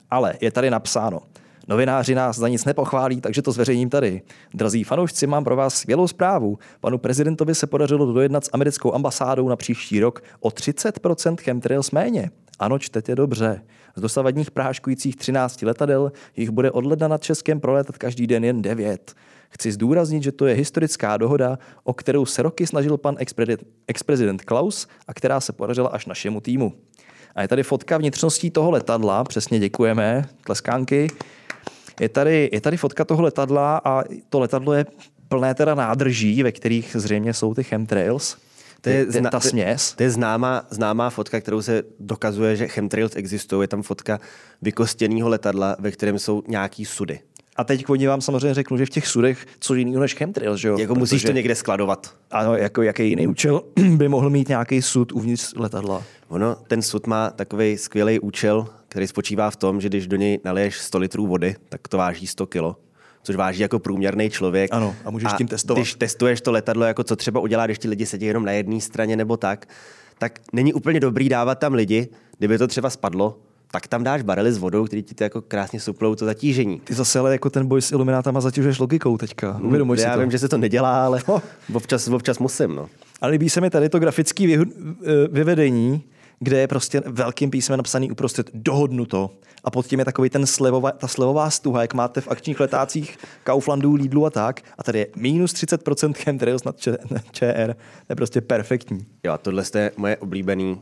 Ale 0.10 0.34
je 0.42 0.52
tady 0.52 0.70
napsáno, 0.70 1.22
Novináři 1.68 2.16
nás 2.16 2.38
za 2.38 2.48
nic 2.48 2.66
nepochválí, 2.66 3.22
takže 3.22 3.42
to 3.42 3.52
zveřejním 3.52 3.90
tady. 3.90 4.22
Drazí 4.54 4.84
fanoušci, 4.84 5.28
mám 5.28 5.44
pro 5.44 5.56
vás 5.56 5.76
skvělou 5.76 6.08
zprávu. 6.08 6.58
Panu 6.80 6.98
prezidentovi 6.98 7.56
se 7.56 7.68
podařilo 7.68 8.14
dojednat 8.14 8.46
s 8.46 8.50
americkou 8.54 8.94
ambasádou 8.94 9.50
na 9.50 9.56
příští 9.56 10.00
rok 10.00 10.24
o 10.40 10.50
30% 10.50 11.36
chemtrails 11.42 11.92
méně. 11.92 12.32
Ano, 12.60 12.80
čtete 12.80 13.16
dobře. 13.16 13.62
Z 13.96 14.02
dosavadních 14.02 14.52
práškujících 14.52 15.16
13 15.16 15.62
letadel 15.62 16.12
jich 16.36 16.50
bude 16.50 16.72
od 16.72 16.86
ledna 16.86 17.08
nad 17.08 17.24
Českem 17.24 17.60
prolétat 17.60 17.98
každý 17.98 18.28
den 18.28 18.44
jen 18.44 18.62
9. 18.62 19.14
Chci 19.54 19.72
zdůraznit, 19.72 20.24
že 20.24 20.32
to 20.32 20.46
je 20.46 20.56
historická 20.56 21.18
dohoda, 21.18 21.60
o 21.84 21.94
kterou 21.94 22.26
se 22.26 22.42
roky 22.42 22.68
snažil 22.68 22.98
pan 22.98 23.16
ex-prezident 23.88 24.42
Klaus 24.42 24.88
a 25.08 25.14
která 25.14 25.40
se 25.40 25.54
podařila 25.54 25.90
až 25.90 26.06
našemu 26.06 26.42
týmu. 26.42 26.74
A 27.36 27.42
je 27.42 27.48
tady 27.48 27.64
fotka 27.64 27.98
vnitřností 27.98 28.52
toho 28.52 28.72
letadla, 28.72 29.24
přesně 29.24 29.60
děkujeme, 29.60 30.30
tleskánky. 30.46 31.08
Je 32.00 32.10
tady, 32.10 32.50
je 32.54 32.62
tady 32.62 32.78
fotka 32.78 33.06
toho 33.06 33.22
letadla 33.22 33.82
a 33.86 34.04
to 34.30 34.40
letadlo 34.40 34.74
je 34.74 34.86
plné 35.28 35.56
teda 35.56 35.76
nádrží, 35.76 36.44
ve 36.44 36.52
kterých 36.52 36.96
zřejmě 37.00 37.34
jsou 37.34 37.54
ty 37.54 37.64
chemtrails. 37.64 38.38
To 38.82 38.90
je, 38.90 39.12
zna, 39.12 39.30
ta 39.30 39.40
směs. 39.40 39.94
To 39.94 40.04
je 40.04 40.10
známá, 40.10 40.66
známá 40.70 41.10
fotka, 41.10 41.42
kterou 41.42 41.62
se 41.62 41.84
dokazuje, 42.00 42.56
že 42.56 42.68
chemtrails 42.68 43.16
existují. 43.16 43.64
Je 43.64 43.68
tam 43.68 43.82
fotka 43.82 44.20
vykostěného 44.62 45.30
letadla, 45.30 45.76
ve 45.80 45.92
kterém 45.92 46.20
jsou 46.20 46.44
nějaký 46.48 46.86
sudy. 46.86 47.20
A 47.56 47.64
teď 47.64 47.90
oni 47.90 48.08
vám 48.08 48.22
samozřejmě 48.22 48.54
řeknu, 48.54 48.78
že 48.78 48.86
v 48.86 48.90
těch 48.90 49.08
sudech 49.08 49.46
co 49.60 49.76
jiného 49.76 50.02
než 50.02 50.14
chemtrails, 50.14 50.60
že 50.60 50.68
jo? 50.68 50.78
Jako 50.78 50.94
Protože, 50.94 51.00
musíš 51.00 51.24
to 51.24 51.32
někde 51.32 51.56
skladovat. 51.56 52.16
Ano, 52.32 52.56
jako 52.56 52.82
jaký 52.82 53.10
jiný 53.10 53.28
účel 53.28 53.62
by 53.96 54.08
mohl 54.08 54.30
mít 54.30 54.50
nějaký 54.50 54.82
sud 54.82 55.12
uvnitř 55.12 55.54
letadla? 55.56 56.04
Ono, 56.28 56.56
ten 56.68 56.82
sud 56.82 57.08
má 57.08 57.30
takový 57.30 57.78
skvělý 57.78 58.20
účel, 58.20 58.68
který 58.88 59.08
spočívá 59.08 59.52
v 59.52 59.56
tom, 59.56 59.82
že 59.82 59.90
když 59.90 60.08
do 60.08 60.18
něj 60.18 60.40
naliješ 60.46 60.80
100 60.80 60.98
litrů 60.98 61.28
vody, 61.28 61.56
tak 61.70 61.88
to 61.88 61.98
váží 61.98 62.28
100 62.28 62.46
kilo 62.46 62.76
což 63.24 63.36
váží 63.36 63.62
jako 63.62 63.80
průměrný 63.80 64.30
člověk. 64.30 64.74
Ano, 64.74 64.96
a 65.06 65.12
můžeš 65.12 65.34
a 65.34 65.38
tím 65.38 65.48
testovat. 65.48 65.80
Když 65.80 65.96
testuješ 65.96 66.42
to 66.42 66.52
letadlo, 66.52 66.86
jako 66.86 67.04
co 67.04 67.16
třeba 67.16 67.40
udělá, 67.40 67.66
když 67.66 67.80
ti 67.80 67.88
lidi 67.88 68.06
sedí 68.06 68.26
jenom 68.26 68.46
na 68.46 68.52
jedné 68.52 68.82
straně 68.82 69.16
nebo 69.16 69.38
tak, 69.38 69.68
tak 70.18 70.40
není 70.54 70.74
úplně 70.74 71.00
dobrý 71.00 71.30
dávat 71.30 71.56
tam 71.56 71.74
lidi, 71.74 72.08
kdyby 72.38 72.58
to 72.58 72.68
třeba 72.68 72.90
spadlo, 72.90 73.38
tak 73.74 73.88
tam 73.88 74.04
dáš 74.04 74.22
barely 74.22 74.54
s 74.54 74.58
vodou, 74.58 74.86
který 74.86 75.04
ti 75.04 75.16
to 75.16 75.24
jako 75.24 75.42
krásně 75.42 75.80
suplou 75.80 76.16
to 76.16 76.26
zatížení. 76.26 76.80
Ty 76.80 76.94
zase 76.94 77.20
ale 77.20 77.32
jako 77.32 77.50
ten 77.50 77.68
boj 77.68 77.82
s 77.82 77.92
iluminátama 77.92 78.42
zatěžuješ 78.42 78.80
logikou 78.80 79.18
teďka. 79.18 79.52
Hmm, 79.52 79.90
Já 79.90 80.14
si 80.14 80.20
vím, 80.20 80.28
to. 80.28 80.32
že 80.32 80.40
se 80.40 80.50
to 80.50 80.58
nedělá, 80.58 81.06
ale 81.06 81.22
oh. 81.26 81.42
občas, 81.74 82.08
občas 82.08 82.40
musím. 82.40 82.76
No. 82.76 82.90
Ale 83.22 83.32
líbí 83.32 83.50
se 83.50 83.62
mi 83.62 83.70
tady 83.70 83.90
to 83.90 84.00
grafické 84.00 84.48
vy, 84.48 84.66
vyvedení, 85.32 86.04
kde 86.40 86.60
je 86.60 86.68
prostě 86.68 87.02
velkým 87.06 87.50
písmem 87.50 87.78
napsaný 87.78 88.12
uprostřed 88.12 88.50
dohodnuto. 88.54 89.30
A 89.64 89.72
pod 89.72 89.86
tím 89.86 90.00
je 90.00 90.06
takový 90.06 90.30
ten 90.30 90.46
slevová, 90.46 90.92
ta 90.92 91.08
slevová 91.08 91.50
stuha, 91.50 91.82
jak 91.82 91.94
máte 91.94 92.22
v 92.22 92.28
akčních 92.28 92.60
letácích 92.60 93.18
Kauflandu, 93.44 93.94
Lidlu 93.94 94.26
a 94.26 94.30
tak. 94.30 94.62
A 94.78 94.84
tady 94.84 95.00
je 95.00 95.08
minus 95.16 95.54
30% 95.54 96.14
chemtrails 96.14 96.64
nad 96.64 96.80
ČR. 97.32 97.76
To 98.08 98.12
je 98.12 98.16
prostě 98.16 98.42
perfektní. 98.42 99.06
Jo, 99.24 99.34
a 99.34 99.38
tohle 99.38 99.64
je 99.76 99.92
moje 99.98 100.18
oblíbený 100.18 100.72
uh, 100.72 100.82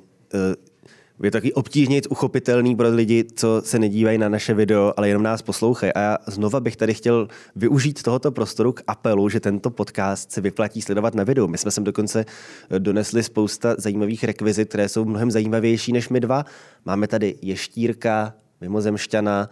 je 1.24 1.32
to 1.32 1.38
taky 1.38 1.54
obtížně 1.54 2.02
uchopitelný 2.10 2.76
pro 2.76 2.90
lidi, 2.90 3.26
co 3.36 3.62
se 3.66 3.80
nedívají 3.80 4.18
na 4.18 4.30
naše 4.30 4.54
video, 4.54 4.94
ale 4.98 5.08
jenom 5.08 5.24
nás 5.24 5.42
poslouchají. 5.42 5.94
A 5.94 6.00
já 6.00 6.18
znova 6.28 6.60
bych 6.60 6.76
tady 6.76 6.94
chtěl 6.94 7.28
využít 7.56 8.04
tohoto 8.04 8.32
prostoru 8.32 8.72
k 8.72 8.82
apelu, 8.88 9.30
že 9.30 9.40
tento 9.40 9.70
podcast 9.70 10.32
se 10.32 10.42
vyplatí 10.42 10.82
sledovat 10.82 11.16
na 11.16 11.24
videu. 11.24 11.48
My 11.48 11.58
jsme 11.58 11.72
sem 11.72 11.84
dokonce 11.84 12.26
eh, 12.70 12.80
donesli 12.80 13.24
spousta 13.24 13.76
zajímavých 13.78 14.24
rekvizit, 14.24 14.70
které 14.70 14.90
jsou 14.90 15.06
mnohem 15.06 15.32
zajímavější 15.32 15.94
než 15.94 16.10
my 16.10 16.20
dva. 16.20 16.46
Máme 16.86 17.08
tady 17.08 17.36
ještírka, 17.42 18.34
mimozemšťana, 18.62 19.50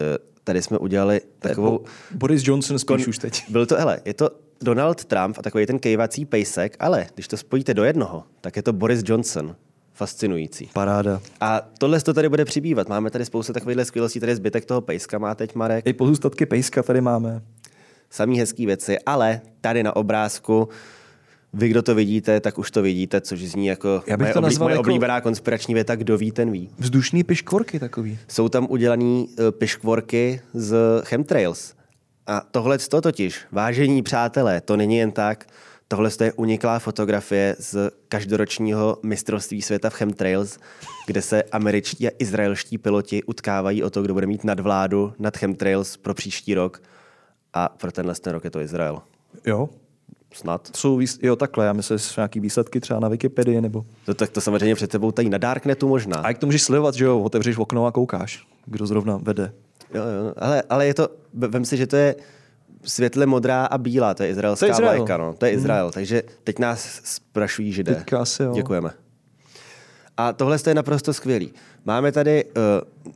eh, 0.00 0.18
tady 0.44 0.62
jsme 0.62 0.78
udělali 0.78 1.20
takovou... 1.38 1.84
Boris 2.14 2.42
Johnson 2.46 2.78
spíš 2.78 3.04
kon... 3.04 3.10
už 3.10 3.18
teď. 3.18 3.50
Byl 3.50 3.66
to, 3.66 3.76
hele, 3.76 4.00
je 4.04 4.14
to 4.14 4.30
Donald 4.60 5.04
Trump 5.04 5.38
a 5.38 5.42
takový 5.42 5.66
ten 5.66 5.78
kejvací 5.78 6.24
pejsek, 6.24 6.76
ale 6.78 7.06
když 7.14 7.28
to 7.28 7.36
spojíte 7.36 7.74
do 7.74 7.84
jednoho, 7.84 8.24
tak 8.40 8.56
je 8.56 8.62
to 8.62 8.72
Boris 8.72 9.02
Johnson 9.06 9.56
fascinující. 9.96 10.70
Paráda. 10.72 11.20
A 11.40 11.60
tohle 11.78 12.00
to 12.00 12.14
tady 12.14 12.28
bude 12.28 12.44
přibývat. 12.44 12.88
Máme 12.88 13.10
tady 13.10 13.24
spoustu 13.24 13.52
takovýchhle 13.52 13.84
skvělostí, 13.84 14.20
tady 14.20 14.36
zbytek 14.36 14.64
toho 14.64 14.80
pejska 14.80 15.18
má 15.18 15.34
teď 15.34 15.54
Marek. 15.54 15.86
I 15.86 15.92
pozůstatky 15.92 16.46
pejska 16.46 16.82
tady 16.82 17.00
máme. 17.00 17.42
Samý 18.10 18.38
hezký 18.38 18.66
věci, 18.66 18.96
ale 19.06 19.40
tady 19.60 19.82
na 19.82 19.96
obrázku 19.96 20.68
vy, 21.52 21.68
kdo 21.68 21.82
to 21.82 21.94
vidíte, 21.94 22.40
tak 22.40 22.58
už 22.58 22.70
to 22.70 22.82
vidíte, 22.82 23.20
což 23.20 23.40
zní 23.40 23.66
jako 23.66 24.02
Já 24.06 24.16
bych 24.16 24.24
moje, 24.24 24.32
to 24.32 24.38
oblí, 24.38 24.58
moje 24.58 24.72
jako 24.72 24.80
oblíbená 24.80 25.20
konspirační 25.20 25.74
věta, 25.74 25.96
kdo 25.96 26.18
ví, 26.18 26.32
ten 26.32 26.50
ví. 26.50 26.70
Vzdušný 26.78 27.24
piškvorky 27.24 27.78
takový. 27.78 28.18
Jsou 28.28 28.48
tam 28.48 28.66
udělaný 28.70 29.28
uh, 29.28 29.50
piškvorky 29.50 30.40
z 30.54 30.76
chemtrails. 31.04 31.74
A 32.26 32.42
tohle 32.50 32.78
to 32.78 33.00
totiž, 33.00 33.40
vážení 33.52 34.02
přátelé, 34.02 34.60
to 34.60 34.76
není 34.76 34.96
jen 34.96 35.12
tak, 35.12 35.46
Tohle 35.88 36.10
je 36.20 36.32
uniklá 36.32 36.78
fotografie 36.78 37.56
z 37.58 37.90
každoročního 38.08 38.98
mistrovství 39.02 39.62
světa 39.62 39.90
v 39.90 39.94
chemtrails, 39.94 40.58
kde 41.06 41.22
se 41.22 41.42
američtí 41.42 42.08
a 42.08 42.10
izraelští 42.18 42.78
piloti 42.78 43.22
utkávají 43.24 43.82
o 43.82 43.90
to, 43.90 44.02
kdo 44.02 44.14
bude 44.14 44.26
mít 44.26 44.44
nadvládu 44.44 45.12
nad 45.18 45.36
chemtrails 45.36 45.96
pro 45.96 46.14
příští 46.14 46.54
rok. 46.54 46.82
A 47.52 47.68
pro 47.68 47.92
tenhle 47.92 48.14
ten 48.14 48.32
rok 48.32 48.44
je 48.44 48.50
to 48.50 48.60
Izrael. 48.60 49.02
Jo, 49.46 49.68
Snad. 50.34 50.70
Jsou 50.76 50.98
výs- 50.98 51.18
jo, 51.22 51.36
takhle, 51.36 51.66
já 51.66 51.72
myslím, 51.72 51.98
že 51.98 52.04
nějaký 52.16 52.40
výsledky 52.40 52.80
třeba 52.80 53.00
na 53.00 53.08
Wikipedii 53.08 53.60
nebo... 53.60 53.86
To, 54.06 54.14
tak 54.14 54.30
to 54.30 54.40
samozřejmě 54.40 54.74
před 54.74 54.90
tebou 54.90 55.12
tady 55.12 55.28
na 55.28 55.38
Darknetu 55.38 55.88
možná. 55.88 56.16
A 56.16 56.28
jak 56.28 56.38
to 56.38 56.46
můžeš 56.46 56.62
sledovat, 56.62 56.94
že 56.94 57.04
jo, 57.04 57.20
otevřeš 57.20 57.56
okno 57.58 57.86
a 57.86 57.92
koukáš, 57.92 58.46
kdo 58.66 58.86
zrovna 58.86 59.16
vede. 59.22 59.52
Jo, 59.94 60.02
jo, 60.02 60.32
ale, 60.36 60.62
ale 60.68 60.86
je 60.86 60.94
to, 60.94 61.08
vem 61.32 61.64
si, 61.64 61.76
že 61.76 61.86
to 61.86 61.96
je 61.96 62.14
světle 62.86 63.26
modrá 63.26 63.66
a 63.66 63.78
bílá, 63.78 64.14
to 64.14 64.22
je 64.22 64.28
izraelská 64.28 64.66
to 64.66 64.70
je 64.70 64.72
Izrael. 64.72 64.96
vlajka, 64.96 65.16
no. 65.16 65.34
To 65.38 65.46
je 65.46 65.52
Izrael, 65.52 65.84
hmm. 65.84 65.92
takže 65.92 66.22
teď 66.44 66.58
nás 66.58 67.00
sprašují 67.04 67.72
židé. 67.72 67.94
Teďka 67.94 68.18
asi, 68.18 68.42
jo. 68.42 68.52
Děkujeme. 68.54 68.90
A 70.16 70.32
tohle 70.32 70.58
je 70.66 70.74
naprosto 70.74 71.12
skvělý. 71.12 71.52
Máme 71.84 72.12
tady, 72.12 72.44
uh, 72.44 72.52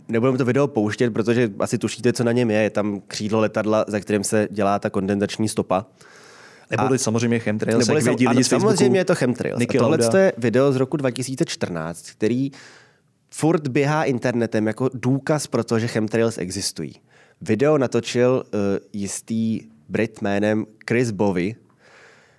nebudeme 0.08 0.38
to 0.38 0.44
video 0.44 0.66
pouštět, 0.66 1.10
protože 1.10 1.50
asi 1.58 1.78
tušíte, 1.78 2.12
co 2.12 2.24
na 2.24 2.32
něm 2.32 2.50
je. 2.50 2.62
Je 2.62 2.70
tam 2.70 3.02
křídlo 3.06 3.40
letadla, 3.40 3.84
za 3.88 4.00
kterým 4.00 4.24
se 4.24 4.48
dělá 4.50 4.78
ta 4.78 4.90
kondenzační 4.90 5.48
stopa. 5.48 5.86
Neboli 6.70 6.98
samozřejmě 6.98 7.38
chemtrails, 7.38 7.86
neboli 7.86 7.98
jak 8.06 8.18
vědí 8.18 8.44
Samozřejmě 8.44 9.00
je 9.00 9.04
to 9.04 9.14
chemtrails. 9.14 9.62
A 9.62 9.78
tohle 9.78 9.98
je 10.20 10.32
video 10.38 10.72
z 10.72 10.76
roku 10.76 10.96
2014, 10.96 12.10
který 12.10 12.50
furt 13.30 13.68
běhá 13.68 14.04
internetem 14.04 14.66
jako 14.66 14.90
důkaz 14.94 15.46
pro 15.46 15.64
to, 15.64 15.78
že 15.78 15.86
chemtrails 15.86 16.38
existují. 16.38 16.94
Video 17.40 17.78
natočil 17.78 18.44
uh, 18.44 18.60
jistý 18.92 19.60
Brit 19.88 20.22
jménem 20.22 20.66
Chris 20.88 21.10
Bovy, 21.10 21.54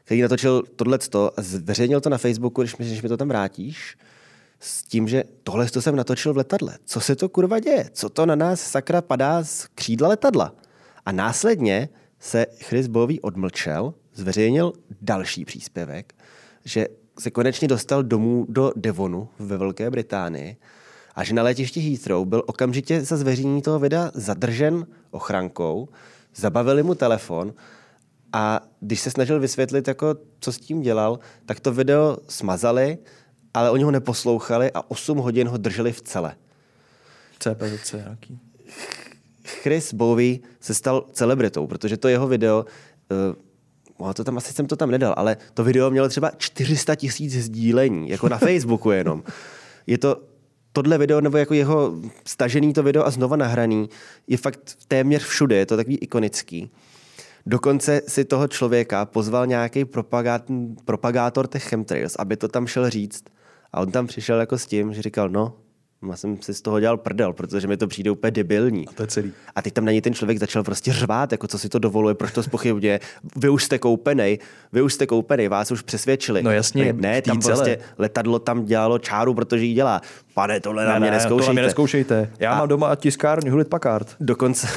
který 0.03 0.21
natočil 0.21 0.63
tohleto 0.75 1.31
a 1.37 1.41
zveřejnil 1.41 2.01
to 2.01 2.09
na 2.09 2.17
Facebooku, 2.17 2.61
když 2.61 2.77
mi, 2.77 2.85
když 2.85 3.01
mi 3.01 3.09
to 3.09 3.17
tam 3.17 3.27
vrátíš, 3.27 3.97
s 4.59 4.83
tím, 4.83 5.07
že 5.07 5.23
tohle 5.43 5.69
to 5.69 5.81
jsem 5.81 5.95
natočil 5.95 6.33
v 6.33 6.37
letadle. 6.37 6.77
Co 6.85 6.99
se 6.99 7.15
to 7.15 7.29
kurva 7.29 7.59
děje? 7.59 7.89
Co 7.93 8.09
to 8.09 8.25
na 8.25 8.35
nás 8.35 8.61
sakra 8.61 9.01
padá 9.01 9.43
z 9.43 9.67
křídla 9.75 10.07
letadla? 10.07 10.55
A 11.05 11.11
následně 11.11 11.89
se 12.19 12.45
Chris 12.59 12.87
Bový 12.87 13.21
odmlčel, 13.21 13.93
zveřejnil 14.13 14.73
další 15.01 15.45
příspěvek, 15.45 16.13
že 16.65 16.87
se 17.19 17.31
konečně 17.31 17.67
dostal 17.67 18.03
domů 18.03 18.45
do 18.49 18.71
Devonu 18.75 19.29
ve 19.39 19.57
Velké 19.57 19.89
Británii 19.89 20.57
a 21.21 21.23
že 21.23 21.33
na 21.33 21.43
letišti 21.43 21.79
Heathrow 21.79 22.25
byl 22.25 22.43
okamžitě 22.45 23.01
za 23.01 23.17
zveřejnění 23.17 23.61
toho 23.61 23.79
videa 23.79 24.11
zadržen 24.13 24.87
ochrankou, 25.11 25.89
zabavili 26.35 26.83
mu 26.83 26.95
telefon 26.95 27.53
a 28.33 28.61
když 28.79 28.99
se 28.99 29.11
snažil 29.11 29.39
vysvětlit, 29.39 29.87
jako, 29.87 30.15
co 30.39 30.51
s 30.51 30.57
tím 30.57 30.81
dělal, 30.81 31.19
tak 31.45 31.59
to 31.59 31.73
video 31.73 32.17
smazali, 32.27 32.97
ale 33.53 33.71
oni 33.71 33.83
ho 33.83 33.91
neposlouchali 33.91 34.71
a 34.71 34.91
8 34.91 35.17
hodin 35.17 35.47
ho 35.47 35.57
drželi 35.57 35.91
v 35.91 36.01
cele. 36.01 36.35
CPZC 37.39 37.93
nějaký. 37.93 38.39
Chris 39.43 39.93
Bowie 39.93 40.39
se 40.59 40.73
stal 40.73 41.05
celebritou, 41.11 41.67
protože 41.67 41.97
to 41.97 42.07
jeho 42.07 42.27
video, 42.27 42.65
uh, 43.99 44.13
to 44.13 44.23
tam, 44.23 44.37
asi 44.37 44.53
jsem 44.53 44.67
to 44.67 44.75
tam 44.75 44.91
nedal, 44.91 45.13
ale 45.17 45.37
to 45.53 45.63
video 45.63 45.91
mělo 45.91 46.09
třeba 46.09 46.31
400 46.37 46.95
tisíc 46.95 47.33
sdílení, 47.33 48.09
jako 48.09 48.29
na 48.29 48.37
Facebooku 48.47 48.91
jenom. 48.91 49.23
Je 49.87 49.97
to 49.97 50.30
tohle 50.73 50.97
video, 50.97 51.21
nebo 51.21 51.37
jako 51.37 51.53
jeho 51.53 51.93
stažený 52.27 52.73
to 52.73 52.83
video 52.83 53.05
a 53.05 53.09
znova 53.09 53.35
nahraný, 53.35 53.89
je 54.27 54.37
fakt 54.37 54.77
téměř 54.87 55.23
všude, 55.23 55.55
je 55.55 55.65
to 55.65 55.77
takový 55.77 55.97
ikonický. 55.97 56.71
Dokonce 57.45 58.01
si 58.07 58.25
toho 58.25 58.47
člověka 58.47 59.05
pozval 59.05 59.47
nějaký 59.47 59.85
propagátor 60.85 61.47
těch 61.47 61.63
chemtrails, 61.63 62.15
aby 62.19 62.37
to 62.37 62.47
tam 62.47 62.67
šel 62.67 62.89
říct. 62.89 63.23
A 63.73 63.81
on 63.81 63.91
tam 63.91 64.07
přišel 64.07 64.39
jako 64.39 64.57
s 64.57 64.65
tím, 64.65 64.93
že 64.93 65.01
říkal, 65.01 65.29
no, 65.29 65.53
já 66.09 66.15
jsem 66.15 66.41
si 66.41 66.53
z 66.53 66.61
toho 66.61 66.79
dělal 66.79 66.97
prdel, 66.97 67.33
protože 67.33 67.67
mi 67.67 67.77
to 67.77 67.87
přijde 67.87 68.11
úplně 68.11 68.31
debilní. 68.31 68.87
A 68.87 68.91
to 68.91 69.03
je 69.03 69.07
celý. 69.07 69.31
A 69.55 69.61
teď 69.61 69.73
tam 69.73 69.85
na 69.85 69.91
něj 69.91 70.01
ten 70.01 70.13
člověk 70.13 70.39
začal 70.39 70.63
prostě 70.63 70.93
řvát, 70.93 71.31
jako 71.31 71.47
co 71.47 71.57
si 71.59 71.69
to 71.69 71.79
dovoluje, 71.79 72.15
proč 72.15 72.31
to 72.31 72.43
spochybně. 72.43 72.99
Vy 73.35 73.49
už 73.49 73.63
jste 73.63 73.79
koupenej, 73.79 74.39
vy 74.73 74.81
už 74.81 74.93
jste 74.93 75.07
koupenej, 75.07 75.47
vás 75.47 75.71
už 75.71 75.81
přesvědčili. 75.81 76.43
No 76.43 76.51
jasně, 76.51 76.93
ne, 76.93 77.21
tam 77.21 77.41
celé. 77.41 77.55
prostě 77.55 77.79
letadlo 77.97 78.39
tam 78.39 78.65
dělalo 78.65 78.99
čáru, 78.99 79.33
protože 79.33 79.65
ji 79.65 79.73
dělá. 79.73 80.01
Pane, 80.33 80.59
tohle 80.59 80.85
na 80.85 80.99
mě 80.99 81.11
neskoušejte. 81.11 81.39
Tohle 81.39 81.53
mě 81.53 81.61
neskoušejte. 81.61 82.31
Já 82.39 82.51
a 82.51 82.57
mám 82.57 82.67
doma 82.67 82.95
tiskárnu 82.95 83.49
Hewlett 83.49 83.69
Packard. 83.69 84.15
Dokonce, 84.19 84.67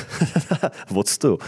odstu. 0.94 1.38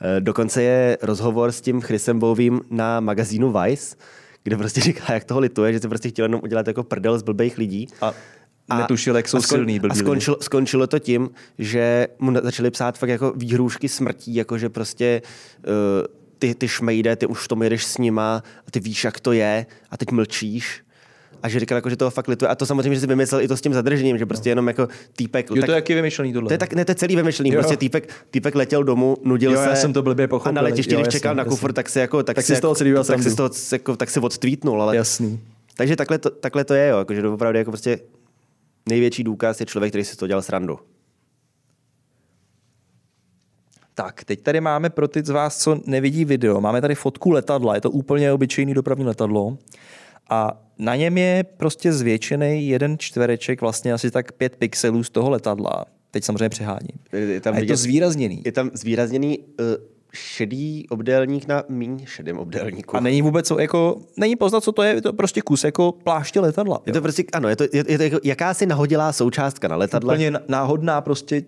Eh, 0.00 0.20
dokonce 0.20 0.62
je 0.62 0.98
rozhovor 1.02 1.52
s 1.52 1.60
tím 1.60 1.80
Chrisem 1.80 2.18
Bovým 2.18 2.60
na 2.70 3.00
magazínu 3.00 3.52
Vice, 3.52 3.96
kde 4.42 4.56
prostě 4.56 4.80
říká, 4.80 5.12
jak 5.12 5.24
toho 5.24 5.40
lituje, 5.40 5.72
že 5.72 5.80
si 5.80 5.88
prostě 5.88 6.08
chtěl 6.08 6.24
jenom 6.24 6.40
udělat 6.44 6.66
jako 6.66 6.82
prdel 6.82 7.18
z 7.18 7.22
blbých 7.22 7.58
lidí. 7.58 7.88
A 8.00 8.14
a, 8.68 8.78
netušil, 8.78 9.16
jak 9.16 9.28
jsou 9.28 9.38
a 9.38 9.40
skon, 9.40 9.56
silný 9.56 9.80
A 9.90 9.94
skončilo, 9.94 10.36
skončilo 10.40 10.86
to 10.86 10.98
tím, 10.98 11.30
že 11.58 12.08
mu 12.18 12.32
začali 12.42 12.70
psát 12.70 12.98
fakt 12.98 13.08
jako 13.08 13.32
výhrůžky 13.36 13.88
smrtí, 13.88 14.34
jako 14.34 14.58
že 14.58 14.68
prostě 14.68 15.22
uh, 15.66 15.72
ty, 16.38 16.54
ty 16.54 16.68
šmejde, 16.68 17.16
ty 17.16 17.26
už 17.26 17.48
to 17.48 17.62
jedeš 17.62 17.84
s 17.84 17.98
nima, 17.98 18.42
a 18.66 18.70
ty 18.70 18.80
víš, 18.80 19.04
jak 19.04 19.20
to 19.20 19.32
je 19.32 19.66
a 19.90 19.96
teď 19.96 20.10
mlčíš. 20.10 20.82
A 21.42 21.48
že 21.48 21.60
říkal, 21.60 21.76
jako, 21.76 21.90
že 21.90 21.96
to 21.96 22.10
fakt 22.10 22.28
lituje. 22.28 22.48
A 22.48 22.54
to 22.54 22.66
samozřejmě, 22.66 22.94
že 22.94 23.00
si 23.00 23.06
vymyslel 23.06 23.40
i 23.40 23.48
to 23.48 23.56
s 23.56 23.60
tím 23.60 23.74
zadržením, 23.74 24.18
že 24.18 24.26
prostě 24.26 24.48
jenom 24.48 24.68
jako 24.68 24.88
týpek. 25.16 25.50
Jo, 25.50 25.56
tak, 25.56 25.64
to 25.64 25.70
je 25.70 25.74
jaký 25.74 25.94
vymyšlený 25.94 26.32
tohle. 26.32 26.48
To 26.48 26.54
je, 26.54 26.58
tak, 26.58 26.72
ne, 26.72 26.84
to 26.84 26.90
je 26.90 26.96
celý 26.96 27.16
vymyšlený. 27.16 27.50
Jo. 27.50 27.60
Prostě 27.60 27.76
týpek, 27.76 28.08
týpek 28.30 28.54
letěl 28.54 28.84
domů, 28.84 29.16
nudil 29.24 29.52
jo, 29.52 29.62
se. 29.62 29.68
Já 29.68 29.76
jsem 29.76 29.92
to 29.92 30.02
blbě 30.02 30.28
pochopil. 30.28 30.48
A 30.48 30.52
na 30.52 30.62
letišti, 30.62 30.94
když 30.94 31.08
čekal 31.08 31.34
na 31.34 31.44
kufr, 31.44 31.72
tak 31.72 31.88
si 31.88 31.98
jako, 31.98 32.22
tak, 32.22 32.36
tak 32.36 32.44
si, 32.44 32.56
z 32.56 32.60
toho 32.60 32.74
celý 32.74 32.94
tak, 33.06 33.22
si 33.22 33.30
z 33.30 33.34
toho, 33.34 33.50
jako, 33.72 33.96
tak 33.96 34.10
si 34.10 34.20
odtweetnul. 34.20 34.82
Ale, 34.82 34.96
Jasný. 34.96 35.40
Takže 35.76 35.96
takhle 35.96 36.18
to, 36.18 36.30
takhle 36.30 36.64
to 36.64 36.74
je, 36.74 36.88
jo, 36.88 36.98
jako, 36.98 37.14
že 37.14 37.28
opravdu 37.28 37.58
jako 37.58 37.70
prostě 37.70 37.98
největší 38.88 39.24
důkaz 39.24 39.60
je 39.60 39.66
člověk, 39.66 39.90
který 39.90 40.04
si 40.04 40.16
to 40.16 40.26
dělal 40.26 40.42
srandu. 40.42 40.78
Tak, 43.94 44.24
teď 44.24 44.42
tady 44.42 44.60
máme 44.60 44.90
pro 44.90 45.08
ty 45.08 45.22
z 45.22 45.28
vás, 45.28 45.58
co 45.58 45.80
nevidí 45.86 46.24
video, 46.24 46.60
máme 46.60 46.80
tady 46.80 46.94
fotku 46.94 47.30
letadla, 47.30 47.74
je 47.74 47.80
to 47.80 47.90
úplně 47.90 48.32
obyčejný 48.32 48.74
dopravní 48.74 49.04
letadlo 49.04 49.58
a 50.30 50.62
na 50.78 50.96
něm 50.96 51.18
je 51.18 51.44
prostě 51.56 51.92
zvětšený 51.92 52.68
jeden 52.68 52.98
čtvereček, 52.98 53.60
vlastně 53.60 53.92
asi 53.92 54.10
tak 54.10 54.32
pět 54.32 54.56
pixelů 54.56 55.04
z 55.04 55.10
toho 55.10 55.30
letadla. 55.30 55.84
Teď 56.10 56.24
samozřejmě 56.24 56.48
přeháním. 56.48 56.98
Je 57.12 57.40
tam 57.40 57.54
a 57.54 57.56
je 57.56 57.60
vidět, 57.60 57.72
to 57.72 57.76
zvýrazněný. 57.76 58.42
Je 58.44 58.52
tam 58.52 58.70
zvýrazněný 58.74 59.38
uh, 59.38 59.66
šedý 60.16 60.88
obdélník 60.88 61.48
na 61.48 61.62
míň 61.68 62.06
šedém 62.06 62.38
obdélníku. 62.38 62.96
A 62.96 63.00
není 63.00 63.22
vůbec, 63.22 63.52
jako, 63.58 64.00
není 64.16 64.36
poznat, 64.36 64.64
co 64.64 64.72
to 64.72 64.82
je, 64.82 64.94
je 64.94 65.02
to 65.02 65.12
prostě 65.12 65.42
kus 65.42 65.64
jako 65.64 65.92
pláště 65.92 66.40
letadla. 66.40 66.82
Je 66.86 66.92
to 66.92 67.00
prostě, 67.00 67.24
ano, 67.32 67.48
je 67.48 67.56
to, 67.56 67.64
je, 67.64 67.84
je 67.88 67.98
to 67.98 68.04
jako 68.04 68.18
jakási 68.24 68.66
nahodilá 68.66 69.12
součástka 69.12 69.68
na 69.68 69.76
letadle. 69.76 70.14
Úplně 70.14 70.32
náhodná 70.48 71.00
prostě. 71.00 71.42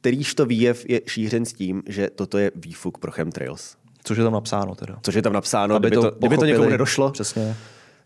Kterýž 0.00 0.34
to 0.34 0.46
výjev 0.46 0.90
je 0.90 1.00
šířen 1.06 1.44
s 1.44 1.52
tím, 1.52 1.82
že 1.86 2.10
toto 2.10 2.38
je 2.38 2.50
výfuk 2.54 2.98
pro 2.98 3.10
chemtrails. 3.10 3.76
Což 4.04 4.18
je 4.18 4.24
tam 4.24 4.32
napsáno 4.32 4.74
teda. 4.74 4.98
Což 5.02 5.14
je 5.14 5.22
tam 5.22 5.32
napsáno, 5.32 5.74
Aby 5.74 5.88
kdyby 5.88 6.02
to, 6.02 6.12
kdyby 6.18 6.38
to 6.38 6.44
někomu 6.44 6.68
nedošlo. 6.68 7.10
Přesně. 7.10 7.56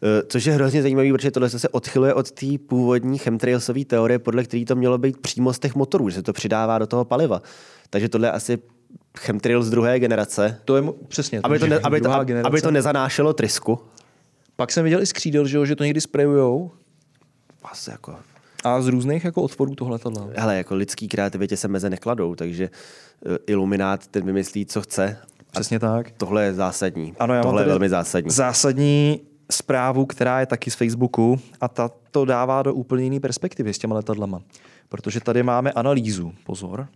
Eh, 0.02 0.22
což 0.28 0.44
je 0.44 0.52
hrozně 0.52 0.82
zajímavé, 0.82 1.12
protože 1.12 1.30
tohle 1.30 1.50
se 1.50 1.68
odchyluje 1.68 2.14
od 2.14 2.30
té 2.30 2.46
původní 2.66 3.18
chemtrailsové 3.18 3.84
teorie, 3.84 4.18
podle 4.18 4.44
které 4.44 4.64
to 4.64 4.76
mělo 4.76 4.98
být 4.98 5.18
přímo 5.18 5.52
z 5.52 5.58
těch 5.58 5.74
motorů, 5.74 6.08
že 6.08 6.16
se 6.16 6.22
to 6.22 6.32
přidává 6.32 6.78
do 6.78 6.86
toho 6.86 7.04
paliva. 7.04 7.42
Takže 7.90 8.08
tohle 8.08 8.28
je 8.28 8.32
asi 8.32 8.58
chemtrail 9.18 9.62
z 9.62 9.70
druhé 9.70 9.98
generace. 9.98 10.60
To 10.64 10.76
je 10.76 10.82
přesně. 11.08 11.40
Aby 11.42 11.58
to, 11.58 11.66
ne, 11.66 11.78
aby, 11.78 12.00
to, 12.00 12.12
aby 12.44 12.62
to 12.62 12.70
nezanášelo 12.70 13.32
trysku. 13.32 13.78
Pak 14.56 14.72
jsem 14.72 14.84
viděl 14.84 15.02
i 15.02 15.06
z 15.06 15.12
křídel, 15.12 15.46
že, 15.46 15.66
že 15.66 15.76
to 15.76 15.84
někdy 15.84 16.00
sprayujou. 16.00 16.70
Asi 17.64 17.90
jako... 17.90 18.16
A 18.64 18.80
z 18.80 18.86
různých 18.86 19.24
jako 19.24 19.42
otvorů 19.42 19.74
tohle 19.74 19.92
letadla. 19.92 20.28
Hele, 20.36 20.56
jako 20.56 20.74
lidský 20.74 21.08
kreativitě 21.08 21.56
se 21.56 21.68
meze 21.68 21.90
nekladou, 21.90 22.34
takže 22.34 22.70
uh, 23.26 23.36
iluminát 23.46 24.06
ten 24.06 24.24
vymyslí, 24.24 24.66
co 24.66 24.80
chce. 24.80 25.16
Přesně 25.50 25.78
tak. 25.78 26.10
Tohle 26.10 26.44
je 26.44 26.54
zásadní. 26.54 27.14
Ano, 27.18 27.34
já 27.34 27.42
tohle 27.42 27.62
je 27.62 27.66
velmi 27.66 27.88
zásadní. 27.88 28.30
Zásadní 28.30 29.20
zprávu, 29.50 30.06
která 30.06 30.40
je 30.40 30.46
taky 30.46 30.70
z 30.70 30.74
Facebooku 30.74 31.40
a 31.60 31.68
ta 31.68 31.90
to 32.10 32.24
dává 32.24 32.62
do 32.62 32.74
úplně 32.74 33.04
jiné 33.04 33.20
perspektivy 33.20 33.74
s 33.74 33.78
těma 33.78 33.94
letadlama. 33.94 34.40
Protože 34.88 35.20
tady 35.20 35.42
máme 35.42 35.72
analýzu, 35.72 36.32
pozor, 36.44 36.88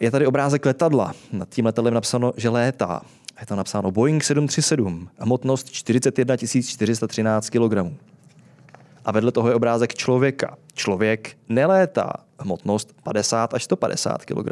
je 0.00 0.10
tady 0.10 0.26
obrázek 0.26 0.66
letadla. 0.66 1.12
Nad 1.32 1.48
tím 1.48 1.66
letadlem 1.66 1.94
napsáno, 1.94 2.32
že 2.36 2.48
létá. 2.48 3.02
Je 3.40 3.46
tam 3.46 3.58
napsáno 3.58 3.90
Boeing 3.90 4.24
737, 4.24 5.08
hmotnost 5.18 5.70
41 5.70 6.36
413 6.36 7.50
kg. 7.50 7.74
A 9.04 9.12
vedle 9.12 9.32
toho 9.32 9.48
je 9.48 9.54
obrázek 9.54 9.94
člověka. 9.94 10.56
Člověk 10.74 11.36
nelétá, 11.48 12.12
hmotnost 12.38 12.92
50 13.02 13.54
až 13.54 13.64
150 13.64 14.24
kg. 14.24 14.50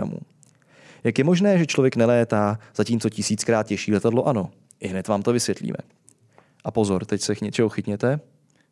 Jak 1.04 1.18
je 1.18 1.24
možné, 1.24 1.58
že 1.58 1.66
člověk 1.66 1.96
nelétá, 1.96 2.58
zatímco 2.74 3.08
tisíckrát 3.08 3.66
těžší 3.66 3.92
letadlo 3.92 4.28
ano? 4.28 4.50
I 4.80 4.88
hned 4.88 5.08
vám 5.08 5.22
to 5.22 5.32
vysvětlíme. 5.32 5.78
A 6.64 6.70
pozor, 6.70 7.04
teď 7.04 7.20
se 7.20 7.34
něčeho 7.42 7.68
chytněte. 7.68 8.20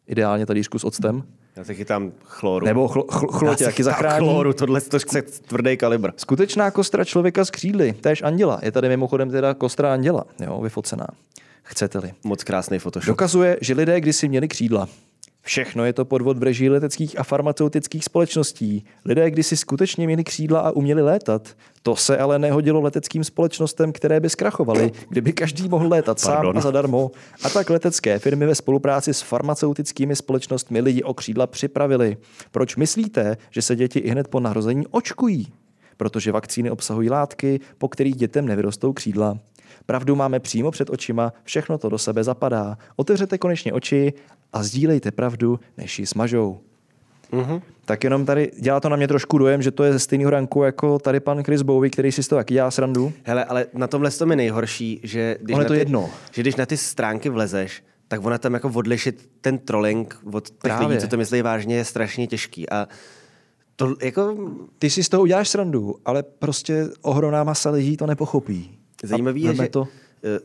Ideálně 0.06 0.46
tady 0.46 0.64
s 0.64 0.84
octem. 0.84 1.22
Já 1.56 1.64
se 1.64 1.74
chytám 1.74 2.12
chloru. 2.24 2.66
Nebo 2.66 2.88
chl- 2.88 3.06
chl- 3.06 3.32
chlor 3.38 3.56
tě 3.56 3.64
taky 3.64 3.84
zachrání. 3.84 4.26
chloru, 4.26 4.52
tohle 4.52 4.80
to 4.80 4.98
chce 4.98 5.22
tvrdý 5.22 5.76
kalibr. 5.76 6.10
Skutečná 6.16 6.70
kostra 6.70 7.04
člověka 7.04 7.44
z 7.44 7.50
křídly, 7.50 7.92
též 7.92 8.22
anděla. 8.22 8.58
Je 8.62 8.72
tady 8.72 8.88
mimochodem 8.88 9.30
teda 9.30 9.54
kostra 9.54 9.92
anděla, 9.92 10.24
jo, 10.40 10.60
vyfocená. 10.62 11.06
Chcete-li. 11.62 12.12
Moc 12.24 12.44
krásný 12.44 12.78
Photoshop. 12.78 13.06
Dokazuje, 13.06 13.58
že 13.60 13.74
lidé 13.74 14.00
kdysi 14.00 14.28
měli 14.28 14.48
křídla. 14.48 14.88
Všechno 15.44 15.84
je 15.84 15.92
to 15.92 16.04
podvod 16.04 16.38
v 16.38 16.42
režii 16.42 16.68
leteckých 16.68 17.18
a 17.18 17.22
farmaceutických 17.22 18.04
společností. 18.04 18.84
Lidé 19.04 19.30
kdysi 19.30 19.56
skutečně 19.56 20.06
měli 20.06 20.24
křídla 20.24 20.60
a 20.60 20.70
uměli 20.70 21.02
létat. 21.02 21.56
To 21.82 21.96
se 21.96 22.18
ale 22.18 22.38
nehodilo 22.38 22.80
leteckým 22.80 23.24
společnostem, 23.24 23.92
které 23.92 24.20
by 24.20 24.30
zkrachovaly, 24.30 24.92
kdyby 25.08 25.32
každý 25.32 25.68
mohl 25.68 25.88
létat 25.88 26.22
Pardon. 26.22 26.52
sám 26.52 26.58
a 26.58 26.60
zadarmo. 26.60 27.10
A 27.42 27.48
tak 27.48 27.70
letecké 27.70 28.18
firmy 28.18 28.46
ve 28.46 28.54
spolupráci 28.54 29.14
s 29.14 29.22
farmaceutickými 29.22 30.16
společnostmi 30.16 30.80
lidi 30.80 31.02
o 31.02 31.14
křídla 31.14 31.46
připravili. 31.46 32.16
Proč 32.50 32.76
myslíte, 32.76 33.36
že 33.50 33.62
se 33.62 33.76
děti 33.76 33.98
i 33.98 34.10
hned 34.10 34.28
po 34.28 34.40
narození 34.40 34.86
očkují? 34.86 35.52
Protože 35.96 36.32
vakcíny 36.32 36.70
obsahují 36.70 37.10
látky, 37.10 37.60
po 37.78 37.88
kterých 37.88 38.16
dětem 38.16 38.46
nevyrostou 38.46 38.92
křídla. 38.92 39.38
Pravdu 39.86 40.16
máme 40.16 40.40
přímo 40.40 40.70
před 40.70 40.90
očima, 40.90 41.32
všechno 41.44 41.78
to 41.78 41.88
do 41.88 41.98
sebe 41.98 42.24
zapadá. 42.24 42.78
Otevřete 42.96 43.38
konečně 43.38 43.72
oči 43.72 44.12
a 44.52 44.62
sdílejte 44.62 45.10
pravdu, 45.10 45.60
než 45.76 45.98
ji 45.98 46.06
smažou. 46.06 46.60
Mm-hmm. 47.32 47.62
Tak 47.84 48.04
jenom 48.04 48.26
tady 48.26 48.50
dělá 48.60 48.80
to 48.80 48.88
na 48.88 48.96
mě 48.96 49.08
trošku 49.08 49.38
dojem, 49.38 49.62
že 49.62 49.70
to 49.70 49.84
je 49.84 49.92
ze 49.92 49.98
stejného 49.98 50.30
ranku 50.30 50.62
jako 50.62 50.98
tady 50.98 51.20
pan 51.20 51.42
Chris 51.44 51.62
Bowie, 51.62 51.90
který 51.90 52.12
si 52.12 52.22
z 52.22 52.28
toho 52.28 52.40
taky 52.40 52.54
dělá 52.54 52.70
srandu. 52.70 53.12
Hele, 53.24 53.44
ale 53.44 53.66
na 53.74 53.86
tomhle 53.86 54.10
to 54.10 54.26
mi 54.26 54.36
nejhorší, 54.36 55.00
že 55.02 55.36
když, 55.40 55.56
na 55.56 55.64
to 55.64 55.72
ty, 55.72 55.78
jedno. 55.78 56.10
že 56.32 56.42
když 56.42 56.56
na 56.56 56.66
ty 56.66 56.76
stránky 56.76 57.28
vlezeš, 57.28 57.82
tak 58.08 58.24
ona 58.24 58.38
tam 58.38 58.54
jako 58.54 58.70
odlišit 58.74 59.28
ten 59.40 59.58
trolling 59.58 60.18
od 60.32 60.50
těch 60.50 60.58
Právě. 60.58 60.88
lidí, 60.88 61.00
co 61.00 61.08
to 61.08 61.16
myslí 61.16 61.42
vážně, 61.42 61.76
je 61.76 61.84
strašně 61.84 62.26
těžký. 62.26 62.70
A 62.70 62.88
to 63.76 63.94
jako... 64.02 64.36
Ty 64.78 64.90
si 64.90 65.04
z 65.04 65.08
toho 65.08 65.22
uděláš 65.22 65.48
srandu, 65.48 65.94
ale 66.04 66.22
prostě 66.22 66.88
ohromná 67.02 67.44
masa 67.44 67.70
lidí 67.70 67.96
to 67.96 68.06
nepochopí. 68.06 68.78
Zajímavý 69.02 69.42
je, 69.42 69.54
že 69.54 69.68
to... 69.68 69.88
Eh, 70.24 70.40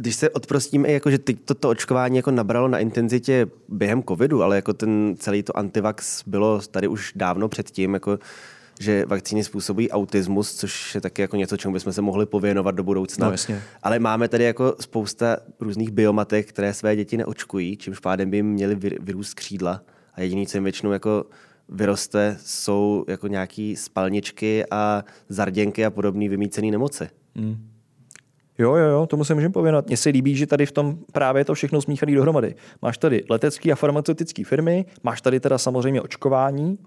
když 0.00 0.16
se 0.16 0.30
odprostíme, 0.30 0.92
jako, 0.92 1.10
že 1.10 1.18
teď 1.18 1.36
toto 1.44 1.68
očkování 1.68 2.16
jako 2.16 2.30
nabralo 2.30 2.68
na 2.68 2.78
intenzitě 2.78 3.46
během 3.68 4.02
covidu, 4.02 4.42
ale 4.42 4.56
jako 4.56 4.72
ten 4.72 5.14
celý 5.18 5.42
to 5.42 5.58
antivax 5.58 6.22
bylo 6.26 6.60
tady 6.70 6.88
už 6.88 7.12
dávno 7.16 7.48
předtím, 7.48 7.94
jako, 7.94 8.18
že 8.80 9.04
vakcíny 9.06 9.44
způsobují 9.44 9.90
autismus, 9.90 10.54
což 10.54 10.94
je 10.94 11.00
taky 11.00 11.22
jako 11.22 11.36
něco, 11.36 11.56
čemu 11.56 11.74
bychom 11.74 11.92
se 11.92 12.02
mohli 12.02 12.26
pověnovat 12.26 12.74
do 12.74 12.84
budoucna. 12.84 13.26
No, 13.26 13.32
jasně. 13.32 13.62
Ale 13.82 13.98
máme 13.98 14.28
tady 14.28 14.44
jako 14.44 14.76
spousta 14.80 15.36
různých 15.60 15.90
biomatek, 15.90 16.48
které 16.48 16.74
své 16.74 16.96
děti 16.96 17.16
neočkují, 17.16 17.76
čímž 17.76 17.98
pádem 17.98 18.30
by 18.30 18.36
jim 18.36 18.46
měli 18.46 18.76
vyrůst 19.00 19.34
křídla 19.34 19.82
a 20.14 20.20
jediný, 20.20 20.46
co 20.46 20.56
jim 20.56 20.64
většinou 20.64 20.92
jako 20.92 21.24
vyroste, 21.68 22.36
jsou 22.44 23.04
jako 23.08 23.26
nějaký 23.26 23.76
spalničky 23.76 24.64
a 24.70 25.04
zarděnky 25.28 25.84
a 25.84 25.90
podobné 25.90 26.28
vymícené 26.28 26.70
nemoci. 26.70 27.08
Mm. 27.34 27.68
Jo, 28.58 28.76
jo, 28.76 28.88
jo, 28.88 29.06
tomu 29.06 29.24
se 29.24 29.34
můžeme 29.34 29.52
pověnovat. 29.52 29.86
Mně 29.86 29.96
se 29.96 30.08
líbí, 30.08 30.36
že 30.36 30.46
tady 30.46 30.66
v 30.66 30.72
tom 30.72 30.98
právě 31.12 31.44
to 31.44 31.54
všechno 31.54 31.82
smíchaný 31.82 32.14
dohromady. 32.14 32.54
Máš 32.82 32.98
tady 32.98 33.24
letecké 33.30 33.72
a 33.72 33.74
farmaceutické 33.74 34.44
firmy, 34.44 34.84
máš 35.02 35.20
tady 35.20 35.40
teda 35.40 35.58
samozřejmě 35.58 36.02
očkování, 36.02 36.78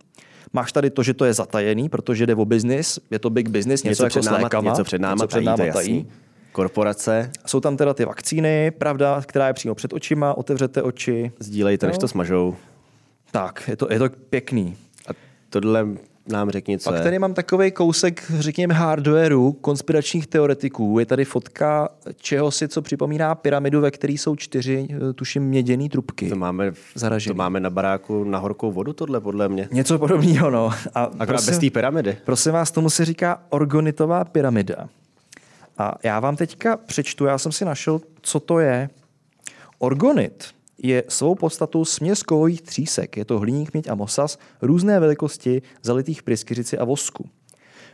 máš 0.54 0.72
tady 0.72 0.90
to, 0.90 1.04
že 1.04 1.14
to 1.14 1.26
je 1.26 1.34
zatajený, 1.34 1.90
protože 1.90 2.26
jde 2.26 2.36
o 2.36 2.46
biznis, 2.46 3.00
je 3.12 3.20
to 3.20 3.30
big 3.30 3.50
business, 3.50 3.84
něco, 3.84 3.90
něco 3.90 4.04
jako 4.04 4.20
před 4.20 4.32
náma, 4.32 4.40
s 4.40 4.44
lékama, 4.44 4.70
něco 4.70 4.84
před 4.84 5.02
náma, 5.02 5.14
něco 5.14 5.28
před 5.28 5.42
náma 5.42 5.58
tají, 5.58 5.72
tají. 5.72 6.08
Korporace. 6.52 7.32
Jsou 7.46 7.60
tam 7.60 7.78
teda 7.78 7.94
ty 7.94 8.06
vakcíny, 8.06 8.72
pravda, 8.72 9.22
která 9.26 9.48
je 9.48 9.54
přímo 9.54 9.76
před 9.76 9.94
očima, 9.94 10.38
otevřete 10.38 10.82
oči. 10.82 11.32
Sdílejte, 11.40 11.88
než 11.88 11.98
to 11.98 12.08
smažou. 12.08 12.56
Tak, 13.32 13.64
je 13.68 13.76
to, 13.76 13.88
je 13.92 14.00
to 14.00 14.10
pěkný. 14.30 14.78
A 15.08 15.12
tohle 15.50 15.88
nám 16.28 16.50
řekni, 16.50 16.78
co 16.78 16.90
Pak 16.90 16.98
je. 16.98 17.04
tady 17.04 17.20
mám 17.20 17.34
takový 17.34 17.72
kousek, 17.72 18.32
řekněme, 18.40 18.74
hardwareu, 18.74 19.52
konspiračních 19.52 20.28
teoretiků. 20.28 21.00
Je 21.00 21.06
tady 21.06 21.26
fotka 21.26 21.90
čeho 22.16 22.52
si, 22.52 22.68
co 22.68 22.82
připomíná 22.82 23.36
pyramidu, 23.36 23.82
ve 23.82 23.92
které 23.92 24.14
jsou 24.14 24.36
čtyři, 24.36 24.88
eh, 25.10 25.14
tuším, 25.14 25.44
měděný 25.44 25.90
trubky. 25.90 26.30
To 26.30 26.36
máme, 26.36 26.72
to 27.28 27.34
máme 27.34 27.60
na 27.60 27.70
baráku 27.70 28.24
na 28.24 28.38
horkou 28.38 28.72
vodu, 28.72 28.94
tohle 28.94 29.22
podle 29.22 29.50
mě. 29.50 29.68
Něco 29.72 30.00
podobného, 30.00 30.50
no. 30.50 30.70
A 30.94 31.04
Akorát 31.04 31.28
prosím, 31.28 31.52
bez 31.52 31.60
té 31.60 31.70
pyramidy. 31.70 32.18
Prosím 32.26 32.52
vás, 32.52 32.72
tomu 32.72 32.90
se 32.90 33.06
říká 33.06 33.42
orgonitová 33.50 34.26
pyramida. 34.26 34.90
A 35.78 35.96
já 36.04 36.20
vám 36.20 36.36
teďka 36.36 36.78
přečtu, 36.78 37.26
já 37.26 37.38
jsem 37.38 37.52
si 37.52 37.66
našel, 37.66 38.02
co 38.22 38.40
to 38.40 38.60
je. 38.60 38.90
Orgonit 39.80 40.46
je 40.84 41.04
svou 41.08 41.36
podstatou 41.36 41.86
směs 41.86 42.24
kovových 42.24 42.62
třísek. 42.62 43.18
Je 43.18 43.26
to 43.26 43.40
hliník, 43.40 43.74
měď 43.74 43.90
a 43.90 43.96
mosas 43.96 44.38
různé 44.62 45.00
velikosti, 45.00 45.62
zalitých 45.84 46.24
pryskyřici 46.24 46.78
a 46.78 46.84
vosku. 46.84 47.30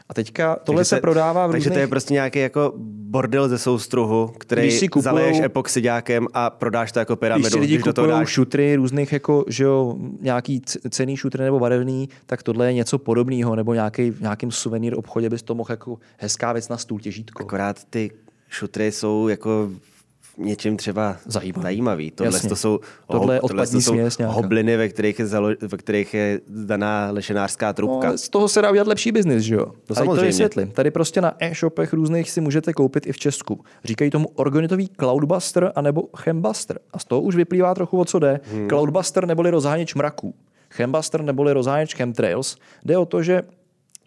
A 0.10 0.14
teďka 0.14 0.56
tohle 0.56 0.80
takže 0.80 0.90
se, 0.90 0.96
se 0.96 1.02
prodává 1.02 1.48
v 1.48 1.52
Takže 1.52 1.70
různých... 1.70 1.78
to 1.78 1.80
je 1.80 1.88
prostě 1.88 2.14
nějaký 2.14 2.40
jako 2.40 2.74
bordel 2.78 3.50
ze 3.50 3.58
soustruhu, 3.58 4.32
který 4.38 4.72
si 4.72 4.88
kupujou, 4.88 5.04
zaleješ 5.04 5.40
epoxidákem 5.40 6.28
a 6.34 6.50
prodáš 6.50 6.92
to 6.92 7.00
jako 7.00 7.16
pyramidu. 7.16 7.44
Když 7.44 7.54
si 7.54 7.60
lidi 7.60 7.74
když 7.74 7.84
do 7.84 7.94
toho 7.94 8.08
dáš... 8.08 8.30
šutry 8.30 8.76
různých 8.76 9.14
jako, 9.14 9.46
že 9.48 9.64
jo, 9.64 9.96
nějaký 10.22 10.62
cený 10.90 11.18
šutry 11.18 11.44
nebo 11.44 11.60
barevný, 11.60 12.10
tak 12.26 12.44
tohle 12.44 12.68
je 12.68 12.74
něco 12.74 12.98
podobného, 12.98 13.56
nebo 13.56 13.74
nějaký, 13.74 14.12
v 14.12 14.22
nějakém 14.22 14.52
suvenýr 14.52 14.98
obchodě 14.98 15.30
bys 15.30 15.44
to 15.44 15.56
mohl 15.56 15.72
jako 15.72 15.98
hezká 16.18 16.54
věc 16.54 16.70
na 16.70 16.78
stůl 16.78 17.00
těžítko. 17.00 17.44
Akorát 17.44 17.84
ty 17.90 18.12
šutry 18.50 18.92
jsou 18.92 19.28
jako 19.28 19.70
něčím 20.38 20.78
třeba 20.78 21.18
zajímavý. 21.26 21.64
zajímavý. 21.64 22.12
Tohle 22.12 22.36
Jasně. 22.36 22.50
to 22.50 22.56
jsou, 22.56 22.80
tohle, 23.12 23.40
tohle 23.40 23.68
to 23.68 23.82
jsou 23.82 23.96
hobliny, 24.26 24.78
ve 24.78 24.90
kterých, 24.90 25.20
je 25.20 25.26
zalo, 25.26 25.50
ve 25.62 25.78
kterých 25.78 26.14
je 26.14 26.40
daná 26.48 27.10
lešenářská 27.12 27.74
trubka. 27.74 28.12
No, 28.12 28.18
z 28.18 28.30
toho 28.30 28.48
se 28.48 28.62
dá 28.62 28.72
udělat 28.72 28.88
lepší 28.88 29.12
biznis, 29.12 29.44
že 29.44 29.56
jo? 29.56 29.66
To 29.86 29.96
samozřejmě. 29.96 30.22
to 30.22 30.26
vysvětlím. 30.26 30.72
Tady 30.72 30.92
prostě 30.92 31.22
na 31.22 31.34
e-shopech 31.40 31.94
různých 31.94 32.32
si 32.32 32.42
můžete 32.42 32.74
koupit 32.74 33.08
i 33.08 33.12
v 33.12 33.18
Česku. 33.18 33.64
Říkají 33.84 34.10
tomu 34.12 34.28
organitový 34.36 34.90
Cloudbuster 35.00 35.72
anebo 35.76 36.04
Chembuster. 36.18 36.80
A 36.94 37.00
z 37.00 37.06
toho 37.06 37.22
už 37.22 37.36
vyplývá 37.36 37.74
trochu 37.74 38.00
o 38.00 38.06
co 38.06 38.20
jde. 38.20 38.40
Hmm. 38.52 38.68
Cloudbuster 38.70 39.26
neboli 39.26 39.50
rozháněč 39.50 39.96
mraků. 39.96 40.34
Chembuster 40.70 41.22
neboli 41.22 41.54
rozháněč 41.54 41.96
chemtrails. 41.96 42.58
Jde 42.86 42.98
o 42.98 43.06
to, 43.06 43.24
že 43.24 43.42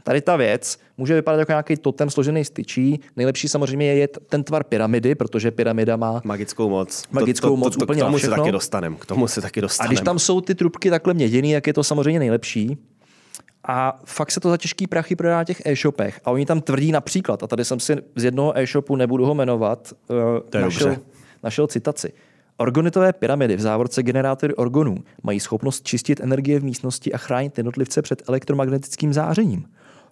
Tady 0.02 0.20
ta 0.20 0.36
věc 0.36 0.78
může 0.96 1.14
vypadat 1.14 1.38
jako 1.38 1.52
nějaký 1.52 1.76
totem 1.76 2.10
složený 2.10 2.44
z 2.44 2.50
tyčí. 2.50 3.00
Nejlepší 3.16 3.48
samozřejmě 3.48 3.94
je 3.94 4.08
ten 4.08 4.44
tvar 4.44 4.64
pyramidy, 4.64 5.14
protože 5.14 5.50
pyramida 5.50 5.96
má 5.96 6.20
magickou 6.24 6.68
moc. 6.68 7.04
Magickou 7.10 7.48
to, 7.48 7.52
to, 7.52 7.56
moc 7.56 7.72
to, 7.72 7.78
to, 7.78 7.84
úplně 7.84 8.02
K 8.02 8.04
tomu 8.04 8.18
se 8.18 8.30
taky 8.30 8.52
dostanem. 8.52 8.96
K 8.96 9.06
tomu 9.06 9.28
se 9.28 9.40
taky 9.40 9.60
dostanem. 9.60 9.88
A 9.88 9.90
když 9.90 10.00
tam 10.00 10.18
jsou 10.18 10.40
ty 10.40 10.54
trubky 10.54 10.90
takhle 10.90 11.14
měděný, 11.14 11.50
jak 11.50 11.66
je 11.66 11.72
to 11.72 11.84
samozřejmě 11.84 12.18
nejlepší. 12.18 12.78
A 13.64 14.00
fakt 14.04 14.30
se 14.30 14.40
to 14.40 14.50
za 14.50 14.56
těžký 14.56 14.86
prachy 14.86 15.16
prodá 15.16 15.36
na 15.36 15.44
těch 15.44 15.62
e-shopech. 15.66 16.20
A 16.24 16.30
oni 16.30 16.46
tam 16.46 16.60
tvrdí 16.60 16.92
například, 16.92 17.42
a 17.42 17.46
tady 17.46 17.64
jsem 17.64 17.80
si 17.80 17.96
z 18.16 18.24
jednoho 18.24 18.58
e-shopu, 18.58 18.96
nebudu 18.96 19.26
ho 19.26 19.34
jmenovat, 19.34 19.92
to 20.50 20.58
je 20.58 20.64
našel, 20.64 20.96
našel 21.42 21.66
citaci. 21.66 22.12
Orgonitové 22.56 23.12
pyramidy 23.12 23.56
v 23.56 23.60
závorce 23.60 24.02
generátory 24.02 24.54
orgonů 24.54 24.96
mají 25.22 25.40
schopnost 25.40 25.84
čistit 25.84 26.20
energie 26.20 26.60
v 26.60 26.64
místnosti 26.64 27.12
a 27.12 27.18
chránit 27.18 27.58
jednotlivce 27.58 28.02
před 28.02 28.22
elektromagnetickým 28.28 29.12
zářením 29.12 29.64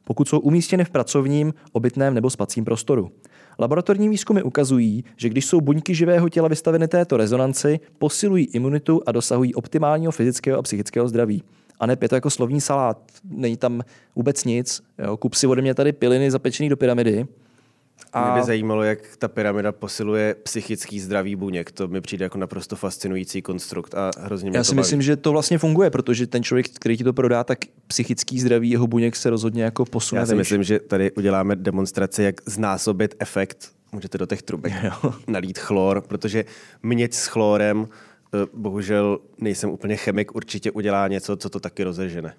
pokud 0.08 0.28
jsou 0.28 0.38
umístěny 0.38 0.84
v 0.84 0.90
pracovním, 0.90 1.54
obytném 1.72 2.14
nebo 2.14 2.30
spacím 2.30 2.64
prostoru. 2.64 3.10
Laboratorní 3.58 4.08
výzkumy 4.08 4.42
ukazují, 4.42 5.04
že 5.16 5.28
když 5.28 5.46
jsou 5.46 5.60
buňky 5.60 5.94
živého 5.94 6.28
těla 6.28 6.48
vystaveny 6.48 6.88
této 6.88 7.16
rezonanci, 7.16 7.80
posilují 7.98 8.44
imunitu 8.44 9.02
a 9.06 9.12
dosahují 9.12 9.54
optimálního 9.54 10.12
fyzického 10.12 10.58
a 10.58 10.62
psychického 10.62 11.08
zdraví. 11.08 11.42
A 11.80 11.86
ne, 11.86 11.96
je 12.00 12.08
to 12.08 12.14
jako 12.14 12.30
slovní 12.30 12.60
salát, 12.60 12.98
není 13.24 13.56
tam 13.56 13.82
vůbec 14.16 14.44
nic. 14.44 14.82
Jo. 14.98 15.16
Kup 15.16 15.34
si 15.34 15.46
ode 15.46 15.62
mě 15.62 15.74
tady 15.74 15.92
piliny 15.92 16.30
zapečený 16.30 16.68
do 16.68 16.76
pyramidy 16.76 17.26
a... 18.12 18.30
Mě 18.30 18.40
by 18.40 18.46
zajímalo, 18.46 18.82
jak 18.82 18.98
ta 19.18 19.28
pyramida 19.28 19.72
posiluje 19.72 20.34
psychický 20.42 21.00
zdraví 21.00 21.36
buněk. 21.36 21.72
To 21.72 21.88
mi 21.88 22.00
přijde 22.00 22.24
jako 22.24 22.38
naprosto 22.38 22.76
fascinující 22.76 23.42
konstrukt 23.42 23.94
a 23.94 24.10
hrozně 24.18 24.50
mě 24.50 24.58
Já 24.58 24.64
si 24.64 24.70
to 24.70 24.76
myslím, 24.76 25.02
že 25.02 25.16
to 25.16 25.32
vlastně 25.32 25.58
funguje, 25.58 25.90
protože 25.90 26.26
ten 26.26 26.42
člověk, 26.42 26.68
který 26.68 26.96
ti 26.96 27.04
to 27.04 27.12
prodá, 27.12 27.44
tak 27.44 27.58
psychický 27.86 28.40
zdraví 28.40 28.70
jeho 28.70 28.86
buněk 28.86 29.16
se 29.16 29.30
rozhodně 29.30 29.62
jako 29.62 29.84
posune. 29.84 30.20
Já 30.20 30.26
si 30.26 30.34
myslím, 30.34 30.62
že 30.62 30.78
tady 30.78 31.12
uděláme 31.12 31.56
demonstraci, 31.56 32.22
jak 32.22 32.34
znásobit 32.46 33.14
efekt. 33.18 33.68
Můžete 33.92 34.18
do 34.18 34.26
těch 34.26 34.42
trubek 34.42 34.72
nalít 35.26 35.58
chlor, 35.58 36.00
protože 36.00 36.44
měď 36.82 37.14
s 37.14 37.26
chlorem, 37.26 37.88
eh, 38.34 38.46
bohužel 38.54 39.18
nejsem 39.38 39.70
úplně 39.70 39.96
chemik, 39.96 40.34
určitě 40.34 40.70
udělá 40.70 41.08
něco, 41.08 41.36
co 41.36 41.50
to 41.50 41.60
taky 41.60 41.84
rozežene. 41.84 42.34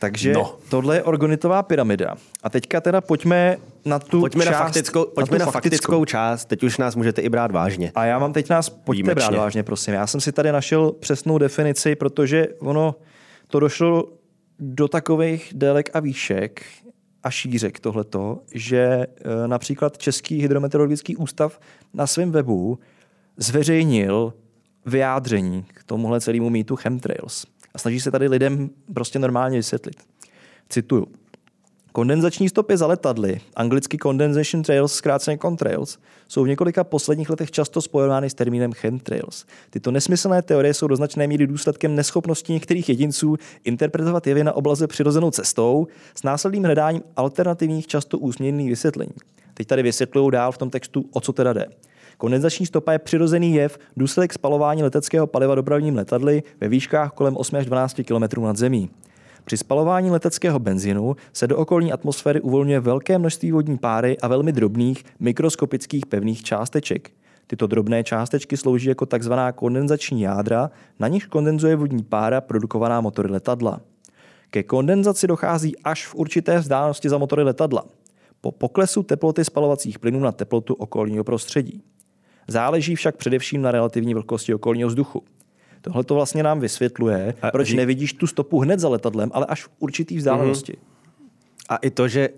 Takže 0.00 0.32
no. 0.32 0.56
tohle 0.68 0.96
je 0.96 1.02
orgonitová 1.02 1.62
pyramida. 1.62 2.14
A 2.42 2.50
teďka 2.50 2.80
teda 2.80 3.00
pojďme 3.00 3.56
na 3.84 3.98
tu 3.98 4.20
pojďme 4.20 4.44
část, 4.44 4.52
na 4.52 4.58
faktickou, 4.58 5.04
pojďme 5.04 5.38
na, 5.38 5.44
na 5.44 5.52
faktickou. 5.52 5.92
faktickou 5.92 6.04
část. 6.04 6.44
Teď 6.44 6.62
už 6.62 6.78
nás 6.78 6.96
můžete 6.96 7.20
i 7.20 7.28
brát 7.28 7.50
vážně. 7.50 7.92
A 7.94 8.04
já 8.04 8.18
mám 8.18 8.32
teď 8.32 8.50
nás, 8.50 8.68
pojďte 8.68 8.92
Výjimečně. 8.92 9.28
brát 9.28 9.38
vážně, 9.38 9.62
prosím. 9.62 9.94
Já 9.94 10.06
jsem 10.06 10.20
si 10.20 10.32
tady 10.32 10.52
našel 10.52 10.92
přesnou 10.92 11.38
definici, 11.38 11.94
protože 11.94 12.48
ono 12.58 12.94
to 13.46 13.60
došlo 13.60 14.04
do 14.58 14.88
takových 14.88 15.52
délek 15.54 15.90
a 15.92 16.00
výšek 16.00 16.64
a 17.22 17.30
šířek 17.30 17.80
tohleto, 17.80 18.38
že 18.54 18.78
e, 18.78 19.06
například 19.48 19.98
Český 19.98 20.42
hydrometeorologický 20.42 21.16
ústav 21.16 21.60
na 21.94 22.06
svém 22.06 22.30
webu 22.30 22.78
zveřejnil 23.36 24.34
vyjádření 24.86 25.64
k 25.74 25.84
tomuhle 25.84 26.20
celému 26.20 26.50
mýtu 26.50 26.76
chemtrails 26.76 27.46
a 27.74 27.78
snaží 27.78 28.00
se 28.00 28.10
tady 28.10 28.28
lidem 28.28 28.70
prostě 28.94 29.18
normálně 29.18 29.56
vysvětlit. 29.56 29.96
Cituju. 30.68 31.06
Kondenzační 31.92 32.48
stopy 32.48 32.76
za 32.76 32.86
letadly, 32.86 33.40
anglicky 33.56 33.98
Condensation 33.98 34.62
Trails, 34.62 34.92
zkráceně 34.92 35.38
Contrails, 35.38 35.98
jsou 36.28 36.44
v 36.44 36.48
několika 36.48 36.84
posledních 36.84 37.30
letech 37.30 37.50
často 37.50 37.82
spojovány 37.82 38.30
s 38.30 38.34
termínem 38.34 38.72
chemtrails. 38.72 39.44
Tyto 39.70 39.90
nesmyslné 39.90 40.42
teorie 40.42 40.74
jsou 40.74 40.86
do 40.86 40.96
značné 40.96 41.26
míry 41.26 41.46
důsledkem 41.46 41.94
neschopnosti 41.94 42.52
některých 42.52 42.88
jedinců 42.88 43.36
interpretovat 43.64 44.26
jevy 44.26 44.44
na 44.44 44.52
oblaze 44.52 44.86
přirozenou 44.86 45.30
cestou 45.30 45.86
s 46.14 46.22
následným 46.22 46.64
hledáním 46.64 47.02
alternativních, 47.16 47.86
často 47.86 48.18
úsměvných 48.18 48.70
vysvětlení. 48.70 49.12
Teď 49.54 49.66
tady 49.66 49.82
vysvětlují 49.82 50.30
dál 50.30 50.52
v 50.52 50.58
tom 50.58 50.70
textu, 50.70 51.04
o 51.12 51.20
co 51.20 51.32
teda 51.32 51.52
jde. 51.52 51.66
Kondenzační 52.20 52.66
stopa 52.66 52.92
je 52.92 52.98
přirozený 52.98 53.54
jev, 53.54 53.78
důsledek 53.96 54.32
spalování 54.32 54.82
leteckého 54.82 55.26
paliva 55.26 55.54
dopravním 55.54 55.96
letadly 55.96 56.42
ve 56.60 56.68
výškách 56.68 57.12
kolem 57.12 57.36
8 57.36 57.56
až 57.56 57.66
12 57.66 58.00
km 58.06 58.42
nad 58.42 58.56
zemí. 58.56 58.90
Při 59.44 59.56
spalování 59.56 60.10
leteckého 60.10 60.58
benzinu 60.58 61.16
se 61.32 61.46
do 61.46 61.56
okolní 61.56 61.92
atmosféry 61.92 62.40
uvolňuje 62.40 62.80
velké 62.80 63.18
množství 63.18 63.52
vodní 63.52 63.78
páry 63.78 64.18
a 64.18 64.28
velmi 64.28 64.52
drobných 64.52 65.04
mikroskopických 65.20 66.06
pevných 66.06 66.42
částeček. 66.42 67.10
Tyto 67.46 67.66
drobné 67.66 68.04
částečky 68.04 68.56
slouží 68.56 68.88
jako 68.88 69.06
tzv. 69.06 69.32
kondenzační 69.54 70.22
jádra, 70.22 70.70
na 70.98 71.08
nich 71.08 71.26
kondenzuje 71.26 71.76
vodní 71.76 72.02
pára 72.02 72.40
produkovaná 72.40 73.00
motory 73.00 73.28
letadla. 73.32 73.80
Ke 74.50 74.62
kondenzaci 74.62 75.26
dochází 75.26 75.76
až 75.84 76.06
v 76.06 76.14
určité 76.14 76.58
vzdálenosti 76.58 77.08
za 77.08 77.18
motory 77.18 77.42
letadla. 77.42 77.84
Po 78.40 78.52
poklesu 78.52 79.02
teploty 79.02 79.44
spalovacích 79.44 79.98
plynů 79.98 80.20
na 80.20 80.32
teplotu 80.32 80.74
okolního 80.74 81.24
prostředí. 81.24 81.82
Záleží 82.48 82.94
však 82.94 83.16
především 83.16 83.62
na 83.62 83.70
relativní 83.70 84.14
vlhkosti 84.14 84.54
okolního 84.54 84.88
vzduchu. 84.88 85.22
Tohle 85.80 86.04
to 86.04 86.14
vlastně 86.14 86.42
nám 86.42 86.60
vysvětluje, 86.60 87.34
a 87.42 87.50
proč 87.50 87.68
ří... 87.68 87.76
nevidíš 87.76 88.12
tu 88.12 88.26
stopu 88.26 88.58
hned 88.58 88.80
za 88.80 88.88
letadlem, 88.88 89.30
ale 89.32 89.46
až 89.46 89.64
v 89.64 89.70
určitý 89.78 90.16
vzdálenosti. 90.16 90.72
Mm-hmm. 90.72 91.66
A 91.68 91.76
i 91.76 91.90
to, 91.90 92.08
že 92.08 92.28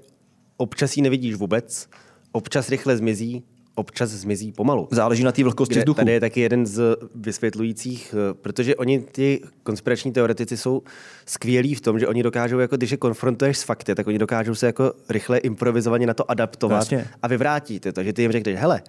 občas 0.56 0.96
ji 0.96 1.02
nevidíš 1.02 1.34
vůbec, 1.34 1.88
občas 2.32 2.68
rychle 2.68 2.96
zmizí, 2.96 3.44
občas 3.74 4.10
zmizí 4.10 4.52
pomalu. 4.52 4.88
Záleží 4.90 5.24
na 5.24 5.32
té 5.32 5.44
vlhkosti 5.44 5.78
vzduchu. 5.78 5.96
Tady 5.96 6.12
je 6.12 6.20
taky 6.20 6.40
jeden 6.40 6.66
z 6.66 6.96
vysvětlujících, 7.14 8.14
eh, 8.14 8.34
protože 8.34 8.76
oni, 8.76 9.00
ty 9.00 9.42
konspirační 9.62 10.12
teoretici, 10.12 10.56
jsou 10.56 10.82
skvělí 11.26 11.74
v 11.74 11.80
tom, 11.80 11.98
že 11.98 12.08
oni 12.08 12.22
dokážou, 12.22 12.58
jako 12.58 12.76
když 12.76 12.90
je 12.90 12.96
konfrontuješ 12.96 13.58
s 13.58 13.62
fakty, 13.62 13.94
tak 13.94 14.06
oni 14.06 14.18
dokážou 14.18 14.54
se 14.54 14.66
jako 14.66 14.92
rychle 15.08 15.38
improvizovaně 15.38 16.06
na 16.06 16.14
to 16.14 16.30
adaptovat 16.30 16.76
Vlastně. 16.76 17.08
a 17.22 17.28
vyvrátit 17.28 17.82
to. 17.82 17.92
Takže 17.92 18.12
ty 18.12 18.22
jim 18.22 18.32
řekneš, 18.32 18.58
hele, 18.58 18.82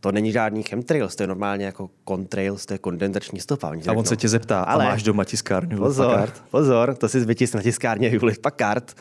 to 0.00 0.12
není 0.12 0.32
žádný 0.32 0.62
chemtrails, 0.62 1.16
to 1.16 1.22
je 1.22 1.26
normálně 1.26 1.66
jako 1.66 1.90
contrails, 2.08 2.66
to 2.66 2.74
je 2.74 2.78
kondenzační 2.78 3.40
stopa. 3.40 3.72
A 3.88 3.92
on 3.92 4.04
se 4.04 4.16
tě 4.16 4.28
zeptá, 4.28 4.62
ale 4.62 4.84
a 4.84 4.88
máš 4.88 5.02
doma 5.02 5.24
tiskárnu 5.24 5.78
pozor, 5.78 6.32
Pozor, 6.50 6.94
to 6.94 7.08
si 7.08 7.24
vytis 7.24 7.52
na 7.52 7.62
tiskárně 7.62 8.08
Hewlett 8.08 8.38
Packard. 8.38 8.94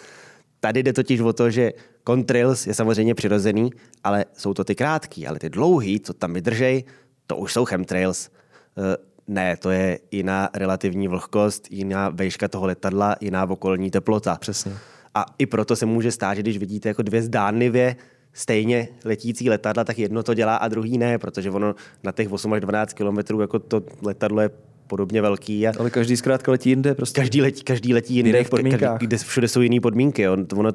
Tady 0.60 0.84
jde 0.84 0.94
totiž 0.94 1.20
o 1.20 1.34
to, 1.34 1.50
že 1.50 1.72
contrails 2.08 2.68
je 2.68 2.74
samozřejmě 2.74 3.16
přirozený, 3.16 3.70
ale 4.04 4.26
jsou 4.34 4.54
to 4.54 4.64
ty 4.64 4.76
krátký, 4.76 5.28
ale 5.28 5.40
ty 5.40 5.50
dlouhý, 5.50 6.00
co 6.00 6.14
tam 6.14 6.34
vydržej, 6.34 6.84
to 7.28 7.36
už 7.38 7.54
jsou 7.54 7.66
chemtrails. 7.66 8.30
Eh, 8.78 8.98
ne, 9.28 9.58
to 9.58 9.70
je 9.70 10.00
jiná 10.12 10.50
relativní 10.56 11.08
vlhkost, 11.08 11.72
jiná 11.72 12.10
vejška 12.10 12.48
toho 12.48 12.66
letadla, 12.66 13.16
jiná 13.22 13.50
okolní 13.50 13.92
teplota. 13.92 14.36
Přesně. 14.36 14.72
A 15.16 15.26
i 15.38 15.46
proto 15.46 15.76
se 15.76 15.86
může 15.86 16.12
stát, 16.12 16.34
že 16.34 16.42
když 16.42 16.58
vidíte 16.58 16.90
jako 16.90 17.02
dvě 17.02 17.22
zdánlivě 17.22 17.96
stejně 18.36 18.88
letící 19.06 19.50
letadla, 19.50 19.84
tak 19.84 20.00
jedno 20.00 20.24
to 20.24 20.34
dělá 20.34 20.56
a 20.56 20.68
druhý 20.68 20.98
ne, 20.98 21.18
protože 21.18 21.52
ono 21.52 21.76
na 22.04 22.12
těch 22.12 22.32
8 22.32 22.54
až 22.54 22.62
12 22.62 22.94
kilometrů 22.94 23.42
jako 23.42 23.60
to 23.60 23.82
letadlo 24.02 24.42
je 24.42 24.50
podobně 24.88 25.22
velký. 25.22 25.68
A 25.68 25.74
Ale 25.80 25.90
každý 25.90 26.18
zkrátka 26.18 26.52
letí 26.52 26.70
jinde. 26.70 26.96
Prostě. 26.96 27.22
Každý 27.22 27.42
letí, 27.42 27.64
každý 27.64 27.94
letí 27.94 28.16
jinde, 28.16 28.44
v 28.44 28.50
podmínkách. 28.50 29.00
kde 29.00 29.18
všude 29.18 29.48
jsou 29.48 29.62
jiné 29.62 29.82
podmínky. 29.82 30.30
On, 30.30 30.48
ono, 30.56 30.72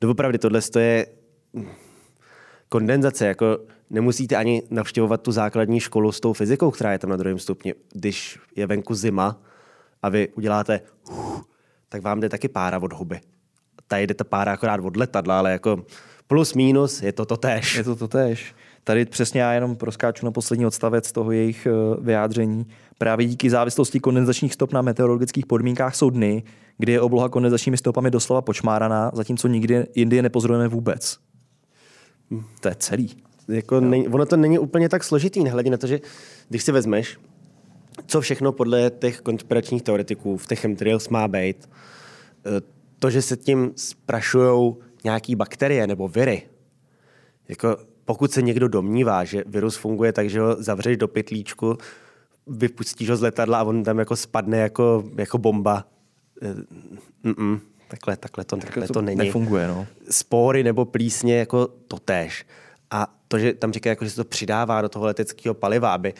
doopravdy 0.00 0.38
tohle 0.38 0.60
je 0.78 1.06
kondenzace. 2.68 3.26
Jako 3.26 3.58
nemusíte 3.90 4.36
ani 4.36 4.62
navštěvovat 4.70 5.22
tu 5.22 5.32
základní 5.32 5.80
školu 5.80 6.12
s 6.12 6.20
tou 6.20 6.32
fyzikou, 6.32 6.70
která 6.70 6.92
je 6.92 6.98
tam 6.98 7.10
na 7.10 7.16
druhém 7.16 7.38
stupni. 7.38 7.74
Když 7.92 8.38
je 8.56 8.66
venku 8.66 8.94
zima 8.94 9.40
a 10.02 10.08
vy 10.08 10.28
uděláte, 10.28 10.80
tak 11.88 12.02
vám 12.02 12.20
jde 12.20 12.28
taky 12.28 12.48
pára 12.48 12.78
od 12.78 12.92
huby. 12.92 13.20
Tady 13.86 14.06
jde 14.06 14.14
ta 14.14 14.24
pára 14.24 14.52
akorát 14.52 14.80
od 14.80 14.96
letadla, 14.96 15.38
ale 15.38 15.52
jako 15.52 15.84
plus 16.28 16.54
minus 16.54 17.02
je 17.02 17.12
to 17.12 17.24
totéž. 17.24 17.74
Je 17.74 17.84
to 17.84 17.96
totéž. 17.96 18.54
Tady 18.84 19.04
přesně 19.04 19.40
já 19.40 19.52
jenom 19.52 19.76
proskáču 19.76 20.26
na 20.26 20.32
poslední 20.32 20.66
odstavec 20.66 21.12
toho 21.12 21.32
jejich 21.32 21.66
eh, 21.66 21.70
vyjádření. 22.00 22.66
Právě 22.98 23.26
díky 23.26 23.50
závislosti 23.50 24.00
kondenzačních 24.00 24.54
stop 24.54 24.72
na 24.72 24.82
meteorologických 24.82 25.46
podmínkách 25.46 25.94
jsou 25.94 26.10
dny, 26.10 26.42
kdy 26.78 26.92
je 26.92 27.00
obloha 27.00 27.28
kondenzačními 27.28 27.76
stopami 27.76 28.10
doslova 28.10 28.42
počmáraná, 28.42 29.10
zatímco 29.14 29.48
nikdy 29.48 29.86
jindy 29.94 30.16
je 30.16 30.22
nepozorujeme 30.22 30.68
vůbec. 30.68 31.18
Hm, 32.30 32.44
to 32.60 32.68
je 32.68 32.74
celý. 32.78 33.16
Jako 33.48 33.80
nej, 33.80 34.08
ono 34.12 34.26
to 34.26 34.36
není 34.36 34.58
úplně 34.58 34.88
tak 34.88 35.04
složitý, 35.04 35.44
nehledě 35.44 35.70
na 35.70 35.76
to, 35.76 35.86
že 35.86 36.00
když 36.48 36.62
si 36.62 36.72
vezmeš, 36.72 37.18
co 38.06 38.20
všechno 38.20 38.52
podle 38.52 38.90
těch 38.90 39.20
konspiračních 39.20 39.82
teoretiků 39.82 40.36
v 40.36 40.46
těch 40.46 40.60
chemtrails 40.60 41.08
má 41.08 41.28
být, 41.28 41.68
eh, 42.46 42.60
to, 42.98 43.10
že 43.10 43.22
se 43.22 43.36
tím 43.36 43.72
sprašují 43.76 44.74
nějaký 45.04 45.34
bakterie 45.36 45.86
nebo 45.86 46.08
viry, 46.08 46.42
jako 47.48 47.76
pokud 48.04 48.32
se 48.32 48.42
někdo 48.42 48.68
domnívá, 48.68 49.24
že 49.24 49.44
virus 49.46 49.76
funguje 49.76 50.12
tak, 50.12 50.30
že 50.30 50.40
ho 50.40 50.62
zavřeš 50.62 50.96
do 50.96 51.08
pytlíčku, 51.08 51.78
vypustíš 52.46 53.10
ho 53.10 53.16
z 53.16 53.22
letadla 53.22 53.58
a 53.58 53.62
on 53.62 53.84
tam 53.84 53.98
jako 53.98 54.16
spadne 54.16 54.58
jako, 54.58 55.04
jako 55.16 55.38
bomba. 55.38 55.84
Mm-mm, 57.24 57.60
takhle, 57.88 58.16
takhle 58.16 58.44
to, 58.44 58.56
takhle 58.56 58.86
to, 58.86 58.92
to 58.92 59.02
není. 59.02 59.18
Nefunguje, 59.18 59.68
no. 59.68 59.86
Spory 60.10 60.62
nebo 60.62 60.84
plísně 60.84 61.38
jako 61.38 61.66
totéž. 61.66 62.46
A 62.90 63.14
to, 63.28 63.38
že 63.38 63.54
tam 63.54 63.72
říká, 63.72 63.90
jako, 63.90 64.04
že 64.04 64.10
se 64.10 64.16
to 64.16 64.24
přidává 64.24 64.82
do 64.82 64.88
toho 64.88 65.06
leteckého 65.06 65.54
paliva, 65.54 65.94
aby 65.94 66.14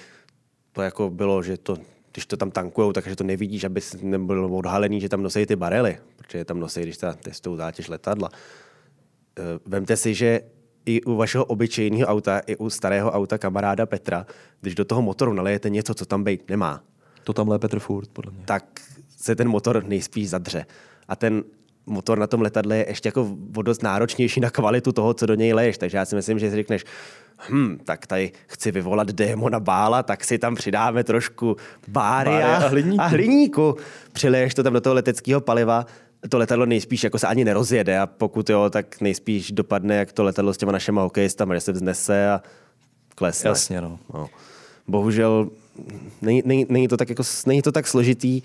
to 0.73 0.83
jako 0.83 1.11
bylo, 1.11 1.43
že 1.43 1.57
to, 1.57 1.77
když 2.13 2.27
to 2.27 2.37
tam 2.37 2.51
tankujou, 2.51 2.93
takže 2.93 3.17
to 3.17 3.25
nevidíš, 3.25 3.65
aby 3.65 3.81
nebylo 4.03 4.49
odhalený, 4.49 5.01
že 5.01 5.09
tam 5.09 5.23
nosí 5.23 5.47
ty 5.47 5.57
barely, 5.57 5.99
protože 6.17 6.45
tam 6.45 6.61
nosí, 6.61 6.81
když 6.81 6.97
ta 6.97 7.13
testují 7.13 7.57
zátěž 7.57 7.89
letadla. 7.89 8.29
Eh, 9.39 9.59
vemte 9.67 9.97
si, 9.97 10.15
že 10.15 10.41
i 10.87 11.03
u 11.03 11.17
vašeho 11.17 11.45
obyčejného 11.45 12.07
auta, 12.07 12.39
i 12.47 12.57
u 12.57 12.71
starého 12.71 13.11
auta 13.11 13.39
kamaráda 13.39 13.87
Petra, 13.87 14.27
když 14.61 14.75
do 14.75 14.85
toho 14.85 15.03
motoru 15.03 15.33
nalejete 15.33 15.71
něco, 15.71 15.95
co 15.95 16.07
tam 16.07 16.25
být 16.25 16.51
nemá, 16.51 16.83
to 17.25 17.33
tam 17.33 17.49
leje 17.49 17.59
Petr 17.59 17.79
furt, 17.79 18.09
podle 18.13 18.33
mě. 18.33 18.43
tak 18.45 18.65
se 19.17 19.37
ten 19.37 19.49
motor 19.49 19.85
nejspíš 19.85 20.29
zadře. 20.29 20.67
A 21.09 21.17
ten 21.17 21.45
motor 21.87 22.19
na 22.19 22.27
tom 22.27 22.41
letadle 22.41 22.77
je 22.77 22.89
ještě 22.89 23.09
jako 23.09 23.37
dost 23.63 23.83
náročnější 23.83 24.41
na 24.41 24.51
kvalitu 24.51 24.93
toho, 24.93 25.15
co 25.15 25.27
do 25.27 25.35
něj 25.35 25.53
leješ. 25.53 25.79
Takže 25.79 25.97
já 25.99 26.05
si 26.05 26.15
myslím, 26.17 26.39
že 26.39 26.51
si 26.51 26.57
řekneš, 26.57 26.85
hm, 27.51 27.79
tak 27.85 28.07
tady 28.07 28.33
chci 28.47 28.71
vyvolat 28.71 29.09
démona 29.09 29.61
bála, 29.61 30.03
tak 30.03 30.25
si 30.25 30.39
tam 30.39 30.55
přidáme 30.55 31.05
trošku 31.05 31.57
báry, 31.89 32.31
Báry 32.31 32.45
a, 32.45 32.57
a 32.57 32.69
hliníku. 32.69 33.01
a 33.03 33.07
hliníku. 33.07 33.77
Přileješ 34.13 34.55
to 34.55 34.63
tam 34.63 34.73
do 34.73 34.81
toho 34.81 34.95
leteckého 34.95 35.41
paliva, 35.41 35.87
to 36.29 36.39
letadlo 36.39 36.67
nejspíš 36.67 37.05
jako 37.05 37.19
se 37.19 37.27
ani 37.27 37.45
nerozjede 37.45 37.99
a 37.99 38.07
pokud 38.07 38.51
jo, 38.51 38.71
tak 38.71 39.01
nejspíš 39.01 39.53
dopadne 39.53 39.97
jak 39.97 40.13
to 40.13 40.23
letadlo 40.23 40.55
s 40.55 40.57
těma 40.57 40.73
našima 40.73 41.03
hokejistama, 41.03 41.55
že 41.55 41.61
se 41.61 41.73
vznese 41.73 42.31
a 42.31 42.43
klesne. 43.15 43.49
Jasně, 43.49 43.81
no. 43.81 43.99
No. 44.15 44.29
Bohužel 44.89 45.51
není, 46.23 46.43
není, 46.45 46.67
není, 46.69 46.89
to 46.89 46.97
tak 46.97 47.09
jako, 47.09 47.23
není 47.47 47.63
to 47.63 47.73
tak 47.73 47.87
složitý 47.87 48.43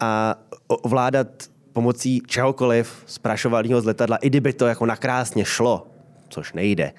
a 0.00 0.34
ovládat 0.66 1.26
pomocí 1.72 2.22
čehokoliv 2.26 3.02
zprašovaného 3.06 3.80
z 3.80 3.84
letadla, 3.84 4.16
i 4.16 4.26
kdyby 4.26 4.52
to 4.52 4.66
jako 4.66 4.86
nakrásně 4.86 5.44
šlo, 5.44 5.86
což 6.28 6.52
nejde, 6.52 6.92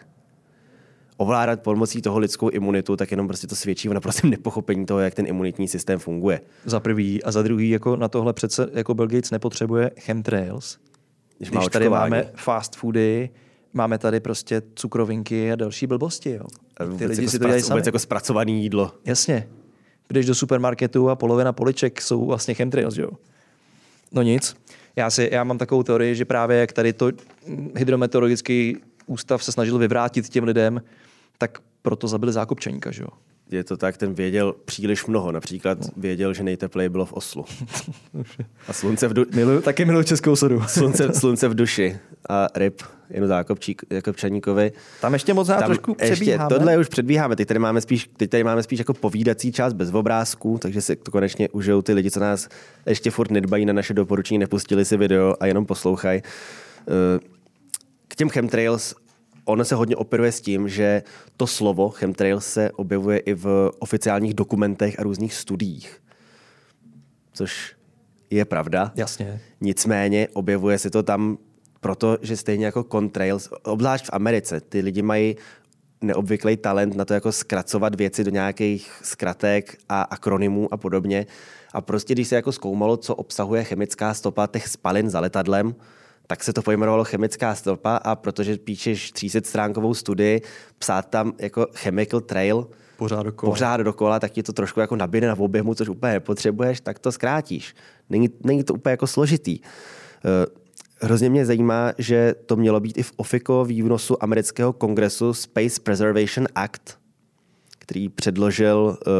ovládat 1.22 1.62
pomocí 1.62 2.02
toho 2.02 2.20
lidskou 2.20 2.50
imunitu, 2.50 2.96
tak 2.96 3.12
jenom 3.12 3.28
prostě 3.28 3.48
to 3.48 3.56
svědčí 3.56 3.90
o 3.90 3.94
naprostém 3.94 4.30
nepochopení 4.30 4.86
toho, 4.86 5.00
jak 5.00 5.14
ten 5.14 5.28
imunitní 5.28 5.68
systém 5.68 6.00
funguje. 6.00 6.42
Za 6.66 6.80
prvý 6.80 7.24
a 7.24 7.32
za 7.32 7.42
druhý, 7.42 7.70
jako 7.70 7.96
na 7.96 8.08
tohle 8.08 8.34
přece 8.34 8.68
jako 8.74 8.94
Bill 8.94 9.08
Gates 9.08 9.32
nepotřebuje 9.32 9.92
chemtrails. 10.00 10.78
Když 11.38 11.50
Když, 11.50 11.66
tady 11.72 11.90
máme 11.90 12.32
fast 12.36 12.76
foody, 12.76 13.30
máme 13.74 13.98
tady 13.98 14.20
prostě 14.20 14.62
cukrovinky 14.76 15.52
a 15.52 15.56
další 15.56 15.88
blbosti. 15.88 16.30
Jo. 16.32 16.46
Ty 16.78 16.86
Vůbec 16.86 17.10
lidi 17.10 17.22
jako 17.22 17.32
si 17.32 17.40
to 17.40 17.46
dělají 17.46 17.62
sami. 17.62 17.82
jako 17.86 18.00
zpracované 18.00 18.52
jídlo. 18.52 18.92
Jasně. 19.06 19.48
Jdeš 20.14 20.26
do 20.26 20.36
supermarketu 20.36 21.10
a 21.10 21.16
polovina 21.16 21.54
poliček 21.54 22.02
jsou 22.02 22.26
vlastně 22.26 22.54
chemtrails, 22.54 22.98
jo. 22.98 23.10
No 24.12 24.22
nic. 24.22 24.56
Já, 24.96 25.10
si, 25.10 25.30
já 25.32 25.44
mám 25.44 25.58
takovou 25.58 25.84
teorii, 25.84 26.16
že 26.16 26.26
právě 26.26 26.58
jak 26.58 26.74
tady 26.74 26.94
to 26.94 27.12
hydrometeorologický 27.76 28.78
ústav 29.06 29.44
se 29.44 29.52
snažil 29.52 29.78
vyvrátit 29.78 30.30
těm 30.30 30.44
lidem, 30.44 30.82
tak 31.42 31.58
proto 31.82 32.08
zabili 32.08 32.34
zákopčaníka, 32.34 32.92
že 32.92 33.02
jo. 33.04 33.08
Je 33.52 33.64
to 33.64 33.78
tak, 33.78 33.98
ten 33.98 34.14
věděl 34.14 34.56
příliš 34.66 35.06
mnoho. 35.06 35.32
Například 35.32 35.78
věděl, 35.98 36.34
že 36.34 36.44
nejtepleji 36.44 36.90
bylo 36.90 37.06
v 37.06 37.14
Oslu. 37.14 37.46
A 38.68 38.74
slunce 38.74 39.08
v, 39.08 39.14
du- 39.14 39.26
Miluju, 39.36 39.62
taky 39.62 39.86
miluju 39.86 40.04
českou 40.04 40.36
sodu. 40.36 40.62
slunce, 40.68 41.14
slunce 41.14 41.48
v 41.48 41.56
duši. 41.56 41.98
A 42.30 42.48
ryb 42.56 42.82
Janu 43.10 43.28
Zákopčík, 43.28 43.82
Jakobčaníkovi. 43.90 44.72
Tam 45.02 45.14
ještě 45.14 45.34
moc 45.34 45.48
já 45.50 45.62
trošku 45.62 45.96
ještě, 46.00 46.16
přebíháme. 46.16 46.50
tohle 46.50 46.78
už 46.78 46.88
předbíháme. 46.88 47.36
Teď 47.36 47.48
tady 47.48 47.60
máme 47.60 47.82
spíš, 47.82 48.10
teď 48.18 48.30
tady 48.30 48.44
máme 48.44 48.64
spíš 48.64 48.80
jako 48.80 48.94
povídací 48.94 49.52
část 49.52 49.74
bez 49.74 49.94
obrázků, 49.94 50.58
takže 50.62 50.82
si 50.82 50.96
to 50.96 51.12
konečně 51.12 51.50
užijou 51.50 51.82
ty 51.82 51.94
lidi, 51.94 52.12
co 52.12 52.20
nás 52.20 52.48
ještě 52.86 53.12
furt 53.12 53.32
nedbají 53.32 53.66
na 53.66 53.74
naše 53.74 53.94
doporučení, 53.94 54.38
nepustili 54.38 54.86
si 54.86 54.98
video 54.98 55.36
a 55.40 55.46
jenom 55.46 55.66
poslouchají. 55.66 56.22
Eh, 56.88 57.20
K 58.08 58.16
těm 58.16 58.30
chemtrails 58.30 58.96
ono 59.46 59.66
se 59.66 59.76
hodně 59.76 59.96
operuje 59.96 60.32
s 60.32 60.42
tím, 60.42 60.70
že 60.70 61.04
to 61.38 61.48
slovo 61.48 61.90
chemtrails 61.90 62.46
se 62.46 62.72
objevuje 62.72 63.18
i 63.18 63.34
v 63.34 63.72
oficiálních 63.80 64.34
dokumentech 64.34 65.00
a 65.00 65.04
různých 65.04 65.34
studiích. 65.34 66.02
Což 67.34 67.76
je 68.30 68.46
pravda. 68.46 68.92
Jasně. 68.96 69.42
Nicméně 69.62 70.28
objevuje 70.34 70.78
se 70.78 70.90
to 70.90 71.04
tam 71.04 71.38
proto, 71.80 72.18
že 72.22 72.38
stejně 72.38 72.66
jako 72.66 72.84
contrails, 72.92 73.50
obzvlášť 73.64 74.06
v 74.06 74.10
Americe, 74.14 74.62
ty 74.62 74.80
lidi 74.80 75.02
mají 75.02 75.36
neobvyklý 76.02 76.58
talent 76.58 76.96
na 76.96 77.06
to 77.06 77.14
jako 77.14 77.32
zkracovat 77.32 77.96
věci 77.96 78.24
do 78.24 78.32
nějakých 78.32 78.92
zkratek 79.04 79.78
a 79.90 80.02
akronymů 80.02 80.74
a 80.74 80.78
podobně. 80.78 81.26
A 81.74 81.82
prostě 81.82 82.14
když 82.14 82.28
se 82.28 82.36
jako 82.36 82.52
zkoumalo, 82.52 82.98
co 82.98 83.16
obsahuje 83.16 83.64
chemická 83.64 84.14
stopa 84.14 84.48
těch 84.48 84.68
spalin 84.68 85.10
za 85.10 85.20
letadlem, 85.20 85.76
tak 86.32 86.44
se 86.44 86.54
to 86.54 86.62
pojmenovalo 86.62 87.04
chemická 87.04 87.56
stopa 87.56 87.96
a 87.96 88.16
protože 88.16 88.58
píšeš 88.58 89.12
300 89.12 89.40
stránkovou 89.44 89.94
studii, 89.94 90.42
psát 90.78 91.10
tam 91.10 91.34
jako 91.40 91.68
chemical 91.76 92.22
trail, 92.22 92.68
Pořád 92.98 93.24
dokola. 93.24 93.52
pořád 93.52 93.78
dokola, 93.78 94.20
tak 94.20 94.32
ti 94.32 94.44
to 94.44 94.54
trošku 94.54 94.80
jako 94.80 94.96
nabíde 94.96 95.28
na 95.28 95.40
objemu, 95.40 95.74
což 95.74 95.90
úplně 95.90 96.14
nepotřebuješ, 96.14 96.82
tak 96.82 97.00
to 97.00 97.12
zkrátíš. 97.12 97.76
Není, 98.10 98.30
není 98.44 98.64
to 98.64 98.74
úplně 98.74 98.92
jako 98.92 99.08
složitý. 99.08 99.60
Eh, 100.26 100.46
Hrozně 101.02 101.30
mě 101.30 101.46
zajímá, 101.46 101.94
že 101.98 102.36
to 102.46 102.56
mělo 102.56 102.80
být 102.80 102.98
i 102.98 103.04
v 103.04 103.14
OFICO 103.16 103.66
výnosu 103.66 104.24
amerického 104.24 104.74
kongresu 104.74 105.34
Space 105.34 105.82
Preservation 105.84 106.48
Act, 106.56 107.00
který 107.80 108.10
předložil 108.10 108.98
uh, 109.08 109.14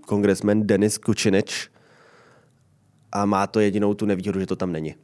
kongresmen 0.00 0.66
Denis 0.66 0.98
Kučinič 0.98 1.70
a 3.12 3.26
má 3.26 3.46
to 3.46 3.60
jedinou 3.60 3.94
tu 3.94 4.06
nevýhodu, 4.06 4.40
že 4.40 4.46
to 4.46 4.56
tam 4.56 4.72
není. 4.72 4.94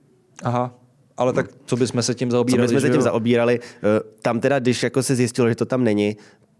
Aha. 0.42 0.79
Ale 1.20 1.32
tak 1.32 1.46
co 1.64 1.76
bychom 1.76 2.02
se 2.02 2.14
tím 2.14 2.28
Co 2.28 2.32
zaobírali? 2.32 2.62
my 2.62 2.68
jsme 2.68 2.80
se 2.80 2.90
tím 2.90 3.02
zaobírali, 3.02 3.60
eh, 3.62 4.00
tam 4.22 4.40
teda, 4.40 4.58
když 4.58 4.82
jako 4.82 5.02
se 5.02 5.14
zjistilo, 5.14 5.48
že 5.48 5.54
to 5.54 5.64
tam 5.64 5.84
není, 5.84 6.16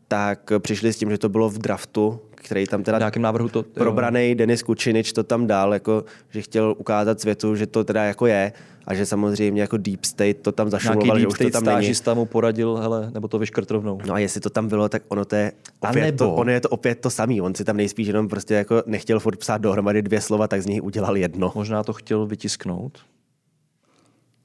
tak 0.09 0.53
přišli 0.59 0.93
s 0.93 0.97
tím, 0.97 1.11
že 1.11 1.19
to 1.19 1.29
bylo 1.29 1.49
v 1.49 1.59
draftu 1.59 2.21
který 2.43 2.67
tam 2.67 2.83
teda 2.83 2.99
V 2.99 3.01
nějakém 3.01 3.23
návrhu 3.23 3.49
to... 3.49 3.63
probraný 3.63 4.35
Denis 4.35 4.63
Kučinič 4.63 5.13
to 5.13 5.23
tam 5.23 5.47
dal, 5.47 5.75
jako, 5.75 6.05
že 6.31 6.43
chtěl 6.43 6.75
ukázat 6.79 7.21
světu, 7.21 7.57
že 7.57 7.67
to 7.67 7.85
teda 7.85 8.05
jako 8.05 8.27
je 8.27 8.53
a 8.87 8.95
že 8.95 9.07
samozřejmě 9.07 9.61
jako 9.61 9.77
Deep 9.77 10.05
State 10.05 10.37
to 10.43 10.53
tam 10.53 10.71
zašumoval, 10.71 11.19
že 11.19 11.27
už 11.27 11.39
to 11.39 11.51
tam 11.51 11.65
není. 11.65 11.93
mu 12.15 12.25
poradil, 12.25 12.77
hele, 12.77 13.11
nebo 13.15 13.29
to 13.29 13.39
vyškrt 13.39 13.71
rovnou. 13.71 13.99
No 14.07 14.15
a 14.15 14.19
jestli 14.19 14.41
to 14.41 14.51
tam 14.51 14.69
bylo, 14.69 14.89
tak 14.89 15.03
ono 15.09 15.25
to 15.25 15.37
je 15.37 15.53
opět, 15.81 16.03
nebo- 16.03 16.19
to, 16.19 16.35
ono 16.35 16.51
je 16.51 16.61
to 16.61 16.69
opět 16.69 17.01
to 17.01 17.11
samý. 17.11 17.41
On 17.41 17.55
si 17.55 17.65
tam 17.65 17.77
nejspíš 17.77 18.07
jenom 18.07 18.29
prostě 18.29 18.55
jako 18.55 18.83
nechtěl 18.87 19.21
furt 19.21 19.37
psát 19.37 19.59
dohromady 19.59 20.03
dvě 20.03 20.21
slova, 20.21 20.49
tak 20.49 20.63
z 20.63 20.67
něj 20.67 20.81
udělal 20.83 21.17
jedno. 21.17 21.53
Možná 21.55 21.83
to 21.83 21.93
chtěl 21.93 22.27
vytisknout, 22.27 22.99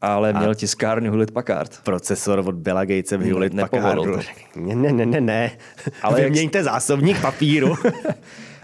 ale 0.06 0.34
měl 0.34 0.56
tiskárnu 0.56 1.10
Hewlett 1.12 1.32
Packard. 1.32 1.80
Procesor 1.84 2.40
od 2.40 2.56
Billa 2.56 2.86
Gatese 2.86 3.18
v 3.18 3.22
Hewlett 3.22 3.54
nepovolil 3.54 4.14
Packardu. 4.14 4.30
Ne, 4.56 4.76
ne, 4.76 4.92
ne, 4.92 5.06
ne, 5.06 5.22
ne. 5.22 5.52
Ale 5.86 5.92
Ale 6.02 6.22
jak- 6.22 6.30
Vyměňte 6.32 6.64
zásobník 6.64 7.22
papíru. 7.22 7.76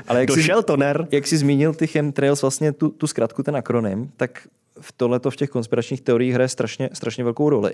Ale 0.07 0.19
jak 0.19 0.27
Došel 0.27 0.59
jsi, 0.59 0.65
toner. 0.65 1.07
jak 1.11 1.27
jsi 1.27 1.37
zmínil 1.37 1.73
ty 1.73 1.87
chemtrails, 1.87 2.41
vlastně 2.41 2.71
tu, 2.71 2.89
tu 2.89 3.07
zkratku, 3.07 3.43
ten 3.43 3.55
akronym, 3.55 4.11
tak 4.17 4.47
v 4.81 4.91
tohleto 4.91 5.31
v 5.31 5.35
těch 5.35 5.49
konspiračních 5.49 6.01
teoriích 6.01 6.33
hraje 6.33 6.47
strašně, 6.47 6.89
strašně 6.93 7.23
velkou 7.23 7.49
roli. 7.49 7.71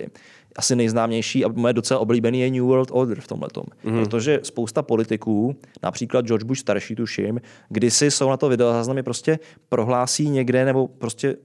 Asi 0.56 0.76
nejznámější 0.76 1.44
a 1.44 1.48
moje 1.54 1.72
docela 1.74 2.00
oblíbený 2.00 2.40
je 2.40 2.50
New 2.50 2.62
World 2.62 2.88
Order 2.92 3.20
v 3.20 3.26
tomhletom. 3.26 3.64
Mhm. 3.84 3.94
Mm. 3.96 4.04
Protože 4.04 4.40
spousta 4.42 4.82
politiků, 4.82 5.56
například 5.82 6.26
George 6.26 6.44
Bush 6.44 6.60
starší 6.60 6.94
tuším, 6.94 7.40
kdysi 7.68 8.10
jsou 8.10 8.30
na 8.30 8.36
to 8.36 8.48
videozáznamy 8.48 9.02
prostě 9.02 9.38
prohlásí 9.68 10.28
někde 10.30 10.64
nebo 10.64 10.88
prostě 10.88 11.36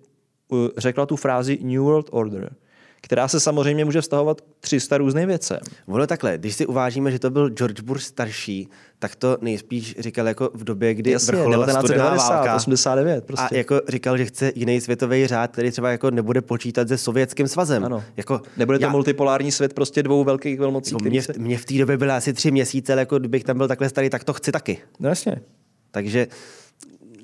řekla 0.78 1.06
tu 1.06 1.16
frázi 1.16 1.60
New 1.62 1.82
World 1.82 2.10
Order, 2.12 2.56
která 3.02 3.28
se 3.28 3.40
samozřejmě 3.40 3.86
může 3.86 4.02
vztahovat 4.02 4.42
k 4.42 4.46
300 4.60 4.98
různým 4.98 5.28
věcem. 5.28 5.60
Ono 5.88 6.08
takhle, 6.08 6.38
když 6.38 6.56
si 6.56 6.66
uvážíme, 6.66 7.12
že 7.12 7.20
to 7.20 7.30
byl 7.30 7.50
George 7.50 7.82
Bush 7.82 8.02
starší, 8.04 8.70
tak 9.00 9.16
to 9.16 9.38
nejspíš 9.42 9.96
říkal 10.00 10.28
jako 10.28 10.50
v 10.54 10.64
době, 10.64 10.94
kdy 10.94 11.12
Jasně, 11.12 11.32
vrcholila 11.32 11.68
studená 11.68 11.84
1990, 11.86 12.30
válka. 12.36 12.56
89 12.56 13.26
prostě. 13.26 13.56
A 13.56 13.58
jako 13.58 13.82
říkal, 13.88 14.18
že 14.18 14.26
chce 14.26 14.52
jiný 14.56 14.82
světový 14.82 15.28
řád, 15.28 15.52
který 15.52 15.72
třeba 15.72 15.92
jako 15.92 16.12
nebude 16.12 16.42
počítat 16.42 16.88
se 16.88 16.98
sovětským 16.98 17.48
svazem. 17.48 17.86
Ano. 17.86 18.04
Jako, 18.18 18.42
Nebude 18.58 18.80
to 18.80 18.86
já- 18.86 18.92
multipolární 18.92 19.52
svět 19.52 19.74
prostě 19.74 20.04
dvou 20.04 20.24
velkých 20.24 20.60
velmocí, 20.60 20.94
jako 20.96 21.06
mě, 21.06 21.22
se... 21.22 21.34
v, 21.34 21.38
mě 21.38 21.58
v 21.58 21.66
té 21.66 21.74
době 21.74 21.98
byly 21.98 22.12
asi 22.12 22.34
tři 22.34 22.52
měsíce, 22.52 22.94
ale 22.94 23.02
jako 23.02 23.20
kdybych 23.20 23.44
tam 23.44 23.58
byl 23.58 23.68
takhle 23.68 23.90
starý, 23.90 24.10
tak 24.10 24.24
to 24.24 24.34
chci 24.34 24.52
taky. 24.52 24.78
No 25.00 25.10
jasně. 25.10 25.42
Takže 25.92 26.28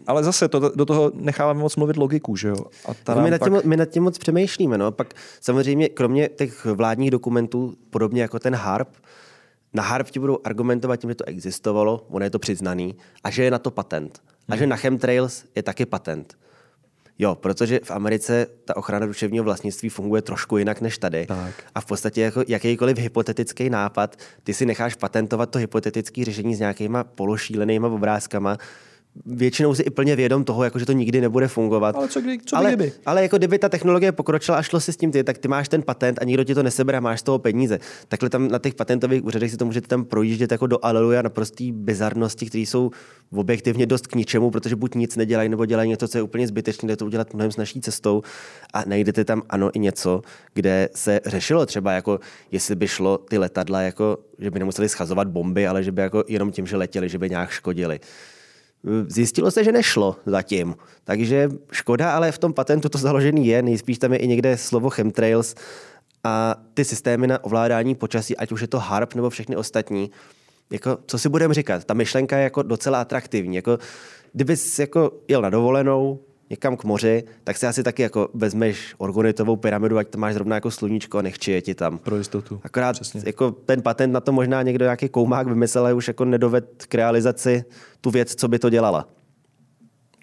Ale 0.09 0.23
zase 0.23 0.47
to, 0.47 0.59
do 0.75 0.85
toho 0.85 1.11
necháváme 1.15 1.59
moc 1.59 1.75
mluvit 1.75 1.97
logiku, 1.97 2.35
že 2.35 2.47
jo? 2.47 2.55
A 2.85 2.93
ta 2.93 3.11
jako 3.11 3.21
my, 3.21 3.31
nad 3.31 3.43
tím, 3.43 3.53
pak... 3.53 3.65
my 3.65 3.77
nad 3.77 3.85
tím 3.85 4.03
moc 4.03 4.17
přemýšlíme. 4.17 4.77
No. 4.77 4.91
Pak 4.91 5.13
samozřejmě, 5.41 5.89
kromě 5.89 6.29
těch 6.29 6.65
vládních 6.65 7.11
dokumentů, 7.11 7.73
podobně 7.89 8.21
jako 8.21 8.39
ten 8.39 8.55
HARP, 8.55 8.89
na 9.73 9.83
HARP 9.83 10.09
ti 10.09 10.19
budou 10.19 10.37
argumentovat 10.43 10.95
tím, 10.95 11.09
že 11.09 11.15
to 11.15 11.27
existovalo, 11.27 12.05
ono 12.09 12.25
je 12.25 12.29
to 12.29 12.39
přiznaný, 12.39 12.95
a 13.23 13.29
že 13.29 13.43
je 13.43 13.51
na 13.51 13.59
to 13.59 13.71
patent. 13.71 14.21
A 14.49 14.55
že 14.55 14.67
na 14.67 14.75
chemtrails 14.75 15.43
je 15.55 15.63
taky 15.63 15.85
patent. 15.85 16.37
Jo, 17.19 17.35
protože 17.35 17.79
v 17.83 17.91
Americe 17.91 18.47
ta 18.65 18.77
ochrana 18.77 19.05
duševního 19.05 19.43
vlastnictví 19.43 19.89
funguje 19.89 20.21
trošku 20.21 20.57
jinak 20.57 20.81
než 20.81 20.97
tady. 20.97 21.25
Tak. 21.25 21.63
A 21.75 21.81
v 21.81 21.85
podstatě 21.85 22.21
jako 22.21 22.43
jakýkoliv 22.47 22.97
hypotetický 22.97 23.69
nápad, 23.69 24.15
ty 24.43 24.53
si 24.53 24.65
necháš 24.65 24.95
patentovat 24.95 25.49
to 25.49 25.59
hypotetické 25.59 26.25
řešení 26.25 26.55
s 26.55 26.59
nějakýma 26.59 27.03
pološílenýma 27.03 27.87
obrázkama, 27.87 28.57
většinou 29.25 29.75
si 29.75 29.83
i 29.83 29.89
plně 29.89 30.15
vědom 30.15 30.43
toho, 30.43 30.63
jako 30.63 30.79
že 30.79 30.85
to 30.85 30.91
nikdy 30.91 31.21
nebude 31.21 31.47
fungovat. 31.47 31.95
Ale 31.95 32.07
co 32.07 32.21
kdy- 32.21 32.39
co 32.45 32.57
ale, 32.57 32.69
kdyby? 32.69 32.91
ale 33.05 33.21
jako 33.21 33.37
kdyby 33.37 33.59
ta 33.59 33.69
technologie 33.69 34.11
pokročila 34.11 34.57
a 34.57 34.61
šlo 34.61 34.79
si 34.79 34.93
s 34.93 34.97
tím 34.97 35.11
ty, 35.11 35.23
tak 35.23 35.37
ty 35.37 35.47
máš 35.47 35.69
ten 35.69 35.81
patent 35.81 36.19
a 36.21 36.25
nikdo 36.25 36.43
ti 36.43 36.55
to 36.55 36.63
nesebere 36.63 36.97
a 36.97 37.01
máš 37.01 37.19
z 37.19 37.23
toho 37.23 37.39
peníze. 37.39 37.79
Takhle 38.07 38.29
tam 38.29 38.47
na 38.47 38.59
těch 38.59 38.73
patentových 38.73 39.25
úřadech 39.25 39.51
si 39.51 39.57
to 39.57 39.65
můžete 39.65 39.87
tam 39.87 40.05
projíždět 40.05 40.51
jako 40.51 40.67
do 40.67 40.79
aleluja 40.81 41.21
na 41.21 41.29
prostý 41.29 41.71
bizarnosti, 41.71 42.45
které 42.45 42.61
jsou 42.61 42.91
objektivně 43.35 43.85
dost 43.85 44.07
k 44.07 44.15
ničemu, 44.15 44.51
protože 44.51 44.75
buď 44.75 44.95
nic 44.95 45.15
nedělají, 45.15 45.49
nebo 45.49 45.65
dělají 45.65 45.89
něco, 45.89 46.07
co 46.07 46.17
je 46.17 46.21
úplně 46.21 46.47
zbytečné, 46.47 46.87
jde 46.87 46.95
to 46.95 47.05
udělat 47.05 47.33
mnohem 47.33 47.51
snažší 47.51 47.81
cestou 47.81 48.21
a 48.73 48.83
najdete 48.85 49.25
tam 49.25 49.41
ano 49.49 49.69
i 49.73 49.79
něco, 49.79 50.21
kde 50.53 50.89
se 50.95 51.19
řešilo 51.25 51.65
třeba 51.65 51.91
jako, 51.91 52.19
jestli 52.51 52.75
by 52.75 52.87
šlo 52.87 53.17
ty 53.17 53.37
letadla, 53.37 53.81
jako, 53.81 54.17
že 54.39 54.51
by 54.51 54.59
nemuseli 54.59 54.89
schazovat 54.89 55.27
bomby, 55.27 55.67
ale 55.67 55.83
že 55.83 55.91
by 55.91 56.01
jako 56.01 56.23
jenom 56.27 56.51
tím, 56.51 56.67
že 56.67 56.77
letěli, 56.77 57.09
že 57.09 57.17
by 57.17 57.29
nějak 57.29 57.49
škodili. 57.49 57.99
Zjistilo 59.07 59.51
se, 59.51 59.63
že 59.63 59.71
nešlo 59.71 60.15
zatím. 60.25 60.75
Takže 61.03 61.49
škoda, 61.71 62.11
ale 62.11 62.31
v 62.31 62.37
tom 62.37 62.53
patentu 62.53 62.89
to 62.89 62.97
založený 62.97 63.47
je. 63.47 63.61
Nejspíš 63.61 63.97
tam 63.97 64.13
je 64.13 64.19
i 64.19 64.27
někde 64.27 64.57
slovo 64.57 64.89
chemtrails 64.89 65.55
a 66.23 66.55
ty 66.73 66.85
systémy 66.85 67.27
na 67.27 67.43
ovládání 67.43 67.95
počasí, 67.95 68.37
ať 68.37 68.51
už 68.51 68.61
je 68.61 68.67
to 68.67 68.79
HARP 68.79 69.15
nebo 69.15 69.29
všechny 69.29 69.55
ostatní, 69.55 70.11
jako, 70.71 70.97
co 71.05 71.19
si 71.19 71.29
budeme 71.29 71.53
říkat, 71.53 71.85
ta 71.85 71.93
myšlenka 71.93 72.37
je 72.37 72.43
jako 72.43 72.61
docela 72.63 73.01
atraktivní. 73.01 73.55
Jako, 73.55 73.77
kdybys 74.33 74.79
jako 74.79 75.11
jel 75.27 75.41
na 75.41 75.49
dovolenou, 75.49 76.19
někam 76.49 76.77
k 76.77 76.83
moři, 76.83 77.23
tak 77.43 77.57
si 77.57 77.67
asi 77.67 77.83
taky 77.83 78.01
jako 78.01 78.29
vezmeš 78.33 78.95
orgonitovou 78.97 79.55
pyramidu, 79.55 79.97
ať 79.97 80.07
to 80.07 80.17
máš 80.17 80.33
zrovna 80.33 80.55
jako 80.55 80.71
sluníčko 80.71 81.17
a 81.17 81.21
nechči 81.21 81.51
je 81.51 81.61
ti 81.61 81.75
tam. 81.75 81.97
Pro 81.97 82.17
jistotu. 82.17 82.61
Akorát 82.63 82.93
Přesně. 82.93 83.21
jako 83.25 83.51
ten 83.51 83.81
patent 83.81 84.13
na 84.13 84.21
to 84.21 84.31
možná 84.31 84.61
někdo 84.61 84.85
nějaký 84.85 85.09
koumák 85.09 85.47
vymyslel, 85.47 85.83
ale 85.83 85.93
už 85.93 86.07
jako 86.07 86.25
nedoved 86.25 86.85
k 86.87 86.95
realizaci 86.95 87.63
tu 88.01 88.11
věc, 88.11 88.35
co 88.35 88.47
by 88.47 88.59
to 88.59 88.69
dělala. 88.69 89.07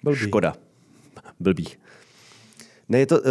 Blbý. 0.03 0.17
Škoda. 0.17 0.55
Blbý. 1.39 1.67
Ne, 2.89 2.99
je 2.99 3.05
to, 3.05 3.19
uh, 3.19 3.25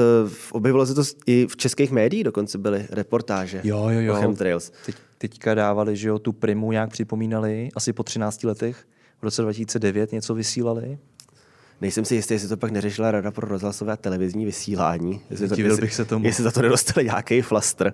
objevilo 0.51 0.87
se 0.87 0.95
to 0.95 1.03
i 1.27 1.47
v 1.47 1.57
českých 1.57 1.91
médiích, 1.91 2.25
dokonce 2.25 2.59
byly 2.59 2.87
reportáže 2.91 3.61
Jo, 3.65 3.89
jo, 3.89 4.01
jo. 4.01 4.15
o 4.15 4.17
chemtrails. 4.17 4.73
Teď, 4.87 4.97
teďka 5.19 5.55
dávali, 5.55 5.97
že 5.97 6.09
jo, 6.09 6.19
tu 6.19 6.33
primu 6.33 6.73
nějak 6.73 6.91
připomínali, 6.91 7.69
asi 7.75 7.93
po 7.93 8.03
13 8.03 8.45
letech. 8.45 8.87
V 9.21 9.23
roce 9.23 9.43
2009 9.43 10.13
něco 10.13 10.35
vysílali. 10.35 10.99
Nejsem 11.81 12.05
si 12.05 12.15
jistý, 12.15 12.35
jestli 12.35 12.49
to 12.49 12.57
pak 12.57 12.71
neřešila 12.71 13.11
Rada 13.11 13.31
pro 13.31 13.49
rozhlasové 13.49 13.93
a 13.93 13.97
televizní 13.97 14.45
vysílání. 14.45 15.21
Jestli, 15.31 15.49
to, 15.49 15.61
jestli, 15.61 15.81
bych 15.81 15.95
se 15.95 16.05
tomu. 16.05 16.27
jestli 16.27 16.45
za 16.45 16.51
to 16.51 16.63
nedostali 16.63 17.07
nějaký 17.07 17.43
flastr. 17.43 17.93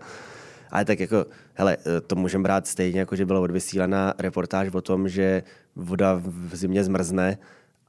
Ale 0.73 0.85
tak 0.85 1.01
jako, 1.01 1.27
hele, 1.55 1.77
eh, 1.87 2.01
to 2.01 2.17
můžeme 2.17 2.43
brát 2.43 2.67
stejně, 2.67 3.01
jako 3.01 3.17
že 3.17 3.27
byla 3.27 3.41
odvysílaná 3.41 4.15
reportáž 4.19 4.69
o 4.75 4.81
tom, 4.81 5.09
že 5.09 5.43
voda 5.77 6.21
v 6.25 6.57
zimě 6.57 6.85
zmrzne 6.85 7.39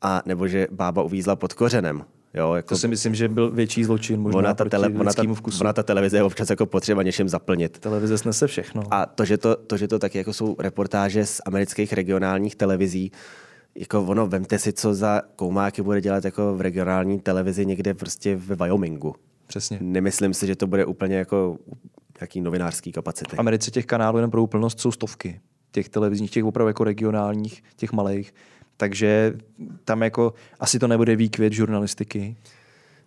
a 0.01 0.21
nebo 0.25 0.47
že 0.47 0.67
bába 0.71 1.03
uvízla 1.03 1.35
pod 1.35 1.53
kořenem. 1.53 2.03
Jo, 2.33 2.53
jako 2.53 2.75
To 2.75 2.77
si 2.77 2.87
myslím, 2.87 3.15
že 3.15 3.27
byl 3.27 3.51
větší 3.51 3.83
zločin 3.83 4.21
možná 4.21 4.39
ona, 4.39 4.53
ta 4.53 4.65
tele, 4.65 4.89
ona, 4.99 5.13
ta, 5.13 5.23
vkusu. 5.33 5.63
ona 5.63 5.73
ta 5.73 5.83
televize 5.83 6.17
je 6.17 6.23
občas 6.23 6.49
jako 6.49 6.65
potřeba 6.65 7.03
něčím 7.03 7.29
zaplnit. 7.29 7.79
Televize 7.79 8.17
snese 8.17 8.47
všechno. 8.47 8.83
A 8.91 9.05
to, 9.05 9.25
že 9.25 9.37
to, 9.37 9.55
to, 9.55 9.77
že 9.77 9.87
to 9.87 9.99
taky 9.99 10.17
jako 10.17 10.33
jsou 10.33 10.55
reportáže 10.59 11.25
z 11.25 11.41
amerických 11.45 11.93
regionálních 11.93 12.55
televizí, 12.55 13.11
jako 13.75 14.03
ono, 14.03 14.27
vemte 14.27 14.59
si, 14.59 14.73
co 14.73 14.93
za 14.93 15.21
koumáky 15.35 15.81
bude 15.81 16.01
dělat 16.01 16.25
jako 16.25 16.55
v 16.55 16.61
regionální 16.61 17.19
televizi 17.19 17.65
někde 17.65 17.93
prostě 17.93 18.35
ve 18.35 18.55
Wyomingu. 18.55 19.15
Přesně. 19.47 19.77
Nemyslím 19.81 20.33
si, 20.33 20.47
že 20.47 20.55
to 20.55 20.67
bude 20.67 20.85
úplně 20.85 21.15
jako 21.15 21.57
jaký 22.23 22.41
novinářský 22.41 22.91
kapacity. 22.91 23.35
V 23.35 23.39
Americe 23.39 23.71
těch 23.71 23.85
kanálů 23.85 24.17
jenom 24.17 24.31
pro 24.31 24.43
úplnost 24.43 24.79
jsou 24.79 24.91
stovky. 24.91 25.41
Těch 25.71 25.89
televizních, 25.89 26.31
těch 26.31 26.43
opravdu 26.43 26.67
jako 26.67 26.83
regionálních, 26.83 27.63
těch 27.75 27.91
malých. 27.93 28.33
Takže 28.77 29.33
tam 29.85 30.01
jako 30.01 30.33
asi 30.59 30.79
to 30.79 30.87
nebude 30.87 31.15
výkvět 31.15 31.53
žurnalistiky. 31.53 32.35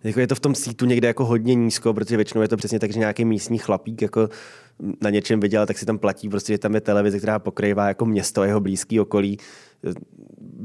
Jako 0.03 0.19
je 0.19 0.27
to 0.27 0.35
v 0.35 0.39
tom 0.39 0.55
sítu 0.55 0.85
někde 0.85 1.07
jako 1.07 1.25
hodně 1.25 1.55
nízko, 1.55 1.93
protože 1.93 2.15
většinou 2.15 2.41
je 2.41 2.47
to 2.47 2.57
přesně 2.57 2.79
tak, 2.79 2.93
že 2.93 2.99
nějaký 2.99 3.25
místní 3.25 3.57
chlapík 3.57 4.01
jako 4.01 4.29
na 5.01 5.09
něčem 5.09 5.39
vydělal, 5.39 5.67
tak 5.67 5.77
si 5.77 5.85
tam 5.85 5.97
platí, 5.97 6.29
prostě, 6.29 6.53
že 6.53 6.57
tam 6.57 6.75
je 6.75 6.81
televize, 6.81 7.17
která 7.17 7.39
pokrývá 7.39 7.87
jako 7.87 8.05
město 8.05 8.43
jeho 8.43 8.59
blízký 8.59 8.99
okolí, 8.99 9.37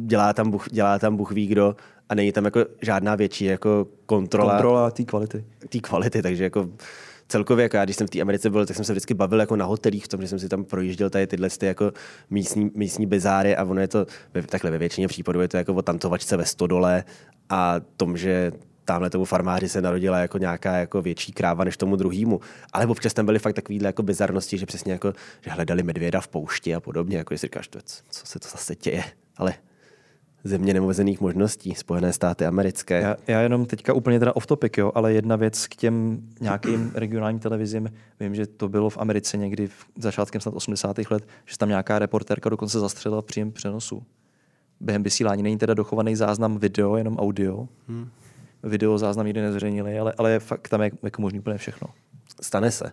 dělá 0.07 0.32
tam, 0.32 0.50
buch, 0.50 0.68
dělá 0.70 0.98
tam 0.98 1.16
Bůh 1.16 1.32
ví 1.32 1.46
kdo 1.46 1.76
a 2.09 2.14
není 2.14 2.32
tam 2.32 2.44
jako 2.44 2.64
žádná 2.82 3.14
větší 3.14 3.44
jako 3.44 3.86
kontrola, 4.07 4.53
Kontrola 4.53 4.90
té 4.90 5.05
kvality. 5.05 5.44
té 5.68 5.78
kvality, 5.78 6.22
takže 6.22 6.44
jako 6.44 6.68
celkově, 7.33 7.62
jako 7.62 7.76
já, 7.76 7.85
když 7.85 7.97
jsem 7.97 8.07
v 8.07 8.11
té 8.11 8.20
Americe 8.20 8.51
byl, 8.51 8.66
tak 8.66 8.76
jsem 8.76 8.85
se 8.85 8.93
vždycky 8.93 9.14
bavil 9.14 9.41
jako 9.41 9.57
na 9.57 9.64
hotelích 9.64 10.05
v 10.05 10.09
tom, 10.09 10.20
že 10.20 10.28
jsem 10.28 10.39
si 10.39 10.49
tam 10.49 10.64
projížděl 10.64 11.11
tady 11.11 11.26
tyhle 11.26 11.51
ty 11.51 11.66
jako 11.66 11.93
místní, 12.30 12.70
místní 12.74 13.07
bizáry 13.07 13.57
a 13.57 13.64
ono 13.64 13.80
je 13.80 13.89
to, 13.89 14.07
takhle 14.47 14.70
ve 14.70 14.78
většině 14.78 15.09
případů 15.09 15.41
je 15.41 15.49
to 15.49 15.57
jako 15.57 15.74
o 15.74 15.83
tancovačce 15.83 16.37
ve 16.37 16.45
stodole 16.45 17.05
a 17.49 17.80
tom, 17.97 18.16
že 18.16 18.53
tamhle 18.85 19.11
tomu 19.11 19.24
farmáři 19.24 19.68
se 19.68 19.83
narodila 19.83 20.18
jako 20.18 20.39
nějaká 20.39 20.76
jako 20.76 21.03
větší 21.03 21.33
kráva 21.33 21.64
než 21.64 21.76
tomu 21.76 21.97
druhému. 21.97 22.41
Ale 22.72 22.87
občas 22.87 23.14
tam 23.14 23.26
byly 23.26 23.39
fakt 23.39 23.55
takovýhle 23.55 23.89
jako 23.89 24.03
bizarnosti, 24.03 24.59
že 24.59 24.66
přesně 24.66 24.93
jako, 24.93 25.12
že 25.41 25.51
hledali 25.51 25.83
medvěda 25.83 26.20
v 26.20 26.28
poušti 26.28 26.74
a 26.74 26.80
podobně, 26.80 27.16
jako 27.16 27.39
si 27.39 27.47
říkáš, 27.47 27.68
to, 27.68 27.78
co 28.11 28.26
se 28.26 28.39
to 28.39 28.49
zase 28.49 28.74
děje. 28.76 29.05
Ale 29.37 29.55
země 30.45 30.74
neomezených 30.74 31.20
možností, 31.20 31.74
Spojené 31.74 32.12
státy 32.12 32.47
americké. 32.47 33.01
Já, 33.01 33.16
já 33.26 33.40
jenom 33.40 33.66
teďka 33.66 33.93
úplně 33.93 34.18
teda 34.18 34.36
off 34.36 34.47
topic, 34.47 34.72
jo, 34.78 34.93
ale 34.95 35.12
jedna 35.12 35.36
věc 35.36 35.66
k 35.66 35.76
těm 35.76 36.22
nějakým 36.40 36.90
regionálním 36.95 37.40
televizím. 37.40 37.93
Vím, 38.20 38.34
že 38.34 38.47
to 38.47 38.68
bylo 38.68 38.90
v 38.90 38.99
Americe 38.99 39.36
někdy 39.36 39.66
v 39.66 39.86
začátkem 39.99 40.40
snad 40.40 40.55
80. 40.55 40.97
let, 41.11 41.26
že 41.47 41.59
tam 41.59 41.68
nějaká 41.68 41.99
reportérka 41.99 42.51
dokonce 42.51 42.80
zastřelila 42.80 43.22
příjem 43.22 43.53
přenosu. 43.53 44.03
Během 44.80 45.03
vysílání 45.03 45.43
není 45.43 45.59
teda 45.59 45.74
dochovaný 45.74 46.16
záznam 46.16 46.59
video, 46.59 46.97
jenom 46.97 47.16
audio. 47.16 47.68
Hmm. 47.88 48.09
Video 48.62 48.99
záznam 48.99 49.26
nikdy 49.26 49.40
nezveřejnili, 49.40 49.99
ale, 49.99 50.14
ale 50.18 50.30
je 50.30 50.40
fakt 50.40 50.68
tam 50.68 50.82
je 50.82 50.90
jako 51.03 51.22
možný 51.22 51.38
úplně 51.38 51.59
všechno. 51.59 51.88
Stane 52.40 52.70
se. 52.70 52.93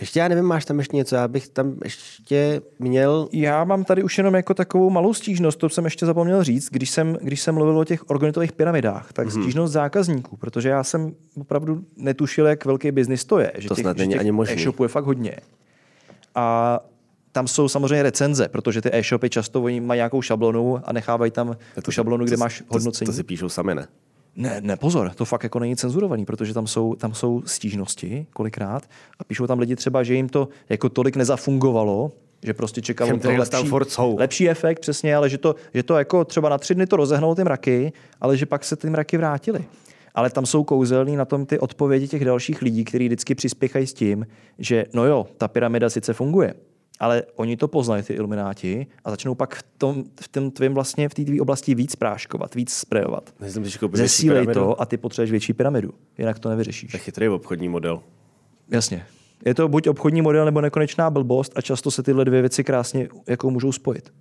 Ještě 0.00 0.20
já 0.20 0.28
nevím, 0.28 0.44
máš 0.44 0.64
tam 0.64 0.78
ještě 0.78 0.96
něco, 0.96 1.16
já 1.16 1.28
bych 1.28 1.48
tam 1.48 1.76
ještě 1.84 2.60
měl... 2.78 3.28
Já 3.32 3.64
mám 3.64 3.84
tady 3.84 4.02
už 4.02 4.18
jenom 4.18 4.34
jako 4.34 4.54
takovou 4.54 4.90
malou 4.90 5.14
stížnost, 5.14 5.58
to 5.58 5.68
jsem 5.68 5.84
ještě 5.84 6.06
zapomněl 6.06 6.44
říct, 6.44 6.68
když 6.70 6.90
jsem, 6.90 7.18
když 7.22 7.40
jsem 7.40 7.54
mluvil 7.54 7.78
o 7.78 7.84
těch 7.84 8.10
organitových 8.10 8.52
pyramidách, 8.52 9.12
tak 9.12 9.28
mm-hmm. 9.28 9.42
stížnost 9.42 9.72
zákazníků, 9.72 10.36
protože 10.36 10.68
já 10.68 10.84
jsem 10.84 11.14
opravdu 11.40 11.84
netušil, 11.96 12.46
jak 12.46 12.64
velký 12.64 12.90
biznis 12.92 13.24
to 13.24 13.38
je. 13.38 13.52
Že 13.58 13.68
To 13.68 13.74
těch, 13.74 13.82
snad 13.82 13.96
není 13.96 14.12
těch 14.12 14.20
ani 14.20 14.32
možný. 14.32 14.54
E-shopů 14.54 14.82
je 14.82 14.88
fakt 14.88 15.04
hodně. 15.04 15.36
A 16.34 16.80
tam 17.32 17.48
jsou 17.48 17.68
samozřejmě 17.68 18.02
recenze, 18.02 18.48
protože 18.48 18.82
ty 18.82 18.90
e-shopy 18.92 19.30
často 19.30 19.62
oni 19.62 19.80
mají 19.80 19.98
nějakou 19.98 20.22
šablonu 20.22 20.80
a 20.84 20.92
nechávají 20.92 21.30
tam 21.30 21.56
tu 21.82 21.90
šablonu, 21.90 22.24
kde 22.24 22.36
máš 22.36 22.62
hodnocení. 22.68 23.06
To, 23.06 23.12
to 23.12 23.16
si 23.16 23.22
píšou 23.22 23.48
sami, 23.48 23.74
ne? 23.74 23.86
Ne, 24.38 24.60
ne, 24.60 24.76
pozor, 24.76 25.10
to 25.14 25.24
fakt 25.24 25.42
jako 25.42 25.58
není 25.58 25.76
cenzurovaný, 25.76 26.24
protože 26.24 26.54
tam 26.54 26.66
jsou, 26.66 26.94
tam 26.94 27.14
jsou 27.14 27.42
stížnosti 27.46 28.26
kolikrát 28.32 28.82
a 29.18 29.24
píšou 29.24 29.46
tam 29.46 29.58
lidi 29.58 29.76
třeba, 29.76 30.02
že 30.02 30.14
jim 30.14 30.28
to 30.28 30.48
jako 30.68 30.88
tolik 30.88 31.16
nezafungovalo, 31.16 32.12
že 32.42 32.54
prostě 32.54 32.82
čekalo 32.82 33.18
to 33.18 33.30
lepší, 33.30 33.70
lepší 34.18 34.48
efekt, 34.48 34.80
přesně, 34.80 35.16
ale 35.16 35.28
že 35.28 35.38
to, 35.38 35.54
že 35.74 35.82
to 35.82 35.98
jako 35.98 36.24
třeba 36.24 36.48
na 36.48 36.58
tři 36.58 36.74
dny 36.74 36.86
to 36.86 36.96
rozehnalo 36.96 37.34
ty 37.34 37.44
mraky, 37.44 37.92
ale 38.20 38.36
že 38.36 38.46
pak 38.46 38.64
se 38.64 38.76
ty 38.76 38.90
mraky 38.90 39.16
vrátily. 39.16 39.64
Ale 40.14 40.30
tam 40.30 40.46
jsou 40.46 40.64
kouzelný 40.64 41.16
na 41.16 41.24
tom 41.24 41.46
ty 41.46 41.58
odpovědi 41.58 42.08
těch 42.08 42.24
dalších 42.24 42.62
lidí, 42.62 42.84
kteří 42.84 43.06
vždycky 43.06 43.34
přispěchají 43.34 43.86
s 43.86 43.94
tím, 43.94 44.26
že 44.58 44.84
no 44.94 45.04
jo, 45.04 45.26
ta 45.36 45.48
pyramida 45.48 45.90
sice 45.90 46.12
funguje, 46.12 46.54
ale 47.00 47.22
oni 47.36 47.56
to 47.56 47.68
poznají, 47.68 48.02
ty 48.02 48.12
ilumináti, 48.12 48.86
a 49.04 49.10
začnou 49.10 49.34
pak 49.34 49.54
v 49.54 49.62
tom, 49.78 50.04
v 50.20 50.28
tom 50.28 50.50
tvém 50.50 50.74
vlastně, 50.74 51.08
v 51.08 51.14
té 51.14 51.24
tvý 51.24 51.40
oblasti 51.40 51.74
víc 51.74 51.96
práškovat, 51.96 52.54
víc 52.54 52.74
sprejovat. 52.74 53.34
Zesílej 53.92 54.46
to 54.46 54.80
a 54.80 54.86
ty 54.86 54.96
potřebuješ 54.96 55.30
větší 55.30 55.52
pyramidu. 55.52 55.94
Jinak 56.18 56.38
to 56.38 56.48
nevyřešíš. 56.48 56.90
To 56.90 56.96
je 56.96 57.00
chytrý 57.00 57.28
obchodní 57.28 57.68
model. 57.68 58.02
Jasně. 58.70 59.06
Je 59.44 59.54
to 59.54 59.68
buď 59.68 59.88
obchodní 59.88 60.22
model 60.22 60.44
nebo 60.44 60.60
nekonečná 60.60 61.10
blbost 61.10 61.52
a 61.56 61.60
často 61.60 61.90
se 61.90 62.02
tyhle 62.02 62.24
dvě 62.24 62.40
věci 62.40 62.64
krásně 62.64 63.08
jako 63.26 63.50
můžou 63.50 63.72
spojit. 63.72 64.12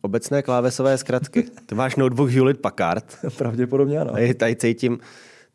Obecné 0.00 0.42
klávesové 0.42 0.98
zkratky. 0.98 1.44
Ty 1.66 1.74
máš 1.74 1.96
notebook 1.96 2.30
Hewlett 2.30 2.60
Packard. 2.60 3.18
Pravděpodobně 3.38 4.00
ano. 4.00 4.12
Tady, 4.12 4.34
tady 4.34 4.56
cítím, 4.56 4.98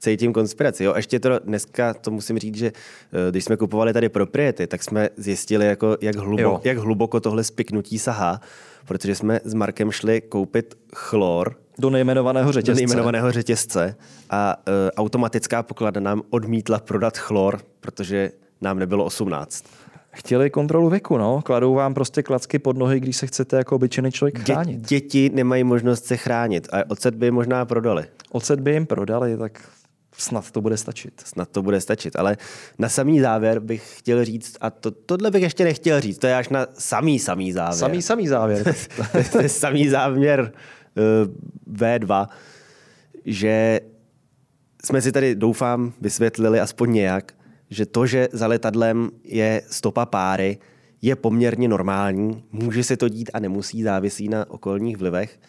cítím 0.04 0.34
konspiraci. 0.34 0.84
Jo. 0.84 0.94
Ještě 0.96 1.20
to 1.20 1.40
dneska, 1.40 1.94
to 1.94 2.12
musím 2.12 2.40
říct, 2.40 2.56
že 2.58 2.68
eh, 2.68 3.32
když 3.32 3.44
jsme 3.44 3.58
kupovali 3.58 3.94
tady 3.94 4.10
propriety, 4.10 4.68
tak 4.68 4.84
jsme 4.84 5.10
zjistili, 5.18 5.66
jako, 5.66 5.98
jak, 6.02 6.16
Jo. 6.16 6.22
hlubo, 6.22 6.62
jak 6.64 6.78
hluboko 6.78 7.20
tohle 7.20 7.44
spiknutí 7.44 8.00
sahá, 8.00 8.42
protože 8.86 9.16
jsme 9.16 9.40
s 9.44 9.54
Markem 9.54 9.92
šli 9.92 10.22
koupit 10.22 10.78
chlor 10.96 11.56
Do 11.80 11.90
nejmenovaného 11.90 12.46
do 12.48 12.52
řetězce. 12.52 12.80
nejmenovaného 12.86 13.32
řetězce 13.32 13.96
a 14.30 14.56
uh, 14.58 14.74
automatická 14.98 15.64
poklada 15.64 16.02
nám 16.02 16.22
odmítla 16.30 16.80
prodat 16.80 17.18
chlor, 17.18 17.60
protože 17.80 18.32
nám 18.62 18.80
nebylo 18.80 19.06
18. 19.06 19.66
Chtěli 20.16 20.50
kontrolu 20.50 20.90
věku, 20.90 21.18
no. 21.18 21.42
Kladou 21.42 21.74
vám 21.74 21.94
prostě 21.94 22.24
klacky 22.24 22.60
pod 22.60 22.78
nohy, 22.78 23.00
když 23.00 23.18
se 23.18 23.28
chcete 23.28 23.58
jako 23.58 23.76
obyčejný 23.76 24.12
člověk 24.12 24.38
Dě, 24.44 24.54
chránit. 24.54 24.82
děti 24.82 25.32
nemají 25.34 25.64
možnost 25.64 26.06
se 26.06 26.18
chránit 26.18 26.68
a 26.72 26.78
ocet 26.90 27.16
by 27.16 27.26
je 27.28 27.32
možná 27.32 27.66
prodali. 27.66 28.06
Ocet 28.32 28.60
by 28.60 28.72
jim 28.72 28.86
prodali, 28.86 29.38
tak 29.38 29.62
snad 30.18 30.52
to 30.52 30.62
bude 30.62 30.78
stačit. 30.78 31.14
Snad 31.26 31.50
to 31.50 31.62
bude 31.62 31.82
stačit. 31.82 32.16
Ale 32.16 32.38
na 32.80 32.90
samý 32.90 33.20
závěr 33.20 33.60
bych 33.60 33.98
chtěl 33.98 34.26
říct, 34.26 34.58
a 34.62 34.70
to, 34.70 34.92
tohle 34.92 35.32
bych 35.32 35.44
ještě 35.44 35.64
nechtěl 35.64 36.02
říct, 36.02 36.18
to 36.18 36.28
je 36.28 36.36
až 36.36 36.50
na 36.50 36.68
samý, 36.74 37.20
samý 37.20 37.52
závěr. 37.52 37.80
Samý, 37.80 38.02
samý 38.02 38.28
závěr. 38.28 38.76
to 39.32 39.42
je 39.42 39.50
samý 39.50 39.90
záměr 39.90 40.52
uh, 40.96 41.76
V2, 41.78 42.28
že 43.26 43.80
jsme 44.86 45.02
si 45.02 45.12
tady, 45.12 45.36
doufám, 45.36 45.94
vysvětlili 46.02 46.60
aspoň 46.60 46.94
nějak, 46.94 47.34
že 47.70 47.86
to, 47.86 48.06
že 48.06 48.28
za 48.32 48.48
letadlem 48.48 49.10
je 49.24 49.62
stopa 49.70 50.06
páry, 50.06 50.58
je 51.02 51.16
poměrně 51.16 51.68
normální. 51.68 52.44
Může 52.52 52.84
se 52.84 52.98
to 52.98 53.10
dít 53.10 53.30
a 53.34 53.40
nemusí, 53.40 53.84
závisí 53.84 54.28
na 54.30 54.52
okolních 54.52 54.98
vlivech. 54.98 55.40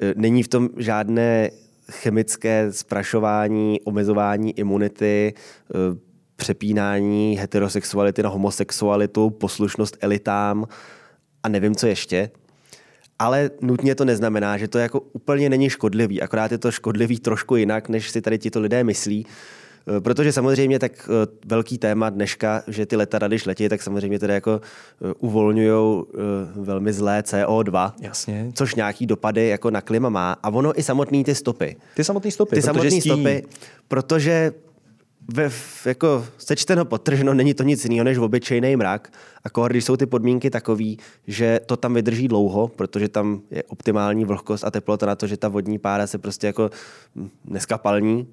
Eh, 0.00 0.14
Není 0.16 0.42
v 0.42 0.48
tom 0.48 0.68
žádné 0.76 1.50
chemické 1.90 2.72
sprašování, 2.72 3.80
omezování 3.80 4.58
imunity, 4.58 5.34
eh, 5.34 5.98
přepínání 6.36 7.38
heterosexuality 7.38 8.22
na 8.22 8.28
homosexualitu, 8.28 9.30
poslušnost 9.30 9.96
elitám 10.00 10.66
a 11.42 11.48
nevím, 11.48 11.74
co 11.74 11.86
ještě. 11.86 12.30
Ale 13.18 13.50
nutně 13.60 13.94
to 13.94 14.04
neznamená, 14.04 14.56
že 14.58 14.68
to 14.68 14.78
jako 14.78 15.00
úplně 15.00 15.48
není 15.48 15.70
škodlivý, 15.70 16.22
akorát 16.22 16.52
je 16.52 16.58
to 16.58 16.70
škodlivý 16.70 17.18
trošku 17.18 17.56
jinak, 17.56 17.88
než 17.88 18.10
si 18.10 18.20
tady 18.20 18.38
tito 18.38 18.60
lidé 18.60 18.84
myslí. 18.84 19.26
Eh, 19.86 20.00
Protože 20.00 20.32
samozřejmě 20.32 20.78
tak 20.78 20.92
eh, 20.92 21.26
velký 21.46 21.78
téma 21.78 22.10
dneška, 22.10 22.62
že 22.66 22.86
ty 22.86 22.96
letadla, 22.96 23.28
když 23.28 23.46
letí, 23.46 23.68
tak 23.68 23.82
samozřejmě 23.82 24.18
tedy 24.18 24.34
jako 24.34 24.60
uvolňují 25.18 26.04
velmi 26.56 26.92
zlé 26.92 27.20
CO2, 27.20 27.92
Jasně. 28.00 28.50
což 28.54 28.74
nějaký 28.74 29.06
dopady 29.06 29.48
jako 29.48 29.70
na 29.70 29.80
klima 29.80 30.08
má. 30.08 30.32
A 30.42 30.48
ono 30.50 30.78
i 30.78 30.82
samotný 30.82 31.24
ty 31.24 31.34
stopy. 31.34 31.76
Ty 31.94 32.04
samotné 32.04 32.30
stopy. 32.30 32.50
Ty 32.50 32.56
protože 32.56 32.66
samotné 32.66 33.00
stopy, 33.00 33.46
protože 33.88 34.52
ve, 35.32 35.50
jako 35.86 36.26
sečteno 36.38 36.84
potrženo 36.84 37.34
není 37.34 37.54
to 37.54 37.62
nic 37.62 37.84
jiného 37.84 38.04
než 38.04 38.18
obyčejný 38.18 38.76
mrak. 38.76 39.12
A 39.44 39.68
když 39.68 39.84
jsou 39.84 39.96
ty 39.96 40.06
podmínky 40.06 40.50
takový, 40.50 40.98
že 41.26 41.60
to 41.66 41.76
tam 41.76 41.94
vydrží 41.94 42.28
dlouho, 42.28 42.68
protože 42.68 43.08
tam 43.08 43.40
je 43.50 43.62
optimální 43.62 44.24
vlhkost 44.24 44.64
a 44.64 44.70
teplota 44.70 45.06
na 45.06 45.14
to, 45.14 45.26
že 45.26 45.36
ta 45.36 45.48
vodní 45.48 45.78
pára 45.78 46.06
se 46.06 46.18
prostě 46.18 46.46
jako 46.46 46.70
hm, 47.16 47.28
neskapalní, 47.44 48.26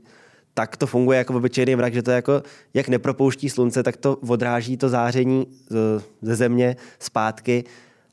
tak 0.54 0.78
to 0.78 0.88
funguje 0.88 1.18
jako 1.18 1.34
obyčejný 1.34 1.76
mrak, 1.76 1.94
že 1.94 2.02
to 2.02 2.12
jako, 2.12 2.44
jak 2.74 2.88
nepropouští 2.88 3.50
slunce, 3.50 3.84
tak 3.84 3.98
to 3.98 4.16
odráží 4.16 4.78
to 4.78 4.90
záření 4.90 5.48
ze 6.22 6.36
země 6.36 6.76
zpátky 7.00 7.64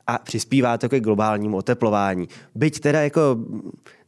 a 0.07 0.17
přispívá 0.17 0.77
to 0.77 0.89
ke 0.89 0.99
globálnímu 0.99 1.57
oteplování. 1.57 2.27
Byť 2.55 2.79
teda 2.79 3.01
jako 3.01 3.37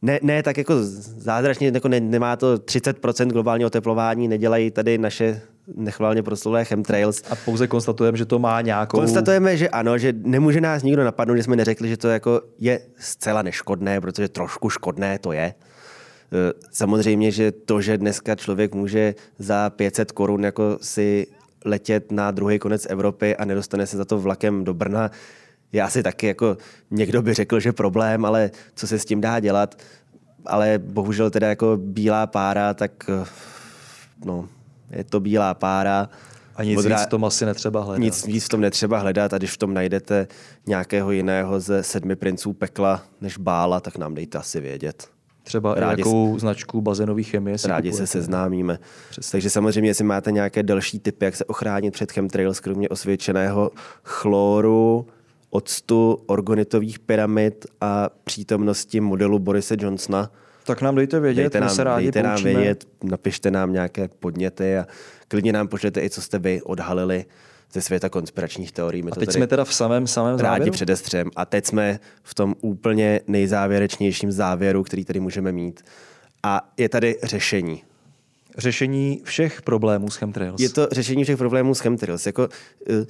ne, 0.02 0.18
ne 0.22 0.42
tak 0.42 0.58
jako 0.58 0.74
zázračně, 0.82 1.70
jako 1.74 1.88
ne, 1.88 2.00
nemá 2.00 2.36
to 2.36 2.56
30% 2.56 3.26
globálního 3.26 3.66
oteplování, 3.66 4.28
nedělají 4.28 4.70
tady 4.70 4.98
naše 4.98 5.42
nechvalně 5.76 6.22
proslulé 6.22 6.64
chemtrails. 6.64 7.22
A 7.30 7.36
pouze 7.36 7.66
konstatujeme, 7.66 8.18
že 8.18 8.24
to 8.24 8.38
má 8.38 8.60
nějakou... 8.60 8.98
Konstatujeme, 8.98 9.56
že 9.56 9.68
ano, 9.68 9.98
že 9.98 10.12
nemůže 10.16 10.60
nás 10.60 10.82
nikdo 10.82 11.04
napadnout, 11.04 11.36
že 11.36 11.42
jsme 11.42 11.56
neřekli, 11.56 11.88
že 11.88 11.96
to 11.96 12.08
jako 12.08 12.40
je 12.58 12.80
zcela 12.98 13.42
neškodné, 13.42 14.00
protože 14.00 14.28
trošku 14.28 14.70
škodné 14.70 15.18
to 15.18 15.32
je. 15.32 15.54
Eh, 16.32 16.52
Samozřejmě, 16.70 17.30
že 17.30 17.52
to, 17.52 17.80
že 17.80 17.98
dneska 17.98 18.34
člověk 18.34 18.74
může 18.74 19.14
za 19.38 19.70
500 19.70 20.12
korun 20.12 20.44
jako 20.44 20.78
si 20.82 21.26
letět 21.64 22.12
na 22.12 22.30
druhý 22.30 22.58
konec 22.58 22.86
Evropy 22.90 23.36
a 23.36 23.44
nedostane 23.44 23.86
se 23.86 23.96
za 23.96 24.04
to 24.04 24.18
vlakem 24.18 24.64
do 24.64 24.74
Brna, 24.74 25.10
je 25.72 25.82
asi 25.82 26.02
taky 26.02 26.26
jako 26.26 26.56
někdo 26.90 27.22
by 27.22 27.34
řekl, 27.34 27.60
že 27.60 27.72
problém, 27.72 28.24
ale 28.24 28.50
co 28.74 28.86
se 28.86 28.98
s 28.98 29.04
tím 29.04 29.20
dá 29.20 29.40
dělat. 29.40 29.78
Ale 30.46 30.78
bohužel 30.78 31.30
teda 31.30 31.48
jako 31.48 31.76
bílá 31.82 32.26
pára, 32.26 32.74
tak 32.74 32.92
eh, 33.08 33.24
no, 34.24 34.48
je 34.90 35.04
to 35.04 35.20
bílá 35.20 35.54
pára. 35.54 36.08
A 36.56 36.64
nic 36.64 36.78
Modrá- 36.78 36.88
víc 36.96 37.06
v 37.06 37.06
tom 37.06 37.24
asi 37.24 37.46
netřeba 37.46 37.82
hledat. 37.82 38.02
nic 38.02 38.26
víc 38.26 38.44
v 38.44 38.48
tom 38.48 38.60
netřeba 38.60 38.98
hledat 38.98 39.32
a 39.34 39.38
když 39.38 39.50
v 39.50 39.56
tom 39.56 39.74
najdete 39.74 40.28
nějakého 40.66 41.10
jiného 41.12 41.60
ze 41.60 41.82
sedmi 41.82 42.16
princů 42.16 42.52
pekla 42.52 43.02
než 43.20 43.38
bála, 43.38 43.80
tak 43.80 43.96
nám 43.98 44.14
dejte 44.14 44.38
asi 44.38 44.60
vědět. 44.60 45.08
Třeba 45.42 45.74
Rádi 45.74 46.00
i 46.00 46.00
jakou 46.00 46.38
značku 46.38 46.80
bazénové 46.80 47.22
chemie 47.22 47.58
si 47.58 47.68
Rádi 47.68 47.88
se 47.88 47.92
kupujete. 47.92 48.06
seznámíme. 48.06 48.78
Takže 49.30 49.50
samozřejmě, 49.50 49.90
jestli 49.90 50.04
máte 50.04 50.32
nějaké 50.32 50.62
další 50.62 50.98
typy, 50.98 51.24
jak 51.24 51.36
se 51.36 51.44
ochránit 51.44 51.90
před 51.90 52.12
chemtrails, 52.12 52.60
kromě 52.60 52.88
osvědčeného 52.88 53.70
chloru, 54.04 55.06
octu, 55.50 56.18
orgonitových 56.26 56.98
pyramid 56.98 57.66
a 57.80 58.10
přítomnosti 58.24 59.00
modelu 59.00 59.38
Borise 59.38 59.76
Johnsona, 59.78 60.30
Tak 60.64 60.82
nám 60.82 60.94
dejte 60.94 61.20
vědět, 61.20 61.42
dejte 61.42 61.60
my 61.60 61.66
nám, 61.66 61.74
se 61.74 61.84
rádi 61.84 62.04
dejte 62.04 62.22
nám 62.22 62.42
vědět, 62.42 62.84
napište 63.02 63.50
nám 63.50 63.72
nějaké 63.72 64.08
podněty 64.08 64.78
a 64.78 64.86
klidně 65.28 65.52
nám 65.52 65.68
pošlete 65.68 66.02
i, 66.02 66.10
co 66.10 66.22
jste 66.22 66.38
vy 66.38 66.62
odhalili 66.62 67.24
ze 67.72 67.80
světa 67.80 68.08
konspiračních 68.08 68.72
teorií. 68.72 69.02
My 69.02 69.10
A 69.10 69.14
teď 69.14 69.32
jsme 69.32 69.46
teda 69.46 69.64
v 69.64 69.74
samém, 69.74 70.06
samém 70.06 70.38
rádi 70.38 70.58
závěru? 70.58 70.72
předestřem. 70.72 71.30
A 71.36 71.44
teď 71.44 71.66
jsme 71.66 72.00
v 72.22 72.34
tom 72.34 72.54
úplně 72.60 73.20
nejzávěrečnějším 73.26 74.32
závěru, 74.32 74.82
který 74.82 75.04
tady 75.04 75.20
můžeme 75.20 75.52
mít. 75.52 75.84
A 76.42 76.72
je 76.76 76.88
tady 76.88 77.18
řešení. 77.22 77.82
Řešení 78.58 79.20
všech 79.24 79.62
problémů 79.62 80.10
s 80.10 80.16
chemtrails. 80.16 80.60
Je 80.60 80.68
to 80.68 80.88
řešení 80.92 81.24
všech 81.24 81.38
problémů 81.38 81.74
s 81.74 81.80
chemtrails. 81.80 82.26
Jako, 82.26 82.42
uh, 82.42 83.04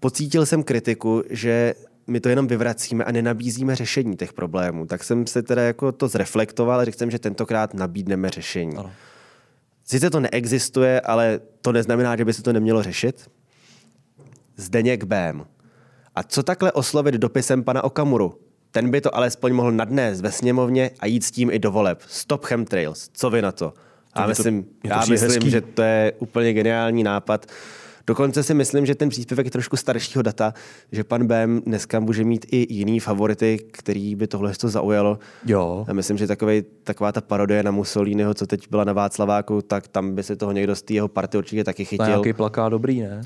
pocítil 0.00 0.46
jsem 0.46 0.62
kritiku, 0.62 1.22
že 1.30 1.74
my 2.06 2.20
to 2.20 2.28
jenom 2.28 2.46
vyvracíme 2.46 3.04
a 3.04 3.12
nenabízíme 3.12 3.76
řešení 3.76 4.16
těch 4.16 4.32
problémů. 4.32 4.86
Tak 4.86 5.04
jsem 5.04 5.26
se 5.26 5.42
teda 5.42 5.62
jako 5.62 5.92
to 5.92 6.08
zreflektoval 6.08 6.80
a 6.80 6.84
řekl 6.84 6.98
jsem, 6.98 7.10
že 7.10 7.18
tentokrát 7.18 7.74
nabídneme 7.74 8.30
řešení. 8.30 8.76
Ano. 8.76 8.92
Sice 9.84 10.10
to 10.10 10.20
neexistuje, 10.20 11.00
ale 11.00 11.40
to 11.60 11.72
neznamená, 11.72 12.16
že 12.16 12.24
by 12.24 12.32
se 12.32 12.42
to 12.42 12.52
nemělo 12.52 12.82
řešit. 12.82 13.30
Zdeněk 14.56 15.04
Bém. 15.04 15.44
A 16.14 16.22
co 16.22 16.42
takhle 16.42 16.72
oslovit 16.72 17.14
dopisem 17.14 17.64
pana 17.64 17.84
Okamuru? 17.84 18.34
Ten 18.70 18.90
by 18.90 19.00
to 19.00 19.16
alespoň 19.16 19.52
mohl 19.52 19.72
nadnést 19.72 20.20
ve 20.20 20.32
sněmovně 20.32 20.90
a 21.00 21.06
jít 21.06 21.24
s 21.24 21.30
tím 21.30 21.50
i 21.50 21.58
do 21.58 21.70
voleb. 21.70 22.00
Stop 22.08 22.44
chemtrails. 22.44 23.08
Co 23.12 23.30
vy 23.30 23.42
na 23.42 23.52
to? 23.52 23.72
Já 24.16 24.22
To 24.22 24.28
myslím, 24.28 24.62
to 24.62 24.68
já 24.88 24.98
myslím 24.98 25.18
hezký. 25.30 25.50
že 25.50 25.60
to 25.60 25.82
je 25.82 26.12
úplně 26.18 26.52
geniální 26.52 27.02
nápad. 27.02 27.46
Dokonce 28.06 28.42
si 28.42 28.54
myslím, 28.54 28.86
že 28.86 28.94
ten 28.94 29.08
příspěvek 29.08 29.46
je 29.46 29.50
trošku 29.50 29.76
staršího 29.76 30.22
data, 30.22 30.54
že 30.92 31.04
pan 31.04 31.26
Bem 31.26 31.62
dneska 31.66 32.00
může 32.00 32.24
mít 32.24 32.46
i 32.50 32.74
jiný 32.74 33.00
favority, 33.00 33.58
který 33.72 34.14
by 34.14 34.26
tohle 34.26 34.52
to 34.54 34.68
zaujalo. 34.68 35.18
Jo. 35.46 35.84
Já 35.88 35.94
myslím, 35.94 36.18
že 36.18 36.26
takovej, 36.26 36.62
taková 36.84 37.12
ta 37.12 37.20
parodie 37.20 37.62
na 37.62 37.70
Mussoliniho, 37.70 38.34
co 38.34 38.46
teď 38.46 38.66
byla 38.70 38.84
na 38.84 38.92
Václaváku, 38.92 39.62
tak 39.62 39.88
tam 39.88 40.14
by 40.14 40.22
se 40.22 40.36
toho 40.36 40.52
někdo 40.52 40.76
z 40.76 40.82
té 40.82 40.94
jeho 40.94 41.08
party 41.08 41.38
určitě 41.38 41.64
taky 41.64 41.76
To 41.76 41.82
je 41.82 41.86
chytil. 41.88 42.06
nějaký 42.06 42.32
plakát 42.32 42.70
dobrý, 42.70 43.00
ne? 43.00 43.22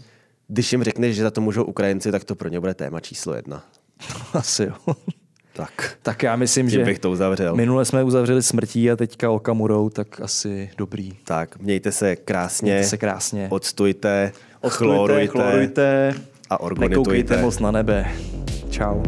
Když 0.48 0.72
jim 0.72 0.82
řekneš, 0.84 1.16
že 1.16 1.22
za 1.22 1.30
to 1.30 1.40
můžou 1.40 1.64
Ukrajinci, 1.64 2.12
tak 2.12 2.24
to 2.24 2.34
pro 2.34 2.48
ně 2.48 2.60
bude 2.60 2.74
téma 2.74 3.00
číslo 3.00 3.34
jedna. 3.34 3.64
Asi 4.32 4.64
jo. 4.64 4.94
Tak, 5.52 5.96
tak 6.02 6.22
já 6.22 6.36
myslím, 6.36 6.70
že 6.70 6.84
bych 6.84 6.98
to 6.98 7.10
uzavřel. 7.10 7.56
minule 7.56 7.84
jsme 7.84 8.04
uzavřeli 8.04 8.42
smrtí 8.42 8.90
a 8.90 8.96
teďka 8.96 9.30
Okamurou, 9.30 9.90
tak 9.90 10.20
asi 10.20 10.70
dobrý. 10.78 11.12
Tak, 11.24 11.58
mějte 11.58 11.92
se 11.92 12.16
krásně, 12.16 12.72
Mějte 12.72 12.88
se 12.88 12.96
krásně. 12.96 13.46
odstujte, 13.50 14.32
Odstujte, 14.60 14.84
chlorujte, 14.94 15.26
chlorujte 15.26 16.14
a 16.50 16.54
nekoukejte 16.54 16.64
organitujte. 16.64 17.42
moc 17.42 17.58
na 17.58 17.70
nebe. 17.70 18.10
Čau. 18.70 19.02